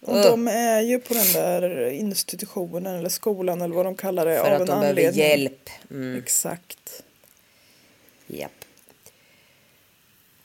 Och 0.00 0.14
de 0.22 0.48
är 0.48 0.80
ju 0.80 0.98
på 0.98 1.14
den 1.14 1.32
där 1.32 1.90
institutionen 1.90 2.94
eller 2.98 3.08
skolan 3.08 3.60
eller 3.62 3.74
vad 3.74 3.86
de 3.86 3.96
kallar 3.96 4.26
det 4.26 4.36
För 4.36 4.46
av 4.50 4.54
att 4.54 4.60
en 4.60 4.66
de 4.66 4.72
behöver 4.80 4.88
anledning. 4.88 5.20
hjälp. 5.20 5.70
Mm. 5.90 6.18
Exakt. 6.18 7.02
Japp. 8.26 8.52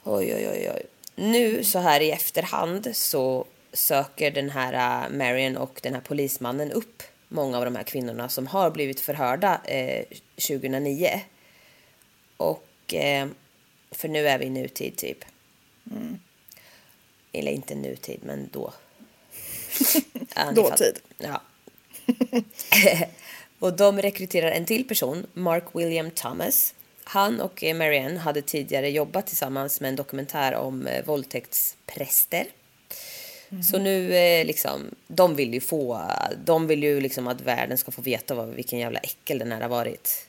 Oj, 0.04 0.36
oj, 0.36 0.50
oj, 0.50 0.72
oj. 0.76 0.86
Nu 1.16 1.64
så 1.64 1.80
här 1.80 2.02
i 2.02 2.12
efterhand 2.12 2.90
så 2.94 3.46
söker 3.78 4.32
den 4.32 4.50
här 4.50 5.04
äh, 5.04 5.18
Marion 5.18 5.58
och 5.58 5.80
den 5.84 5.94
här 5.94 6.02
polismannen 6.02 6.72
upp 6.72 7.04
många 7.28 7.58
av 7.58 7.66
de 7.66 7.76
här 7.76 7.84
kvinnorna 7.84 8.30
som 8.30 8.48
har 8.48 8.72
blivit 8.72 9.00
förhörda 9.00 9.62
eh, 9.66 10.06
2009. 10.36 11.22
Och 12.38 12.94
eh, 12.94 13.28
för 13.92 14.08
nu 14.08 14.28
är 14.28 14.40
vi 14.40 14.46
i 14.46 14.50
nutid 14.50 14.96
typ. 14.96 15.26
Eller 17.32 17.52
inte 17.52 17.76
nutid, 17.76 18.20
men 18.24 18.50
då. 18.52 18.74
Ja, 20.36 20.52
Dåtid. 20.52 21.00
Ja. 21.18 21.42
och 23.60 23.74
de 23.74 24.02
rekryterar 24.02 24.52
en 24.52 24.66
till 24.66 24.88
person, 24.88 25.26
Mark 25.34 25.64
William 25.74 26.12
Thomas. 26.12 26.74
Han 27.04 27.42
och 27.42 27.64
eh, 27.64 27.76
Marianne 27.76 28.20
hade 28.20 28.42
tidigare 28.42 28.90
jobbat 28.90 29.28
tillsammans 29.28 29.82
med 29.82 29.90
en 29.90 29.96
dokumentär 29.96 30.56
om 30.56 30.88
eh, 30.88 31.06
Så 33.64 33.80
nu 33.80 34.16
eh, 34.16 34.46
liksom, 34.46 34.82
de 35.08 35.36
vill 35.36 35.54
ju 35.54 35.60
få, 35.60 36.02
de 36.46 36.68
vill 36.68 36.84
ju 36.84 37.02
liksom 37.02 37.28
att 37.28 37.42
världen 37.42 37.78
ska 37.78 37.92
få 37.92 38.02
veta 38.02 38.36
vad, 38.36 38.50
vilken 38.50 38.80
jävla 38.80 39.00
äckel 39.00 39.40
den 39.40 39.52
här 39.52 39.62
har 39.62 39.70
varit. 39.70 40.28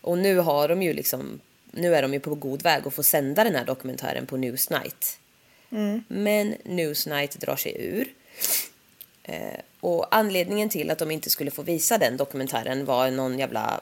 Och 0.00 0.18
nu 0.18 0.36
har 0.38 0.68
de 0.68 0.82
ju 0.82 0.92
liksom, 0.92 1.40
nu 1.70 1.94
är 1.94 2.02
de 2.02 2.12
ju 2.12 2.20
på 2.20 2.34
god 2.34 2.62
väg 2.62 2.86
att 2.86 2.94
få 2.94 3.02
sända 3.02 3.44
den 3.44 3.54
här 3.54 3.64
dokumentären 3.64 4.26
på 4.26 4.36
Newsnight. 4.36 5.18
Men 6.08 6.54
Newsnight 6.64 7.40
drar 7.40 7.56
sig 7.56 7.76
ur. 7.78 8.08
Eh, 9.22 9.60
och 9.80 10.16
anledningen 10.16 10.68
till 10.68 10.90
att 10.90 10.98
de 10.98 11.10
inte 11.10 11.30
skulle 11.30 11.50
få 11.50 11.62
visa 11.62 11.98
den 11.98 12.16
dokumentären 12.16 12.84
var 12.84 13.10
någon 13.10 13.38
jävla 13.38 13.80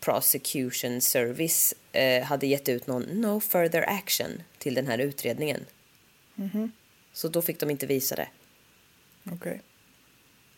prosecution 0.00 1.00
service 1.00 1.74
eh, 1.92 2.22
hade 2.22 2.46
gett 2.46 2.68
ut 2.68 2.86
någon 2.86 3.02
no 3.02 3.40
further 3.40 3.82
action 3.82 4.42
till 4.58 4.74
den 4.74 4.86
här 4.86 4.98
utredningen. 4.98 5.64
Så 7.16 7.28
då 7.28 7.42
fick 7.42 7.60
de 7.60 7.70
inte 7.70 7.86
visa 7.86 8.14
det. 8.14 8.28
Okej. 9.32 9.60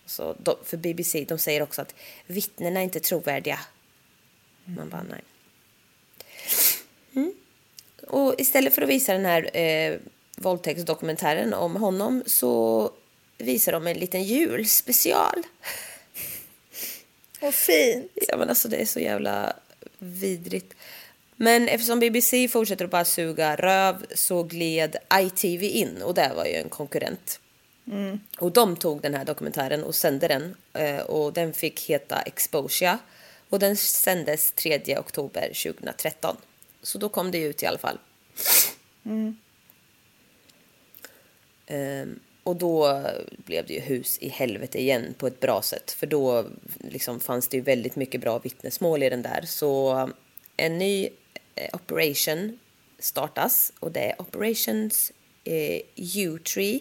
Så 0.07 0.37
de, 0.39 0.57
för 0.65 0.77
BBC, 0.77 1.25
de 1.25 1.39
säger 1.39 1.63
också 1.63 1.83
att 1.83 1.95
vittnena 2.27 2.81
är 2.81 2.85
inte 2.85 3.01
trovärdiga. 3.01 3.61
Man 4.65 4.89
bara 4.89 5.03
nej. 5.03 5.23
Mm. 7.15 7.35
Och 8.07 8.35
istället 8.39 8.75
för 8.75 8.83
att 8.83 8.89
visa 8.89 9.13
den 9.13 9.25
här 9.25 9.57
eh, 9.57 9.99
våldtäktsdokumentären 10.37 11.55
om 11.55 11.77
honom 11.77 12.23
så 12.27 12.91
visar 13.39 13.73
de 13.73 13.87
en 13.87 13.99
liten 13.99 14.25
julspecial. 14.25 15.43
Vad 17.41 17.55
fint. 17.55 18.13
Ja 18.15 18.37
men 18.37 18.49
alltså 18.49 18.69
det 18.69 18.77
är 18.77 18.87
så 18.87 19.01
jävla 19.01 19.57
vidrigt. 19.99 20.75
Men 21.41 21.69
eftersom 21.69 22.01
BBC 22.01 22.49
fortsätter 22.49 22.85
att 22.85 22.91
bara 22.91 23.05
suga 23.05 23.57
röv 23.57 24.07
så 24.15 24.43
gled 24.43 24.97
ITV 25.21 25.63
in 25.63 26.03
och 26.03 26.15
det 26.15 26.33
var 26.37 26.45
ju 26.45 26.55
en 26.55 26.69
konkurrent. 26.69 27.41
Och 28.39 28.53
de 28.53 28.77
tog 28.77 29.01
den 29.01 29.15
här 29.15 29.25
dokumentären 29.25 29.85
och 29.85 29.95
sände 29.95 30.29
den 30.29 30.57
eh, 30.73 31.01
och 31.01 31.33
den 31.33 31.53
fick 31.53 31.91
heta 31.91 32.21
Exposure 32.21 32.99
och 33.49 33.59
den 33.59 33.77
sändes 33.77 34.53
3 34.53 34.99
oktober 34.99 35.53
2013. 35.65 36.37
Så 36.83 36.99
då 36.99 37.09
kom 37.09 37.31
det 37.31 37.39
ut 37.39 37.63
i 37.63 37.67
alla 37.67 37.79
fall. 37.79 37.99
Ehm, 41.67 42.21
och 42.43 42.57
då 42.57 43.03
blev 43.29 43.67
det 43.67 43.75
ju 43.75 43.81
hus 43.81 44.19
i 44.19 44.29
helvete 44.29 44.81
igen 44.81 45.15
på 45.19 45.27
ett 45.27 45.41
bra 45.41 45.63
sätt. 45.63 45.91
För 45.91 46.07
då 46.07 46.45
liksom 46.79 47.21
fanns 47.21 47.49
det 47.49 47.57
ju 47.57 47.63
väldigt 47.63 47.97
mycket 47.97 48.21
bra 48.21 48.39
vittnesmål 48.39 49.03
i 49.03 49.11
den 49.11 49.23
där. 49.23 49.43
Så 49.47 50.11
en 50.57 50.79
ny 50.79 51.09
operation 51.73 52.59
startas 52.99 53.73
och 53.81 53.93
det 53.93 54.01
är 54.01 54.21
Operations 54.21 55.13
eh, 55.45 55.81
U-Tree. 56.17 56.81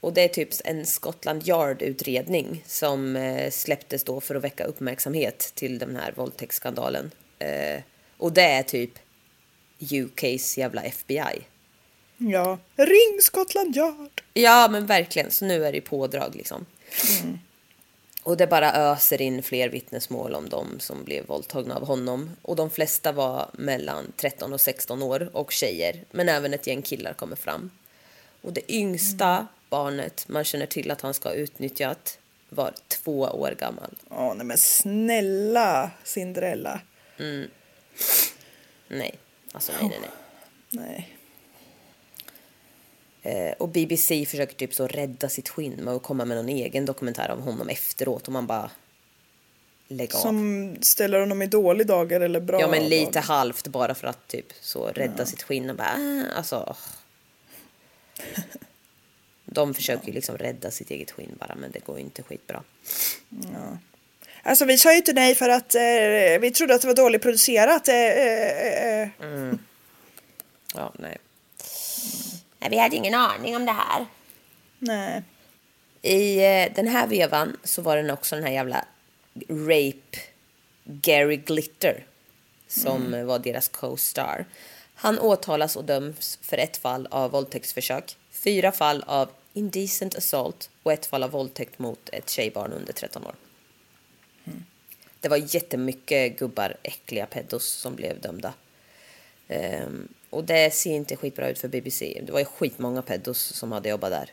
Och 0.00 0.12
det 0.12 0.22
är 0.22 0.28
typ 0.28 0.48
en 0.64 0.86
Scotland 0.86 1.48
Yard-utredning 1.48 2.64
som 2.66 3.16
eh, 3.16 3.50
släpptes 3.50 4.04
då 4.04 4.20
för 4.20 4.34
att 4.34 4.44
väcka 4.44 4.64
uppmärksamhet 4.64 5.52
till 5.54 5.78
den 5.78 5.96
här 5.96 6.12
våldtäktsskandalen. 6.16 7.10
Eh, 7.38 7.80
och 8.16 8.32
det 8.32 8.42
är 8.42 8.62
typ 8.62 8.90
UKs 9.78 10.58
jävla 10.58 10.82
FBI. 10.82 11.46
Ja. 12.16 12.58
Ring 12.76 13.20
Scotland 13.20 13.76
Yard. 13.76 14.22
Ja, 14.34 14.68
men 14.70 14.86
verkligen. 14.86 15.30
Så 15.30 15.44
nu 15.44 15.64
är 15.64 15.72
det 15.72 15.80
pådrag 15.80 16.34
liksom. 16.34 16.66
Och 18.22 18.36
det 18.36 18.46
bara 18.46 18.72
öser 18.72 19.22
in 19.22 19.42
fler 19.42 19.68
vittnesmål 19.68 20.34
om 20.34 20.48
de 20.48 20.80
som 20.80 21.04
blev 21.04 21.26
våldtagna 21.26 21.76
av 21.76 21.86
honom. 21.86 22.30
Och 22.42 22.56
de 22.56 22.70
flesta 22.70 23.12
var 23.12 23.50
mellan 23.52 24.12
13 24.16 24.52
och 24.52 24.60
16 24.60 25.02
år 25.02 25.30
och 25.32 25.52
tjejer. 25.52 26.04
Men 26.10 26.28
även 26.28 26.54
ett 26.54 26.66
gäng 26.66 26.82
killar 26.82 27.12
kommer 27.12 27.36
fram. 27.36 27.70
Och 28.42 28.52
det 28.52 28.72
yngsta 28.72 29.46
barnet 29.68 30.28
man 30.28 30.44
känner 30.44 30.66
till 30.66 30.90
att 30.90 31.00
han 31.00 31.14
ska 31.14 31.28
ha 31.28 31.36
utnyttjat 31.36 32.18
var 32.48 32.72
två 32.88 33.20
år 33.20 33.54
gammal. 33.58 33.98
Åh, 34.10 34.34
nej 34.34 34.46
men 34.46 34.58
snälla 34.58 35.90
Cinderella. 36.04 36.80
Nej, 38.88 39.18
alltså 39.52 39.72
nej, 39.80 39.88
nej, 39.88 40.00
nej. 40.00 40.10
Nej. 40.70 41.16
Eh, 43.22 43.52
och 43.58 43.68
BBC 43.68 44.26
försöker 44.26 44.54
typ 44.54 44.74
så 44.74 44.86
rädda 44.86 45.28
sitt 45.28 45.48
skinn 45.48 45.72
med 45.72 45.94
att 45.94 46.02
komma 46.02 46.24
med 46.24 46.36
någon 46.36 46.48
egen 46.48 46.84
dokumentär 46.84 47.30
om 47.30 47.42
honom 47.42 47.68
efteråt 47.68 48.26
och 48.26 48.32
man 48.32 48.46
bara 48.46 48.70
lägg 49.88 50.14
av. 50.14 50.18
Som 50.18 50.76
ställer 50.80 51.20
honom 51.20 51.42
i 51.42 51.46
dålig 51.46 51.86
dagar 51.86 52.20
eller 52.20 52.40
bra 52.40 52.60
Ja 52.60 52.68
men 52.68 52.88
lite 52.88 53.10
dagar. 53.10 53.22
halvt 53.22 53.66
bara 53.66 53.94
för 53.94 54.06
att 54.06 54.28
typ 54.28 54.46
så 54.60 54.86
rädda 54.86 55.26
sitt 55.26 55.42
skinn 55.42 55.70
och 55.70 55.76
bara 55.76 55.92
äh, 55.92 56.24
alltså. 56.36 56.76
De 59.44 59.74
försöker 59.74 60.06
ju 60.06 60.12
liksom 60.12 60.38
rädda 60.38 60.70
sitt 60.70 60.90
eget 60.90 61.10
skinn 61.10 61.36
bara 61.40 61.54
men 61.54 61.70
det 61.70 61.84
går 61.84 61.96
ju 61.96 62.02
inte 62.02 62.22
skitbra. 62.22 62.62
Alltså 64.42 64.64
vi 64.64 64.78
sa 64.78 64.90
ju 64.90 64.96
inte 64.96 65.12
nej 65.12 65.34
för 65.34 65.48
att 65.48 65.74
eh, 65.74 66.40
vi 66.40 66.50
trodde 66.54 66.74
att 66.74 66.80
det 66.80 66.86
var 66.86 66.94
dåligt 66.94 67.22
producerat. 67.22 67.88
Eh, 67.88 67.94
eh, 67.96 69.02
eh. 69.02 69.08
Ja, 70.74 70.92
nej. 70.98 71.18
Nej. 72.62 72.70
Vi 72.70 72.78
hade 72.78 72.96
ingen 72.96 73.14
aning 73.14 73.56
om 73.56 73.66
det 73.66 73.72
här. 73.72 74.06
Nej. 74.78 75.22
I 76.02 76.38
eh, 76.38 76.74
den 76.74 76.88
här 76.88 77.06
vevan 77.06 77.56
så 77.64 77.82
var 77.82 77.96
det 77.96 78.12
också 78.12 78.34
den 78.36 78.44
här 78.44 78.52
jävla 78.52 78.84
Rape 79.48 80.18
Gary 80.84 81.36
Glitter 81.36 82.06
som 82.66 83.14
eh, 83.14 83.24
var 83.24 83.38
deras 83.38 83.68
co-star. 83.68 84.44
Han 84.94 85.18
åtalas 85.18 85.76
och 85.76 85.84
döms 85.84 86.38
för 86.42 86.58
ett 86.58 86.76
fall 86.76 87.08
av 87.10 87.30
våldtäktsförsök, 87.30 88.16
fyra 88.30 88.72
fall 88.72 89.04
av 89.06 89.30
indecent 89.52 90.14
assault 90.14 90.70
och 90.82 90.92
ett 90.92 91.06
fall 91.06 91.22
av 91.22 91.30
våldtäkt 91.30 91.78
mot 91.78 92.08
ett 92.12 92.30
tjejbarn 92.30 92.72
under 92.72 92.92
13 92.92 93.26
år. 93.26 93.34
Det 95.20 95.28
var 95.28 95.54
jättemycket 95.54 96.38
gubbar, 96.38 96.76
äckliga 96.82 97.26
pedos 97.26 97.64
som 97.64 97.94
blev 97.94 98.20
dömda. 98.20 98.54
Ehm, 99.48 100.08
och 100.32 100.44
det 100.44 100.74
ser 100.74 100.90
inte 100.94 101.16
skitbra 101.16 101.48
ut 101.48 101.58
för 101.58 101.68
BBC. 101.68 102.22
Det 102.26 102.32
var 102.32 102.38
ju 102.38 102.44
skitmånga 102.44 103.02
pedos 103.02 103.38
som 103.40 103.72
hade 103.72 103.88
jobbat 103.88 104.10
där. 104.10 104.30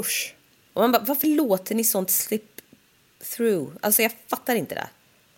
Usch. 0.00 0.34
Och 0.72 0.80
man 0.82 0.92
bara, 0.92 1.02
varför 1.02 1.26
låter 1.28 1.74
ni 1.74 1.84
sånt 1.84 2.10
slip 2.10 2.60
through? 3.36 3.72
Alltså 3.80 4.02
jag 4.02 4.12
fattar 4.28 4.54
inte 4.54 4.74
det. 4.74 4.88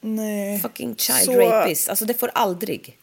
Nej. 0.01 0.61
Fucking 0.61 0.97
child 0.97 1.25
Så- 1.25 1.41
rapist. 1.41 1.89
Alltså 1.89 2.05
det 2.05 2.15
får 2.15 2.31
aldrig. 2.35 2.99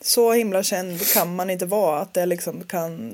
Så 0.00 0.32
himla 0.32 0.62
känd 0.62 1.06
kan 1.06 1.36
man 1.36 1.50
inte 1.50 1.66
vara 1.66 2.00
att 2.00 2.14
det 2.14 2.26
liksom 2.26 2.64
kan 2.64 3.12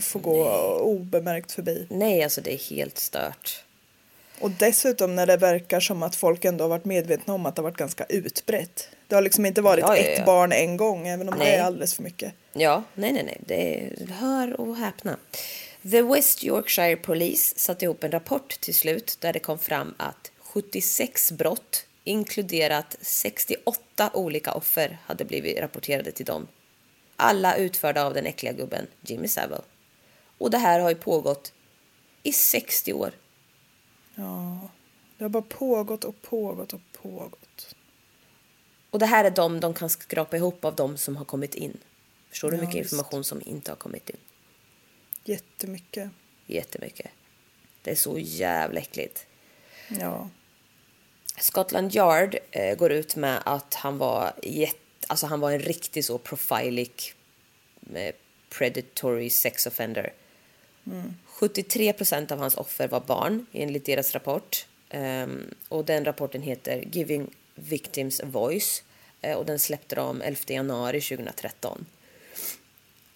få 0.00 0.18
gå 0.18 0.48
obemärkt 0.78 1.52
förbi. 1.52 1.86
Nej, 1.90 2.22
alltså 2.24 2.40
det 2.40 2.52
är 2.54 2.58
helt 2.70 2.98
stört. 2.98 3.64
Och 4.40 4.50
dessutom 4.50 5.14
när 5.14 5.26
det 5.26 5.36
verkar 5.36 5.80
som 5.80 6.02
att 6.02 6.16
folk 6.16 6.44
ändå 6.44 6.64
har 6.64 6.68
varit 6.68 6.84
medvetna 6.84 7.34
om 7.34 7.46
att 7.46 7.56
det 7.56 7.62
har 7.62 7.70
varit 7.70 7.76
ganska 7.76 8.04
utbrett. 8.04 8.88
Det 9.08 9.14
har 9.14 9.22
liksom 9.22 9.46
inte 9.46 9.62
varit 9.62 9.84
Ja, 9.88 9.96
ja, 9.96 10.02
ett 10.02 10.18
ja. 10.18 10.24
barn 10.24 10.52
en 10.52 10.76
gång 10.76 11.08
även 11.08 11.28
om 11.28 11.34
Nej. 11.38 11.50
det 11.50 11.56
är 11.56 11.62
alldeles 11.62 11.94
för 11.94 12.02
mycket. 12.02 12.32
Ja, 12.52 12.82
nej, 12.94 13.12
nej, 13.12 13.24
nej. 13.24 13.40
Det 13.46 13.84
är, 13.84 14.06
hör 14.06 14.60
och 14.60 14.76
häpna. 14.76 15.16
The 15.90 16.02
West 16.02 16.44
Yorkshire 16.44 16.96
Police 16.96 17.58
satte 17.58 17.84
ihop 17.84 18.04
en 18.04 18.10
rapport 18.10 18.60
till 18.60 18.74
slut 18.74 19.16
där 19.20 19.32
det 19.32 19.38
kom 19.38 19.58
fram 19.58 19.94
att 19.96 20.30
76 20.40 21.32
brott, 21.32 21.86
inkluderat 22.04 22.96
68 23.00 24.10
olika 24.14 24.52
offer, 24.52 24.98
hade 25.06 25.24
blivit 25.24 25.58
rapporterade 25.60 26.12
till 26.12 26.26
dem. 26.26 26.48
Alla 27.16 27.56
utförda 27.56 28.04
av 28.04 28.14
den 28.14 28.26
äckliga 28.26 28.52
gubben 28.52 28.86
Jimmy 29.00 29.28
Savile. 29.28 29.62
Och 30.38 30.50
det 30.50 30.58
här 30.58 30.80
har 30.80 30.88
ju 30.88 30.94
pågått 30.94 31.52
i 32.22 32.32
60 32.32 32.92
år. 32.92 33.12
Ja, 34.18 34.68
det 35.18 35.24
har 35.24 35.28
bara 35.28 35.42
pågått 35.42 36.04
och 36.04 36.22
pågått 36.22 36.72
och 36.72 36.80
pågått. 37.02 37.74
Och 38.90 38.98
det 38.98 39.06
här 39.06 39.24
är 39.24 39.30
de 39.30 39.60
de 39.60 39.74
kan 39.74 39.90
skrapa 39.90 40.36
ihop 40.36 40.64
av 40.64 40.74
de 40.74 40.96
som 40.96 41.16
har 41.16 41.24
kommit 41.24 41.54
in. 41.54 41.76
Förstår 42.30 42.50
du 42.50 42.56
hur 42.56 42.62
Ja, 42.62 42.68
mycket 42.68 42.84
visst. 42.84 42.92
information 42.92 43.24
som 43.24 43.42
inte 43.46 43.70
har 43.70 43.76
kommit 43.76 44.10
in? 44.10 44.16
Jättemycket. 45.24 46.10
Jättemycket. 46.46 47.10
Det 47.82 47.90
är 47.90 47.94
så 47.94 48.18
jävla 48.18 48.80
äckligt. 48.80 49.26
Ja. 49.88 50.28
Scotland 51.38 51.94
Yard 51.94 52.36
eh, 52.50 52.76
går 52.76 52.92
ut 52.92 53.16
med 53.16 53.42
att 53.44 53.74
han 53.74 53.98
var, 53.98 54.32
jätt, 54.42 54.76
alltså 55.06 55.26
han 55.26 55.40
var 55.40 55.52
en 55.52 55.58
riktig 55.58 56.04
så 56.04 56.18
profilic 56.18 57.14
eh, 57.94 58.14
predatory 58.48 59.30
sex 59.30 59.66
offender. 59.66 60.12
73 61.36 61.92
procent 61.92 62.32
av 62.32 62.38
hans 62.38 62.54
offer 62.54 62.88
var 62.88 63.00
barn 63.00 63.46
enligt 63.52 63.86
deras 63.86 64.14
rapport. 64.14 64.66
Ehm, 64.88 65.54
och 65.68 65.84
den 65.84 66.04
rapporten 66.04 66.42
heter 66.42 66.84
Giving 66.92 67.30
Victims 67.54 68.20
Voice 68.24 68.82
eh, 69.20 69.36
och 69.36 69.46
den 69.46 69.58
släppte 69.58 69.94
de 69.94 70.22
11 70.22 70.40
januari 70.46 71.00
2013. 71.00 71.86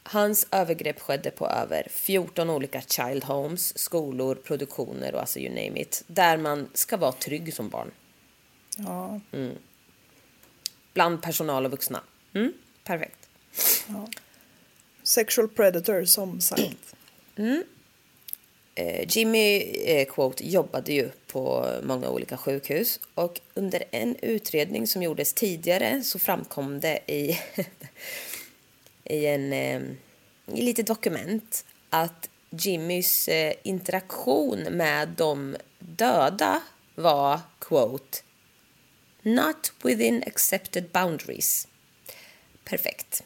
Hans 0.02 0.46
övergrepp 0.50 1.00
skedde 1.00 1.30
på 1.30 1.46
över 1.46 1.86
14 1.90 2.50
olika 2.50 2.80
child 2.80 3.24
homes, 3.24 3.78
skolor, 3.78 4.34
produktioner 4.34 5.14
och 5.14 5.20
alltså 5.20 5.38
you 5.38 5.48
name 5.48 5.80
it. 5.80 6.04
Där 6.06 6.36
man 6.36 6.68
ska 6.74 6.96
vara 6.96 7.12
trygg 7.12 7.54
som 7.54 7.68
barn. 7.68 7.90
Ja. 8.76 9.20
Bland 10.92 11.22
personal 11.22 11.64
och 11.64 11.70
vuxna. 11.70 12.02
Mm, 12.32 12.52
perfekt. 12.84 13.28
Sexual 15.02 15.48
predator 15.48 16.04
som 16.04 16.40
sagt. 16.40 16.94
Eh, 17.36 17.58
Jimmy 19.06 19.60
eh, 19.84 20.06
quote, 20.06 20.48
jobbade 20.48 20.92
ju 20.92 21.10
på 21.26 21.66
många 21.82 22.08
olika 22.08 22.36
sjukhus 22.36 23.00
och 23.14 23.40
under 23.54 23.84
en 23.90 24.16
utredning 24.22 24.86
som 24.86 25.02
gjordes 25.02 25.32
tidigare 25.32 26.02
så 26.02 26.18
framkom 26.18 26.80
det 26.80 26.98
i, 27.06 27.38
i 29.04 29.26
en 29.26 29.52
eh, 29.52 29.80
i 30.54 30.62
lite 30.62 30.82
dokument 30.82 31.64
att 31.90 32.30
Jimmys 32.50 33.28
eh, 33.28 33.54
interaktion 33.62 34.58
med 34.58 35.08
de 35.08 35.56
döda 35.78 36.62
var 36.94 37.40
quote 37.58 38.18
not 39.22 39.72
within 39.82 40.24
accepted 40.26 40.90
boundaries. 40.92 41.68
Perfekt. 42.64 43.22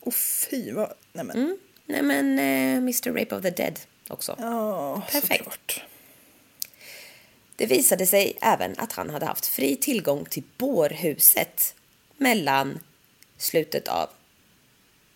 Och 0.00 0.14
fy 0.14 0.72
vad... 0.72 0.92
Nej 1.12 1.24
men. 1.24 1.36
Mm. 1.36 1.58
Nej 1.86 2.02
men 2.02 2.38
eh, 2.38 2.76
Mr 2.76 3.12
Rape 3.12 3.36
of 3.36 3.42
the 3.42 3.50
Dead 3.50 3.80
också. 4.10 4.36
Ja, 4.38 5.02
Perfekt. 5.12 5.44
såklart. 5.44 5.84
Det 7.56 7.66
visade 7.66 8.06
sig 8.06 8.38
även 8.40 8.74
att 8.78 8.92
han 8.92 9.10
hade 9.10 9.26
haft 9.26 9.46
fri 9.46 9.76
tillgång 9.76 10.24
till 10.24 10.42
bårhuset 10.58 11.74
mellan 12.16 12.78
slutet 13.36 13.88
av 13.88 14.08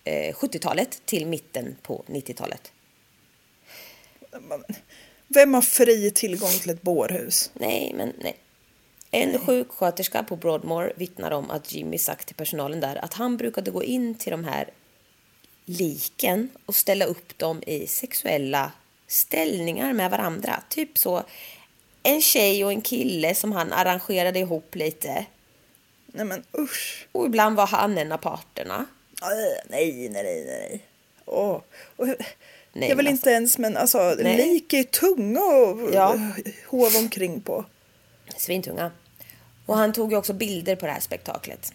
eh, 0.03 0.35
70-talet 0.35 1.01
till 1.05 1.27
mitten 1.27 1.75
på 1.81 2.03
90-talet. 2.07 2.71
Vem 5.27 5.53
har 5.53 5.61
fri 5.61 6.11
tillgång 6.11 6.49
till 6.49 6.69
ett 6.69 6.81
bårhus? 6.81 7.51
Nej, 7.53 7.93
men 7.95 8.13
nej. 8.19 8.37
En 9.11 9.39
sjuksköterska 9.39 10.23
på 10.23 10.35
Broadmoor 10.35 10.93
vittnar 10.95 11.31
om 11.31 11.51
att 11.51 11.73
Jimmy 11.73 11.97
sagt 11.97 12.27
till 12.27 12.35
personalen 12.35 12.79
där 12.79 12.95
att 12.95 13.13
han 13.13 13.37
brukade 13.37 13.71
gå 13.71 13.83
in 13.83 14.15
till 14.15 14.31
de 14.31 14.43
här 14.43 14.69
liken 15.65 16.49
och 16.65 16.75
ställa 16.75 17.05
upp 17.05 17.37
dem 17.37 17.63
i 17.67 17.87
sexuella 17.87 18.71
ställningar 19.13 19.93
med 19.93 20.11
varandra. 20.11 20.63
Typ 20.69 20.97
så 20.97 21.23
en 22.03 22.21
tjej 22.21 22.65
och 22.65 22.71
en 22.71 22.81
kille 22.81 23.35
som 23.35 23.51
han 23.51 23.73
arrangerade 23.73 24.39
ihop 24.39 24.75
lite. 24.75 25.25
Nej 26.05 26.25
men 26.25 26.43
usch. 26.57 27.07
Och 27.11 27.25
ibland 27.25 27.55
var 27.55 27.67
han 27.67 27.97
en 27.97 28.11
av 28.11 28.17
parterna. 28.17 28.85
Nej, 29.21 29.61
nej, 29.69 30.09
nej, 30.09 30.43
nej. 30.47 30.81
Åh. 31.25 31.61
Och, 31.95 32.07
Nej, 32.75 32.89
jag 32.89 32.95
vill 32.95 33.05
men 33.05 33.13
inte 33.13 33.29
ens, 33.29 33.57
men 33.57 33.77
alltså 33.77 34.15
Nej. 34.19 34.37
lik 34.37 34.73
är 34.73 34.83
tunga 34.83 35.41
och 35.43 35.93
Ja. 35.93 36.17
hov 36.67 36.95
omkring 36.97 37.41
på. 37.41 37.65
Svintunga. 38.37 38.91
Och 39.65 39.77
han 39.77 39.93
tog 39.93 40.11
ju 40.11 40.17
också 40.17 40.33
bilder 40.33 40.75
på 40.75 40.85
det 40.85 40.91
här 40.91 40.99
spektaklet. 40.99 41.73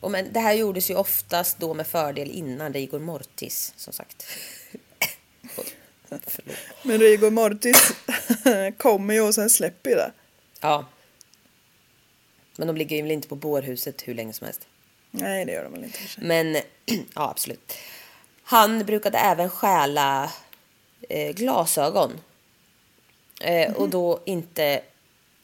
Och 0.00 0.10
men 0.10 0.32
det 0.32 0.40
här 0.40 0.52
gjordes 0.52 0.90
ju 0.90 0.94
oftast 0.94 1.58
då 1.58 1.74
med 1.74 1.86
fördel 1.86 2.30
innan 2.30 2.72
Rigor 2.72 2.98
Mortis, 2.98 3.72
som 3.76 3.92
sagt. 3.92 4.26
Men 6.82 6.98
Rigor 6.98 7.30
Mortis 7.30 7.92
kommer 8.78 9.14
ju 9.14 9.20
och 9.20 9.34
sen 9.34 9.50
släpper 9.50 9.90
ju 9.90 9.96
det. 9.96 10.12
Ja. 10.60 10.86
Men 12.56 12.66
de 12.66 12.76
ligger 12.76 12.96
ju 12.96 13.02
väl 13.02 13.10
inte 13.10 13.28
på 13.28 13.34
bårhuset 13.36 14.08
hur 14.08 14.14
länge 14.14 14.32
som 14.32 14.44
helst. 14.44 14.66
Nej, 15.10 15.44
det 15.44 15.52
gör 15.52 15.64
de 15.64 15.72
väl 15.72 15.84
inte. 15.84 15.98
Men 16.18 16.54
ja, 17.14 17.30
absolut. 17.30 17.74
Han 18.42 18.84
brukade 18.84 19.18
även 19.18 19.50
stjäla 19.50 20.32
eh, 21.08 21.32
glasögon. 21.34 22.12
Eh, 23.40 23.72
Och 23.72 23.88
då 23.88 24.22
inte, 24.26 24.82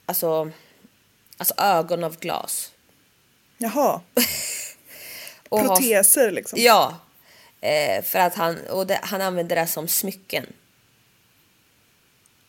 alltså, 0.06 0.50
alltså 1.36 1.54
ögon 1.58 2.04
av 2.04 2.18
glas. 2.18 2.72
Jaha, 3.58 4.00
ha- 5.50 5.62
proteser 5.62 6.30
liksom. 6.30 6.58
Ja, 6.62 6.98
eh, 7.60 8.02
för 8.04 8.18
att 8.18 8.34
han, 8.34 8.58
och 8.70 8.86
det, 8.86 9.00
han 9.02 9.20
använde 9.20 9.54
det 9.54 9.66
som 9.66 9.88
smycken. 9.88 10.46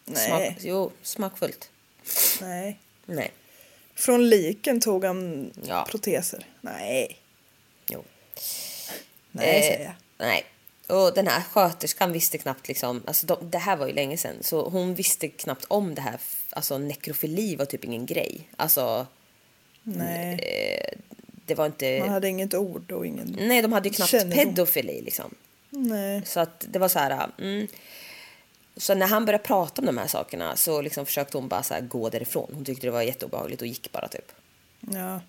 Nej, 0.09 0.27
Smak, 0.27 0.57
jo, 0.61 0.91
smakfullt. 1.01 1.69
nej. 2.41 2.79
Nej, 3.05 3.31
Från 3.95 4.29
liken 4.29 4.81
tog 4.81 5.05
han 5.05 5.51
Ja. 5.63 5.87
proteser. 5.89 6.45
Nej, 6.61 7.17
jo. 7.89 8.03
nej 9.31 9.55
Eh, 9.57 9.61
säger 9.61 9.83
jag. 9.85 9.93
Nej. 10.27 10.43
Och 10.87 11.13
den 11.13 11.27
här 11.27 11.41
sköterskan 11.41 12.11
visste 12.11 12.37
knappt 12.37 12.67
liksom, 12.67 13.03
alltså 13.07 13.25
de, 13.25 13.49
det 13.49 13.57
här 13.57 13.77
var 13.77 13.87
ju 13.87 13.93
länge 13.93 14.17
sedan, 14.17 14.35
så 14.41 14.69
hon 14.69 14.95
visste 14.95 15.27
knappt 15.27 15.65
om 15.67 15.95
det 15.95 16.01
här, 16.01 16.19
alltså 16.49 16.77
nekrofili 16.77 17.55
var 17.55 17.65
typ 17.65 17.85
ingen 17.85 18.05
grej. 18.05 18.49
Alltså, 18.57 19.07
Nej, 19.83 20.39
eh, 20.39 20.97
det 21.45 21.55
var 21.55 21.65
inte, 21.65 21.99
man 21.99 22.09
hade 22.09 22.27
inget 22.27 22.53
ord 22.53 22.91
och 22.91 23.05
ingen... 23.05 23.35
nej 23.39 23.61
de 23.61 23.73
hade 23.73 23.89
ju 23.89 23.95
knappt 23.95 24.11
kännedom. 24.11 24.45
pedofili 24.55 25.01
liksom. 25.01 25.35
Nej. 25.69 26.21
Så 26.25 26.39
att 26.39 26.65
det 26.69 26.79
var 26.79 26.87
så 26.87 26.99
här, 26.99 27.29
mm. 27.39 27.67
Så 28.79 28.95
när 28.95 29.07
han 29.07 29.25
började 29.25 29.43
prata 29.43 29.81
om 29.81 29.85
de 29.85 29.97
här 29.97 30.07
sakerna 30.07 30.55
så 30.55 30.81
liksom 30.81 31.05
försökte 31.05 31.37
hon 31.37 31.47
bara 31.47 31.63
så 31.63 31.75
gå 31.81 32.09
därifrån. 32.09 32.51
Hon 32.53 32.65
tyckte 32.65 32.87
det 32.87 32.91
var 32.91 33.01
jätteobehagligt 33.01 33.61
och 33.61 33.67
gick 33.67 33.91
bara 33.91 34.07
typ. 34.07 34.31
Ja. 34.79 35.21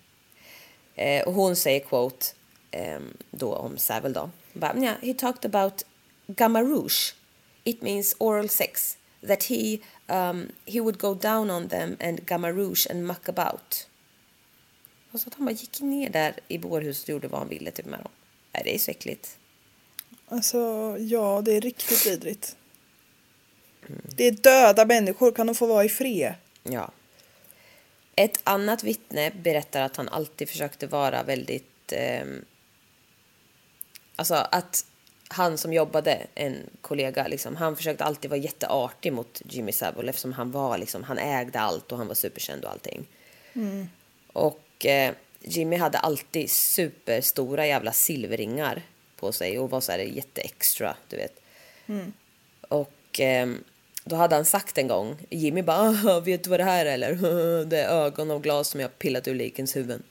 Eh, 0.95 1.27
och 1.27 1.33
hon 1.33 1.55
säger 1.55 1.79
quote 1.79 2.25
ehm, 2.71 3.17
då 3.31 3.55
om 3.55 3.77
Savile 3.77 4.13
då. 4.13 4.29
Bara, 4.53 4.77
yeah, 4.77 4.95
he 5.01 5.13
talked 5.13 5.55
about 5.55 5.85
gamma 6.27 6.61
rouge. 6.61 7.15
It 7.63 7.81
means 7.81 8.15
oral 8.17 8.49
sex. 8.49 8.97
That 9.27 9.43
he, 9.43 9.77
um, 10.07 10.51
he 10.65 10.79
would 10.79 10.97
go 10.97 11.13
down 11.13 11.51
on 11.51 11.69
them 11.69 11.97
and 11.99 12.25
gamma 12.25 12.51
rouge 12.51 12.87
and 12.91 13.07
muck 13.07 13.29
about. 13.29 13.87
Och 15.11 15.19
så 15.19 15.27
att 15.27 15.33
han 15.33 15.45
bara 15.45 15.51
gick 15.51 15.81
ner 15.81 16.09
där 16.09 16.39
i 16.47 16.57
bårhuset 16.57 17.03
och 17.03 17.09
gjorde 17.09 17.27
vad 17.27 17.39
han 17.39 17.49
ville 17.49 17.71
typ 17.71 17.85
med 17.85 17.99
dem. 17.99 18.11
Nej, 18.51 18.63
det 18.65 18.75
är 18.75 18.79
så 18.79 18.91
äckligt. 18.91 19.37
Alltså, 20.27 20.57
ja, 20.99 21.41
det 21.45 21.53
är 21.57 21.61
riktigt 21.61 22.07
vidrigt. 22.07 22.55
Mm. 23.89 24.01
Det 24.15 24.27
är 24.27 24.31
döda 24.31 24.85
människor, 24.85 25.31
kan 25.31 25.47
de 25.47 25.55
få 25.55 25.65
vara 25.65 25.83
i 25.83 25.89
fred? 25.89 26.33
Ja. 26.63 26.91
Ett 28.15 28.39
annat 28.43 28.83
vittne 28.83 29.31
berättar 29.43 29.81
att 29.81 29.95
han 29.95 30.09
alltid 30.09 30.49
försökte 30.49 30.87
vara 30.87 31.23
väldigt... 31.23 31.91
ehm, 31.91 32.45
alltså 34.15 34.35
att 34.35 34.85
han 35.27 35.57
som 35.57 35.73
jobbade, 35.73 36.27
en 36.35 36.57
kollega, 36.81 37.27
liksom, 37.27 37.55
han 37.55 37.75
försökte 37.75 38.03
alltid 38.03 38.29
vara 38.29 38.39
jätteartig 38.39 39.13
mot 39.13 39.41
Jimmy 39.45 39.71
Savile 39.71 40.09
eftersom 40.09 40.33
han 40.33 40.51
var 40.51 40.77
liksom, 40.77 41.03
han 41.03 41.17
ägde 41.17 41.59
allt 41.59 41.91
och 41.91 41.97
han 41.97 42.07
var 42.07 42.15
superkänd 42.15 42.65
och 42.65 42.71
allting. 42.71 43.07
Och 44.33 44.85
eh, 44.85 45.13
Jimmy 45.39 45.77
hade 45.77 45.97
alltid 45.97 46.49
superstora 46.49 47.67
jävla 47.67 47.91
silverringar 47.91 48.81
på 49.15 49.31
sig 49.31 49.59
och 49.59 49.69
var 49.69 49.81
så 49.81 49.91
här 49.91 49.99
jätteextra, 49.99 50.95
du 51.09 51.17
vet. 51.17 51.41
Och 52.61 53.19
ehm, 53.19 53.63
då 54.03 54.15
hade 54.15 54.35
han 54.35 54.45
sagt 54.45 54.77
en 54.77 54.87
gång, 54.87 55.17
Jimmy 55.29 55.61
bara, 55.61 55.77
"Ah, 56.05 56.19
vet 56.19 56.43
du 56.43 56.49
vad 56.49 56.59
det 56.59 56.63
här 56.63 56.85
är 56.85 56.93
eller? 56.93 57.65
Det 57.65 57.77
är 57.77 57.89
ögon 58.05 58.31
av 58.31 58.41
glas 58.41 58.67
som 58.67 58.79
jag 58.79 58.99
pillat 58.99 59.27
ur 59.27 59.35
likens 59.35 59.75
huvuden. 59.75 60.03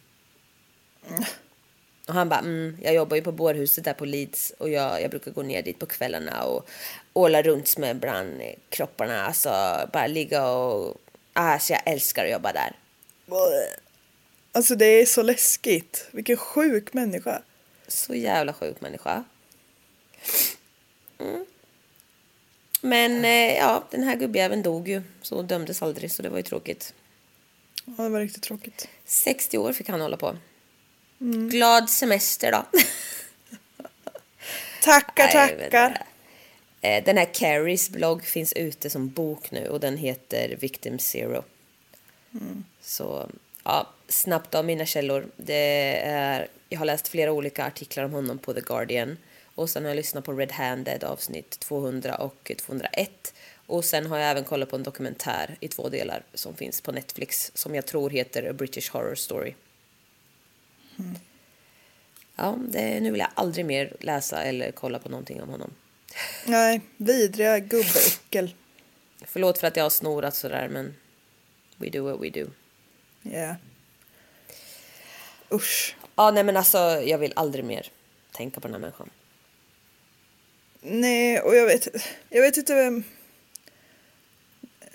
Och 2.08 2.14
han 2.14 2.28
bara, 2.28 2.40
mm, 2.40 2.78
jag 2.82 2.94
jobbar 2.94 3.16
ju 3.16 3.22
på 3.22 3.32
bårhuset 3.32 3.84
där 3.84 3.92
på 3.94 4.04
Leeds 4.04 4.52
och 4.58 4.70
jag, 4.70 5.02
jag 5.02 5.10
brukar 5.10 5.30
gå 5.30 5.42
ner 5.42 5.62
dit 5.62 5.78
på 5.78 5.86
kvällarna 5.86 6.44
och 6.44 6.68
åla 7.12 7.42
runt 7.42 7.78
med 7.78 7.96
bland 7.96 8.42
kropparna, 8.68 9.26
alltså 9.26 9.50
bara 9.92 10.06
ligga 10.06 10.48
och, 10.48 10.96
ah, 11.32 11.58
så 11.58 11.72
jag 11.72 11.82
älskar 11.86 12.24
att 12.24 12.30
jobba 12.30 12.52
där. 12.52 12.72
Alltså 14.52 14.74
det 14.74 14.84
är 14.86 15.06
så 15.06 15.22
läskigt. 15.22 16.08
Vilken 16.10 16.36
sjuk 16.36 16.92
människa. 16.92 17.42
Så 17.88 18.14
jävla 18.14 18.52
sjuk 18.52 18.80
människa. 18.80 19.24
Mm. 21.18 21.46
Men 22.80 23.24
eh, 23.24 23.56
ja, 23.56 23.84
den 23.90 24.02
här 24.02 24.16
gubbjäveln 24.16 24.62
dog 24.62 24.88
ju, 24.88 25.02
så 25.22 25.42
dömdes 25.42 25.82
aldrig, 25.82 26.12
så 26.12 26.22
det 26.22 26.28
var 26.28 26.36
ju 26.36 26.42
tråkigt. 26.42 26.94
Ja, 27.84 28.02
det 28.04 28.08
var 28.08 28.20
riktigt 28.20 28.42
tråkigt. 28.42 28.88
60 29.04 29.58
år 29.58 29.72
fick 29.72 29.88
han 29.88 30.00
hålla 30.00 30.16
på. 30.16 30.36
Glad 31.50 31.90
semester 31.90 32.52
då. 32.52 32.64
Tackar, 34.82 35.24
Nej, 35.24 35.32
tackar. 35.32 35.86
inte. 35.88 36.02
Eh, 36.80 37.04
Den 37.04 37.16
här 37.16 37.34
Carries 37.34 37.90
blogg 37.90 38.24
finns 38.24 38.52
ute 38.52 38.90
som 38.90 39.08
bok 39.08 39.50
nu 39.50 39.68
och 39.68 39.80
den 39.80 39.96
heter 39.96 40.56
Victim 40.60 40.98
Zero. 40.98 41.44
Så 42.82 43.30
ja, 43.64 43.86
snabbt 44.08 44.54
av 44.54 44.64
mina 44.64 44.86
källor. 44.86 45.26
Det 45.36 45.98
är, 46.04 46.48
jag 46.68 46.78
har 46.78 46.86
läst 46.86 47.08
flera 47.08 47.32
olika 47.32 47.64
artiklar 47.64 48.04
om 48.04 48.12
honom 48.12 48.38
på 48.38 48.54
The 48.54 48.60
Guardian. 48.60 49.16
Och 49.60 49.70
sen 49.70 49.84
har 49.84 49.90
jag 49.90 49.96
lyssnat 49.96 50.24
på 50.24 50.32
Red 50.32 50.52
Handed 50.52 51.04
avsnitt 51.04 51.50
200 51.60 52.14
och 52.14 52.52
201. 52.58 53.34
Och 53.66 53.84
sen 53.84 54.06
har 54.06 54.18
jag 54.18 54.30
även 54.30 54.44
kollat 54.44 54.70
på 54.70 54.76
en 54.76 54.82
dokumentär 54.82 55.56
i 55.60 55.68
två 55.68 55.88
delar 55.88 56.22
som 56.34 56.54
finns 56.54 56.80
på 56.80 56.92
Netflix 56.92 57.52
som 57.54 57.74
jag 57.74 57.86
tror 57.86 58.10
heter 58.10 58.50
A 58.50 58.52
British 58.52 58.90
Horror 58.90 59.14
Story. 59.14 59.54
Ja, 62.36 62.58
det, 62.68 63.00
nu 63.00 63.10
vill 63.10 63.20
jag 63.20 63.28
aldrig 63.34 63.66
mer 63.66 63.96
läsa 64.00 64.42
eller 64.42 64.72
kolla 64.72 64.98
på 64.98 65.08
någonting 65.08 65.42
om 65.42 65.48
honom. 65.48 65.70
Nej, 66.46 66.80
vidriga 66.96 67.58
gubbäckel. 67.58 68.54
Förlåt 69.22 69.58
för 69.58 69.66
att 69.66 69.76
jag 69.76 69.84
har 69.84 69.90
snorat 69.90 70.34
sådär 70.34 70.68
men 70.68 70.94
we 71.76 71.88
do 71.88 72.04
what 72.04 72.20
we 72.20 72.30
do. 72.40 72.50
Ja. 73.22 73.56
Usch. 75.52 75.96
Ja, 76.14 76.30
nej 76.30 76.44
men 76.44 76.56
alltså 76.56 76.78
jag 76.78 77.18
vill 77.18 77.32
aldrig 77.36 77.64
mer 77.64 77.86
tänka 78.32 78.60
på 78.60 78.68
den 78.68 78.74
här 78.74 78.80
människan. 78.80 79.10
Nej, 80.82 81.40
och 81.40 81.56
jag 81.56 81.66
vet, 81.66 81.88
jag 82.28 82.42
vet 82.42 82.56
inte 82.56 82.74
vem... 82.74 83.04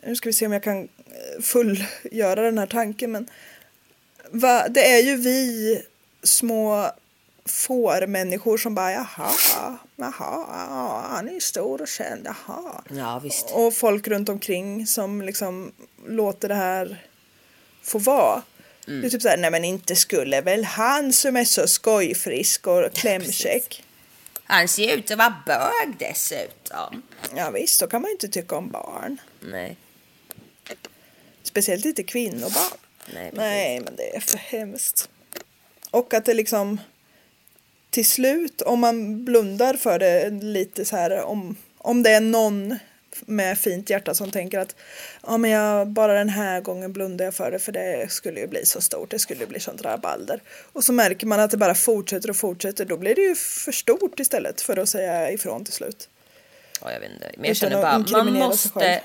Nu 0.04 0.16
ska 0.16 0.30
vi 0.30 0.34
se 0.34 0.46
om 0.46 0.52
jag 0.52 0.64
kan 0.64 0.82
eh, 0.82 1.42
fullgöra 1.42 2.42
den 2.42 2.58
här 2.58 2.68
tanken, 2.68 3.12
men 3.12 3.30
va, 4.32 4.68
det 4.68 4.92
är 4.92 5.02
ju 5.02 5.16
vi 5.16 5.82
små 6.24 6.92
fårmänniskor 7.46 8.58
som 8.58 8.76
bara 8.76 8.92
jaha, 8.92 9.32
jaha, 9.96 10.46
ja, 10.70 11.06
han 11.10 11.30
är 11.30 11.40
stor 11.40 11.82
och 11.82 11.88
känd, 11.88 12.26
jaha. 12.26 12.84
Ja, 12.90 13.20
visst. 13.20 13.52
Och 13.52 13.74
folk 13.74 14.08
runt 14.08 14.30
omkring 14.30 14.88
som 14.88 15.22
liksom 15.22 15.72
låter 16.08 16.48
det 16.48 16.56
här 16.56 17.06
få 17.84 18.00
vara. 18.00 18.42
Mm. 18.88 19.02
Det 19.02 19.08
är 19.08 19.10
typ 19.10 19.22
såhär, 19.22 19.38
nej 19.38 19.52
men 19.52 19.66
inte 19.66 19.96
skulle 19.96 20.42
väl 20.42 20.64
han 20.64 21.14
som 21.14 21.36
är 21.36 21.44
så 21.44 21.68
skojfrisk 21.68 22.68
och 22.68 22.94
klämkäck. 22.94 23.84
Han 24.46 24.68
ser 24.68 24.98
ut 24.98 25.12
att 25.12 25.18
vara 25.18 25.36
bög 25.46 25.98
dessutom. 26.00 27.02
Ja 27.36 27.52
visst, 27.52 27.80
då 27.80 27.88
kan 27.88 28.02
man 28.02 28.10
ju 28.10 28.14
inte 28.14 28.28
tycka 28.28 28.56
om 28.56 28.70
barn. 28.70 29.18
Nej. 29.40 29.78
Speciellt 31.44 31.86
inte 31.86 32.04
kvinnobarn. 32.04 32.78
Nej. 33.14 33.32
Nej, 33.34 33.80
men 33.80 33.96
det 33.96 34.16
är 34.16 34.20
för 34.20 34.38
hemskt. 34.38 35.10
Och 35.92 36.14
att 36.14 36.26
det 36.26 36.34
liksom 36.34 36.80
till 37.90 38.06
slut, 38.06 38.62
om 38.62 38.80
man 38.80 39.26
blundar 39.26 39.74
för 39.74 40.00
det 40.00 40.30
lite 40.30 40.86
så 40.86 40.96
här, 40.96 41.24
om, 41.24 41.56
om 41.78 42.04
det 42.04 42.10
är 42.10 42.22
någon 42.22 42.78
med 43.26 43.58
fint 43.58 43.90
hjärta 43.90 44.14
som 44.14 44.32
tänker 44.32 44.60
att 44.60 44.76
ja, 45.24 45.38
men 45.38 45.52
jag, 45.52 45.88
bara 45.88 46.14
den 46.14 46.30
här 46.30 46.62
gången 46.62 46.94
blundar 46.94 47.26
jag 47.26 47.34
för 47.34 47.52
det 47.52 47.60
för 47.60 47.72
det 47.72 48.12
skulle 48.12 48.40
ju 48.40 48.48
bli 48.48 48.66
så 48.66 48.82
stort, 48.82 49.12
det 49.12 49.20
skulle 49.20 49.40
ju 49.40 49.48
bli 49.48 49.60
sånt 49.60 49.82
rabalder. 49.82 50.42
Och 50.74 50.84
så 50.84 50.94
märker 50.94 51.28
man 51.28 51.40
att 51.40 51.52
det 51.52 51.58
bara 51.58 51.76
fortsätter 51.76 52.30
och 52.30 52.36
fortsätter, 52.36 52.86
då 52.86 52.98
blir 52.98 53.16
det 53.16 53.22
ju 53.22 53.36
för 53.36 53.72
stort 53.72 54.20
istället 54.20 54.62
för 54.62 54.78
att 54.78 54.90
säga 54.90 55.32
ifrån 55.32 55.66
till 55.66 55.74
slut. 55.74 56.10
Ja, 56.82 56.92
jag 56.92 57.00
vet 57.00 57.12
inte. 57.12 57.32
Men 57.38 57.46
jag 57.46 57.52
Utan 57.52 57.70
känner 57.70 57.82
bara, 57.82 58.24
man 58.24 58.34
måste... 58.34 59.02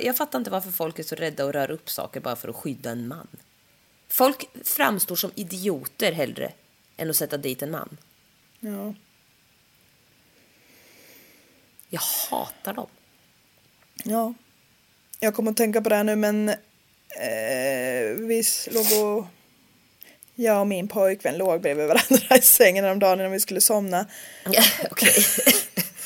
Jag 0.00 0.16
fattar 0.16 0.38
inte 0.38 0.50
varför 0.50 0.70
folk 0.70 0.98
är 0.98 1.02
så 1.02 1.14
rädda 1.14 1.44
att 1.44 1.54
röra 1.54 1.72
upp 1.72 1.90
saker 1.90 2.20
bara 2.20 2.36
för 2.36 2.48
att 2.48 2.56
skydda 2.56 2.90
en 2.90 3.08
man. 3.08 3.28
Folk 4.08 4.48
framstår 4.64 5.16
som 5.16 5.30
idioter 5.34 6.12
hellre 6.12 6.52
än 6.96 7.10
att 7.10 7.16
sätta 7.16 7.36
dit 7.36 7.62
en 7.62 7.70
man. 7.70 7.96
Ja. 8.60 8.94
Jag 12.30 12.36
hatar 12.38 12.72
dem. 12.72 12.86
Ja. 14.04 14.34
Jag 15.20 15.34
kommer 15.34 15.50
att 15.50 15.56
tänka 15.56 15.80
på 15.82 15.88
det 15.88 15.96
här 15.96 16.04
nu 16.04 16.16
men 16.16 16.48
eh, 16.48 16.56
vi 18.18 18.42
låg 18.70 18.86
och 19.04 19.26
jag 20.34 20.60
och 20.60 20.66
min 20.66 20.88
pojkvän 20.88 21.38
låg 21.38 21.60
bredvid 21.60 21.86
varandra 21.86 22.36
i 22.36 22.40
sängen 22.42 22.84
häromdagen 22.84 23.18
när 23.18 23.28
vi 23.28 23.40
skulle 23.40 23.60
somna. 23.60 24.06
Okej. 24.90 25.14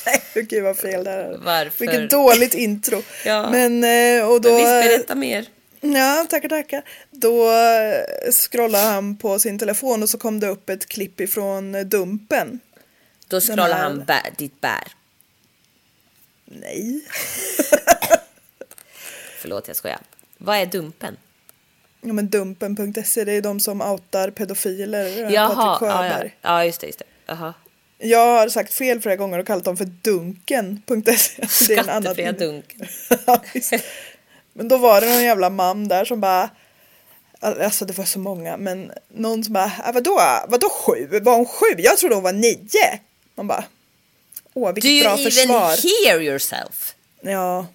Nej, 0.06 0.22
Gud 0.48 0.62
vad 0.64 0.76
fel 0.78 1.04
där. 1.04 1.38
Varför? 1.44 1.78
Vilket 1.86 2.10
dåligt 2.10 2.54
intro. 2.54 3.02
Ja. 3.24 3.50
Men 3.50 3.84
eh, 3.84 4.28
och 4.30 4.40
då... 4.40 4.48
Men 4.48 4.56
visst, 4.58 4.88
berätta 4.98 5.14
mer. 5.14 5.46
Ja, 5.80 6.26
tackar, 6.30 6.48
tackar. 6.48 6.82
Då 7.10 7.50
eh, 7.50 8.32
scrollade 8.32 8.84
han 8.84 9.16
på 9.16 9.38
sin 9.38 9.58
telefon 9.58 10.02
och 10.02 10.08
så 10.08 10.18
kom 10.18 10.40
det 10.40 10.46
upp 10.46 10.70
ett 10.70 10.86
klipp 10.86 11.20
ifrån 11.20 11.88
Dumpen. 11.88 12.60
Då 13.28 13.40
scrollar 13.40 13.68
här- 13.72 13.82
han 13.82 14.02
bä- 14.02 14.36
ditt 14.36 14.60
bär. 14.60 14.84
Nej. 16.52 17.00
Förlåt, 19.40 19.68
jag 19.68 19.76
skojar. 19.76 19.98
Vad 20.38 20.56
är 20.56 20.66
Dumpen? 20.66 21.16
Ja, 22.00 22.12
men 22.12 22.28
Dumpen.se, 22.28 23.24
det 23.24 23.32
är 23.32 23.42
de 23.42 23.60
som 23.60 23.80
outar 23.82 24.30
pedofiler. 24.30 25.04
eh, 25.24 25.30
Jaha, 25.32 25.78
ja, 25.80 26.06
ja. 26.06 26.30
Ja, 26.42 26.64
just 26.64 26.80
det. 26.80 26.86
Just 26.86 26.98
det. 26.98 27.04
Jaha. 27.26 27.54
Jag 27.98 28.26
har 28.38 28.48
sagt 28.48 28.72
fel 28.74 29.00
flera 29.00 29.16
gånger 29.16 29.38
och 29.38 29.46
kallat 29.46 29.64
dem 29.64 29.76
för 29.76 29.84
Dunken.se. 29.84 31.46
Skattefria 31.48 32.32
dunken. 32.32 32.86
Ja, 33.26 33.40
men 34.52 34.68
då 34.68 34.78
var 34.78 35.00
det 35.00 35.06
någon 35.06 35.22
jävla 35.24 35.50
man 35.50 35.88
där 35.88 36.04
som 36.04 36.20
bara 36.20 36.50
Alltså 37.40 37.84
det 37.84 37.98
var 37.98 38.04
så 38.04 38.18
många 38.18 38.56
men 38.56 38.92
någon 39.08 39.44
som 39.44 39.52
bara 39.52 39.72
"Ah, 39.84 39.92
vadå, 39.92 40.20
vadå 40.48 40.68
sju? 40.70 41.20
Var 41.22 41.36
hon 41.36 41.46
sju? 41.46 41.66
Jag 41.78 41.98
trodde 41.98 42.14
hon 42.14 42.24
var 42.24 42.32
nio. 42.32 43.00
Man 43.34 43.46
bara 43.46 43.64
Åh 44.54 44.68
Do 44.68 44.74
vilket 44.74 44.90
you 44.90 45.02
bra 45.02 45.12
even 45.12 45.24
försvar. 45.24 46.04
hear 46.06 46.20
yourself? 46.20 46.94
Ja. 47.20 47.66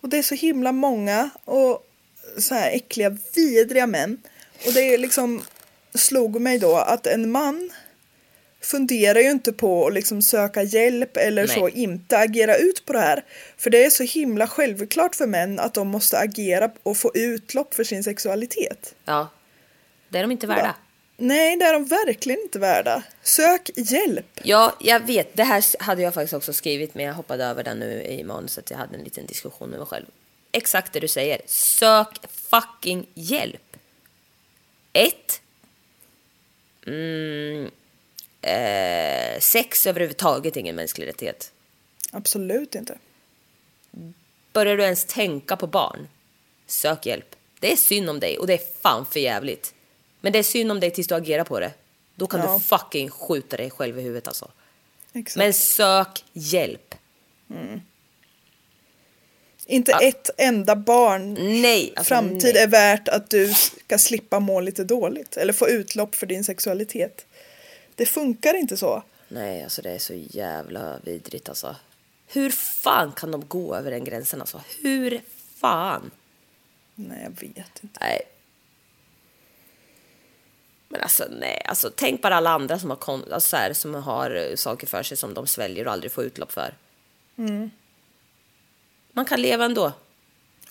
Och 0.00 0.08
det 0.08 0.18
är 0.18 0.22
så 0.22 0.34
himla 0.34 0.72
många 0.72 1.30
och 1.44 1.86
så 2.38 2.54
här 2.54 2.70
äckliga, 2.70 3.16
vidriga 3.34 3.86
män. 3.86 4.18
Och 4.66 4.72
det 4.72 4.94
är 4.94 4.98
liksom 4.98 5.42
slog 5.94 6.40
mig 6.40 6.58
då 6.58 6.76
att 6.76 7.06
en 7.06 7.30
man 7.30 7.70
funderar 8.60 9.20
ju 9.20 9.30
inte 9.30 9.52
på 9.52 9.86
att 9.86 9.94
liksom 9.94 10.22
söka 10.22 10.62
hjälp 10.62 11.16
eller 11.16 11.46
Nej. 11.46 11.56
så 11.56 11.68
inte 11.68 12.18
agera 12.18 12.56
ut 12.56 12.86
på 12.86 12.92
det 12.92 12.98
här. 12.98 13.24
För 13.56 13.70
det 13.70 13.84
är 13.84 13.90
så 13.90 14.02
himla 14.02 14.46
självklart 14.46 15.14
för 15.14 15.26
män 15.26 15.58
att 15.58 15.74
de 15.74 15.88
måste 15.88 16.18
agera 16.18 16.70
och 16.82 16.96
få 16.96 17.10
utlopp 17.14 17.74
för 17.74 17.84
sin 17.84 18.04
sexualitet. 18.04 18.94
Ja. 19.04 19.28
Det 20.08 20.18
är 20.18 20.22
de 20.22 20.30
inte 20.30 20.46
värda. 20.46 20.74
Nej, 21.16 21.56
det 21.56 21.64
är 21.64 21.72
de 21.72 21.84
verkligen 21.84 22.40
inte 22.40 22.58
värda. 22.58 23.02
Sök 23.22 23.70
hjälp. 23.76 24.40
Ja, 24.42 24.76
jag 24.80 25.00
vet. 25.00 25.36
Det 25.36 25.44
här 25.44 25.82
hade 25.82 26.02
jag 26.02 26.14
faktiskt 26.14 26.34
också 26.34 26.52
skrivit, 26.52 26.94
men 26.94 27.04
jag 27.04 27.14
hoppade 27.14 27.44
över 27.44 27.64
den 27.64 27.78
nu 27.78 28.02
i 28.02 28.24
manuset. 28.24 28.70
Jag 28.70 28.78
hade 28.78 28.96
en 28.96 29.04
liten 29.04 29.26
diskussion 29.26 29.70
med 29.70 29.78
mig 29.78 29.88
själv. 29.88 30.06
Exakt 30.52 30.92
det 30.92 31.00
du 31.00 31.08
säger. 31.08 31.40
Sök 31.46 32.08
fucking 32.30 33.06
hjälp. 33.14 33.76
Ett. 34.92 35.40
Mm, 36.86 37.70
eh, 38.42 39.40
sex 39.40 39.86
överhuvudtaget 39.86 40.56
ingen 40.56 40.76
mänsklig 40.76 41.06
rättighet. 41.06 41.52
Absolut 42.12 42.74
inte. 42.74 42.98
Börjar 44.52 44.76
du 44.76 44.82
ens 44.82 45.04
tänka 45.04 45.56
på 45.56 45.66
barn? 45.66 46.08
Sök 46.66 47.06
hjälp. 47.06 47.36
Det 47.60 47.72
är 47.72 47.76
synd 47.76 48.10
om 48.10 48.20
dig 48.20 48.38
och 48.38 48.46
det 48.46 48.54
är 48.54 48.80
fan 48.82 49.06
för 49.06 49.20
jävligt. 49.20 49.74
Men 50.20 50.32
det 50.32 50.38
är 50.38 50.42
synd 50.42 50.72
om 50.72 50.80
dig 50.80 50.90
tills 50.90 51.06
du 51.08 51.14
agerar 51.14 51.44
på 51.44 51.60
det. 51.60 51.72
Då 52.14 52.26
kan 52.26 52.40
Ja. 52.40 52.54
du 52.54 52.60
fucking 52.64 53.10
skjuta 53.10 53.56
dig 53.56 53.70
själv 53.70 53.98
i 53.98 54.02
huvudet 54.02 54.28
alltså. 54.28 54.50
Exakt. 55.12 55.36
Men 55.36 55.52
sök 55.54 56.24
hjälp. 56.32 56.94
Inte 59.66 59.92
ett 59.92 60.30
enda 60.38 60.76
barn 60.76 61.34
Nej, 61.34 61.92
alltså, 61.96 62.08
framtid 62.14 62.54
nej. 62.54 62.62
är 62.62 62.66
värt 62.66 63.08
att 63.08 63.30
du 63.30 63.54
ska 63.54 63.98
slippa 63.98 64.40
må 64.40 64.60
lite 64.60 64.84
dåligt 64.84 65.36
eller 65.36 65.52
få 65.52 65.68
utlopp 65.68 66.14
för 66.14 66.26
din 66.26 66.44
sexualitet. 66.44 67.26
Det 67.94 68.06
funkar 68.06 68.54
inte 68.54 68.76
så. 68.76 69.02
Nej, 69.28 69.62
alltså 69.64 69.82
det 69.82 69.90
är 69.90 69.98
så 69.98 70.14
jävla 70.14 70.98
vidrigt 71.04 71.48
alltså. 71.48 71.76
Hur 72.26 72.50
fan 72.50 73.12
kan 73.12 73.30
de 73.30 73.48
gå 73.48 73.74
över 73.74 73.90
den 73.90 74.04
gränsen 74.04 74.40
alltså? 74.40 74.60
Hur 74.82 75.20
fan? 75.56 76.10
Nej, 76.94 77.22
jag 77.22 77.30
vet 77.30 77.82
inte. 77.82 77.98
Nej. 78.00 78.20
Men 80.88 81.00
alltså 81.00 81.26
nej, 81.30 81.62
alltså 81.64 81.90
tänk 81.96 82.22
bara 82.22 82.36
alla 82.36 82.50
andra 82.50 82.78
som 82.78 82.90
har, 82.90 82.96
kon- 82.96 83.32
alltså, 83.32 83.48
så 83.48 83.56
här, 83.56 83.72
som 83.72 83.94
har 83.94 84.30
eh, 84.50 84.56
saker 84.56 84.86
för 84.86 85.02
sig 85.02 85.16
som 85.16 85.34
de 85.34 85.46
sväljer 85.46 85.86
och 85.86 85.92
aldrig 85.92 86.12
får 86.12 86.24
utlopp 86.24 86.52
för. 86.52 86.74
Man 89.12 89.24
kan 89.24 89.42
leva 89.42 89.64
ändå. 89.64 89.92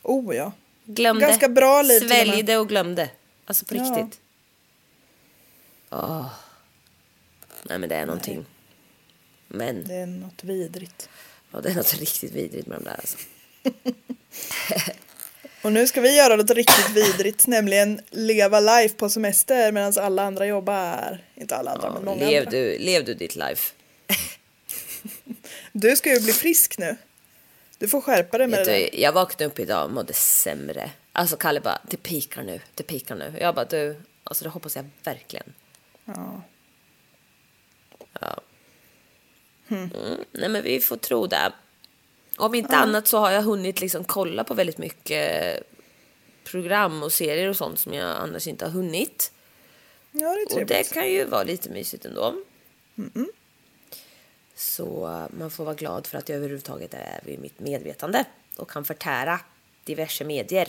Oh 0.01 0.35
ja. 0.35 0.51
Glömde. 0.85 1.25
Ganska 1.27 1.49
bra 1.49 1.81
liv. 1.81 1.99
Sväljde 1.99 2.57
och 2.57 2.69
glömde. 2.69 3.09
Alltså 3.45 3.65
på 3.65 3.75
Ja. 3.75 3.81
riktigt. 3.83 4.19
Åh. 5.89 6.27
Nej 7.63 7.79
men 7.79 7.89
det 7.89 7.95
är 7.95 8.05
någonting. 8.05 8.45
Men, 9.47 9.87
Det 9.87 9.93
är 9.95 10.05
något 10.05 10.43
vidrigt. 10.43 11.09
ja, 11.51 11.61
det 11.61 11.69
är 11.69 11.75
något 11.75 11.93
riktigt 11.93 12.31
vidrigt 12.31 12.67
med 12.67 12.77
de 12.77 12.83
där 12.83 12.95
alltså. 12.99 13.17
Och 15.65 15.73
nu 15.73 15.87
ska 15.87 16.01
vi 16.01 16.17
göra 16.17 16.35
något 16.35 16.49
riktigt 16.49 16.89
vidrigt, 16.89 17.47
nämligen 17.47 18.01
leva 18.11 18.59
life 18.59 18.95
på 18.95 19.09
semester 19.09 19.71
medan 19.71 19.93
alla 19.97 20.23
andra 20.23 20.45
jobbar. 20.45 21.23
Inte 21.35 21.55
alla 21.55 21.71
andra, 21.71 21.93
men 21.93 22.05
många 22.05 22.25
Lev 22.29 22.39
andra. 22.39 22.51
du, 22.51 22.77
lev 22.77 23.05
du 23.05 23.13
ditt 23.13 23.35
life. 23.35 23.73
Du 25.71 25.95
ska 25.95 26.13
ju 26.13 26.19
bli 26.19 26.33
frisk 26.33 26.77
nu. 26.77 26.97
Du 27.77 27.87
får 27.87 28.01
skärpa 28.01 28.37
dig 28.37 28.47
med 28.47 28.57
Vet 28.59 28.65
det 28.65 28.71
där. 28.71 28.89
jag 29.01 29.11
vaknade 29.11 29.45
upp 29.45 29.59
idag 29.59 29.85
och 29.85 29.91
mådde 29.91 30.13
sämre. 30.13 30.91
Alltså 31.11 31.37
Kalle 31.37 31.61
bara, 31.61 31.81
det 31.89 31.97
pikar 31.97 32.43
nu, 32.43 32.59
det 32.75 32.83
pikar 32.83 33.15
nu. 33.15 33.33
Jag 33.39 33.55
bara, 33.55 33.65
du, 33.65 34.01
alltså 34.23 34.43
det 34.43 34.49
hoppas 34.49 34.75
jag 34.75 34.85
verkligen. 35.03 35.53
Ja. 36.05 36.41
Ja. 38.21 38.39
Mm, 39.69 39.89
nej 40.31 40.49
men 40.49 40.63
vi 40.63 40.79
får 40.79 40.97
tro 40.97 41.27
det. 41.27 41.51
Om 42.37 42.55
inte 42.55 42.77
annat 42.77 43.07
så 43.07 43.17
har 43.17 43.31
jag 43.31 43.41
hunnit 43.41 43.81
liksom 43.81 44.03
kolla 44.03 44.43
på 44.43 44.53
väldigt 44.53 44.77
mycket 44.77 45.63
program 46.43 47.03
och 47.03 47.13
serier 47.13 47.49
och 47.49 47.55
sånt 47.55 47.79
som 47.79 47.93
jag 47.93 48.17
annars 48.17 48.47
inte 48.47 48.65
har 48.65 48.71
hunnit. 48.71 49.31
Ja, 50.11 50.35
det 50.35 50.55
är 50.55 50.61
Och 50.61 50.65
det 50.65 50.93
kan 50.93 51.09
ju 51.09 51.25
vara 51.25 51.43
lite 51.43 51.69
mysigt 51.69 52.05
ändå. 52.05 52.35
Så 54.55 55.07
eh, 55.07 55.37
man 55.37 55.51
får 55.51 55.65
vara 55.65 55.75
glad 55.75 56.07
för 56.07 56.17
att 56.17 56.29
jag 56.29 56.35
överhuvudtaget 56.35 56.93
är 56.93 57.19
vid 57.23 57.39
mitt 57.39 57.59
medvetande 57.59 58.25
och 58.55 58.69
kan 58.69 58.85
förtära 58.85 59.39
diverse 59.83 60.23
medier. 60.23 60.67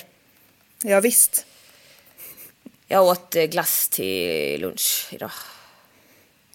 Ja, 0.83 1.01
visst. 1.01 1.47
Jag 2.87 3.05
åt 3.05 3.37
eh, 3.37 3.45
glass 3.45 3.89
till 3.89 4.61
lunch 4.61 5.09
idag. 5.13 5.31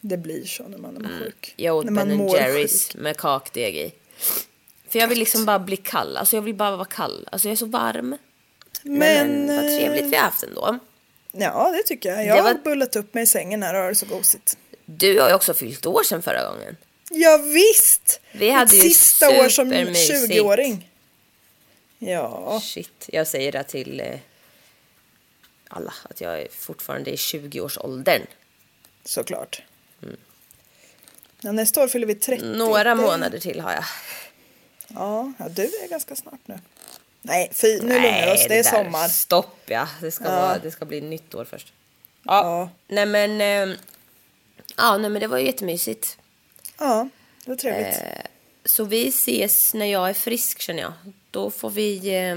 Det 0.01 0.17
blir 0.17 0.45
så 0.45 0.67
när 0.67 0.77
man 0.77 1.05
är 1.05 1.19
sjuk. 1.19 1.53
Jag 1.55 1.75
åt 1.75 1.85
Ben 1.85 2.27
Jerrys 2.27 2.87
sjuk. 2.87 3.01
med 3.01 3.17
kakdeg 3.17 3.75
i. 3.75 3.93
För 4.91 4.99
jag 4.99 5.07
vill 5.07 5.19
liksom 5.19 5.45
bara 5.45 5.59
bli 5.59 5.77
kall. 5.77 6.17
Alltså 6.17 6.35
jag 6.35 6.41
vill 6.41 6.55
bara 6.55 6.75
vara 6.75 6.85
kall. 6.85 7.27
Alltså 7.31 7.47
jag 7.47 7.51
är 7.53 7.57
så 7.57 7.65
varm. 7.65 8.17
Men, 8.83 8.97
Men, 9.45 9.47
vad 9.55 9.65
trevligt 9.65 10.05
vi 10.05 10.15
har 10.15 10.23
haft 10.23 10.43
ändå. 10.43 10.79
Ja, 11.31 11.71
det 11.77 11.83
tycker 11.83 12.09
jag. 12.09 12.25
Jag 12.25 12.37
Det 12.37 12.41
har 12.41 12.53
var- 12.53 12.61
bullat 12.63 12.95
upp 12.95 13.13
mig 13.13 13.23
i 13.23 13.27
sängen 13.27 13.63
här 13.63 13.73
och 13.73 13.81
har 13.81 13.89
det 13.89 13.95
så 13.95 14.05
gosigt. 14.05 14.57
Du 14.85 15.19
har 15.19 15.29
ju 15.29 15.35
också 15.35 15.53
fyllt 15.53 15.85
år 15.85 16.03
sedan 16.03 16.21
förra 16.21 16.49
gången. 16.49 16.77
Ja, 17.09 17.37
visst! 17.37 18.21
Vi 18.31 18.49
hade 18.49 18.73
Mitt 18.75 18.85
ju 18.85 18.89
sista 18.89 19.29
år 19.29 19.49
som 19.49 19.69
supermysigt. 19.69 20.31
20-åring. 20.33 20.89
Ja, 21.99 22.59
Shit, 22.63 23.05
jag 23.07 23.27
säger 23.27 23.51
det 23.51 23.63
till 23.63 23.99
eh, 23.99 24.19
alla. 25.67 25.93
Att 26.09 26.21
jag 26.21 26.41
är 26.41 26.47
fortfarande 26.51 27.11
i 27.11 27.15
20-årsåldern. 27.15 28.21
såklart. 29.05 29.61
Ja, 31.41 31.51
nästa 31.51 31.83
år 31.83 31.87
fyller 31.87 32.07
vi 32.07 32.15
30. 32.15 32.45
Några 32.45 32.95
månader 32.95 33.39
till 33.39 33.59
har 33.59 33.71
jag. 33.73 33.83
Ja, 34.95 35.33
ja, 35.39 35.49
du 35.49 35.61
är 35.63 35.87
ganska 35.89 36.15
snart 36.15 36.39
nu. 36.45 36.59
Nej, 37.21 37.49
fy, 37.53 37.79
nu 37.81 37.93
lugnar 37.93 38.25
vi 38.25 38.31
oss. 38.33 38.45
Det 38.47 38.59
är 38.59 38.63
där- 38.63 38.83
sommar. 38.83 39.07
Stopp 39.07 39.57
ja. 39.65 39.87
Det 40.01 40.11
ska, 40.11 40.23
Ja. 40.23 40.31
Vara, 40.31 40.57
det 40.59 40.71
ska 40.71 40.85
bli 40.85 41.01
nytt 41.01 41.35
år 41.35 41.45
först. 41.45 41.73
Ja. 42.23 42.43
Ja. 42.43 42.69
Nej 42.87 43.05
men. 43.05 43.41
Eh, 43.71 43.77
ja, 44.77 44.97
nej, 44.97 45.09
men 45.09 45.19
det 45.19 45.27
var 45.27 45.37
ju 45.37 45.45
jättemysigt. 45.45 46.17
Ja, 46.79 47.09
det 47.45 47.51
var 47.51 47.55
trevligt. 47.57 47.97
Eh, 47.97 48.25
Så 48.65 48.83
vi 48.83 49.07
ses 49.07 49.73
när 49.73 49.85
jag 49.85 50.09
är 50.09 50.13
frisk 50.13 50.59
känner 50.61 50.81
jag. 50.81 50.93
Då 51.31 51.51
får 51.51 51.69
vi 51.69 52.15
eh, 52.27 52.35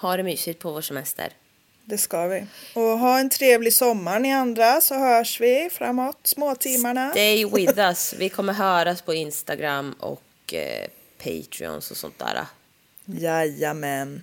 ha 0.00 0.16
det 0.16 0.22
mysigt 0.22 0.60
på 0.60 0.70
vår 0.72 0.80
semester. 0.82 1.32
Det 1.84 1.98
ska 1.98 2.26
vi. 2.26 2.46
Och 2.74 2.82
ha 2.98 3.18
en 3.18 3.30
trevlig 3.30 3.74
sommar 3.74 4.18
ni 4.18 4.32
andra 4.32 4.80
så 4.80 4.94
hörs 4.94 5.40
vi 5.40 5.68
framåt 5.72 6.18
småtimmarna. 6.22 7.10
Stay 7.10 7.44
with 7.46 7.78
us. 7.78 8.14
Vi 8.18 8.28
kommer 8.28 8.52
höras 8.52 9.02
på 9.02 9.14
Instagram 9.14 9.92
och 10.00 10.54
eh, 10.54 10.86
Patreons 11.24 11.90
och 11.90 11.96
sånt 11.96 12.18
där. 12.18 12.46
Jajamän. 13.04 14.22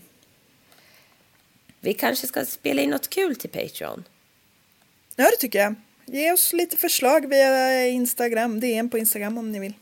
Vi 1.80 1.94
kanske 1.94 2.28
ska 2.28 2.46
spela 2.46 2.82
in 2.82 2.90
något 2.90 3.10
kul 3.10 3.36
till 3.36 3.50
Patreon. 3.50 4.04
Ja, 5.16 5.24
det 5.32 5.38
tycker 5.38 5.60
jag. 5.60 5.76
Ge 6.06 6.32
oss 6.32 6.54
lite 6.54 6.78
förslag 6.78 7.30
via 7.30 7.88
Instagram, 7.88 8.60
DM 8.60 8.90
på 8.90 8.98
Instagram 8.98 9.38
om 9.38 9.52
ni 9.52 9.60
vill. 9.60 9.74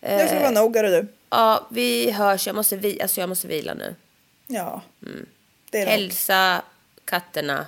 Det 0.00 0.28
får 0.28 0.36
vara 0.36 0.50
nog, 0.50 0.76
är 0.76 0.82
du. 0.82 1.06
Ja, 1.30 1.66
vi 1.70 2.10
hörs. 2.10 2.46
Jag 2.46 2.56
måste, 2.56 2.76
vi, 2.76 3.02
alltså 3.02 3.20
jag 3.20 3.28
måste 3.28 3.48
vila 3.48 3.74
nu. 3.74 3.94
Ja, 4.46 4.82
nog. 5.00 5.26
Hälsa 5.72 6.62
katterna 7.04 7.66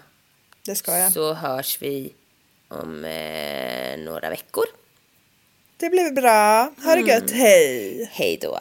Det 0.63 0.75
ska 0.75 0.99
jag. 0.99 1.13
så 1.13 1.33
hörs 1.35 1.83
vi 1.83 2.13
om 2.69 3.05
eh, 3.05 3.99
några 3.99 4.31
veckor. 4.31 4.65
Det 5.77 5.91
blir 5.91 6.13
bra. 6.13 6.73
Ha 6.85 6.95
det 6.95 7.01
gött. 7.01 7.31
Hej! 7.31 8.11
Hej 8.13 8.39
då. 8.43 8.61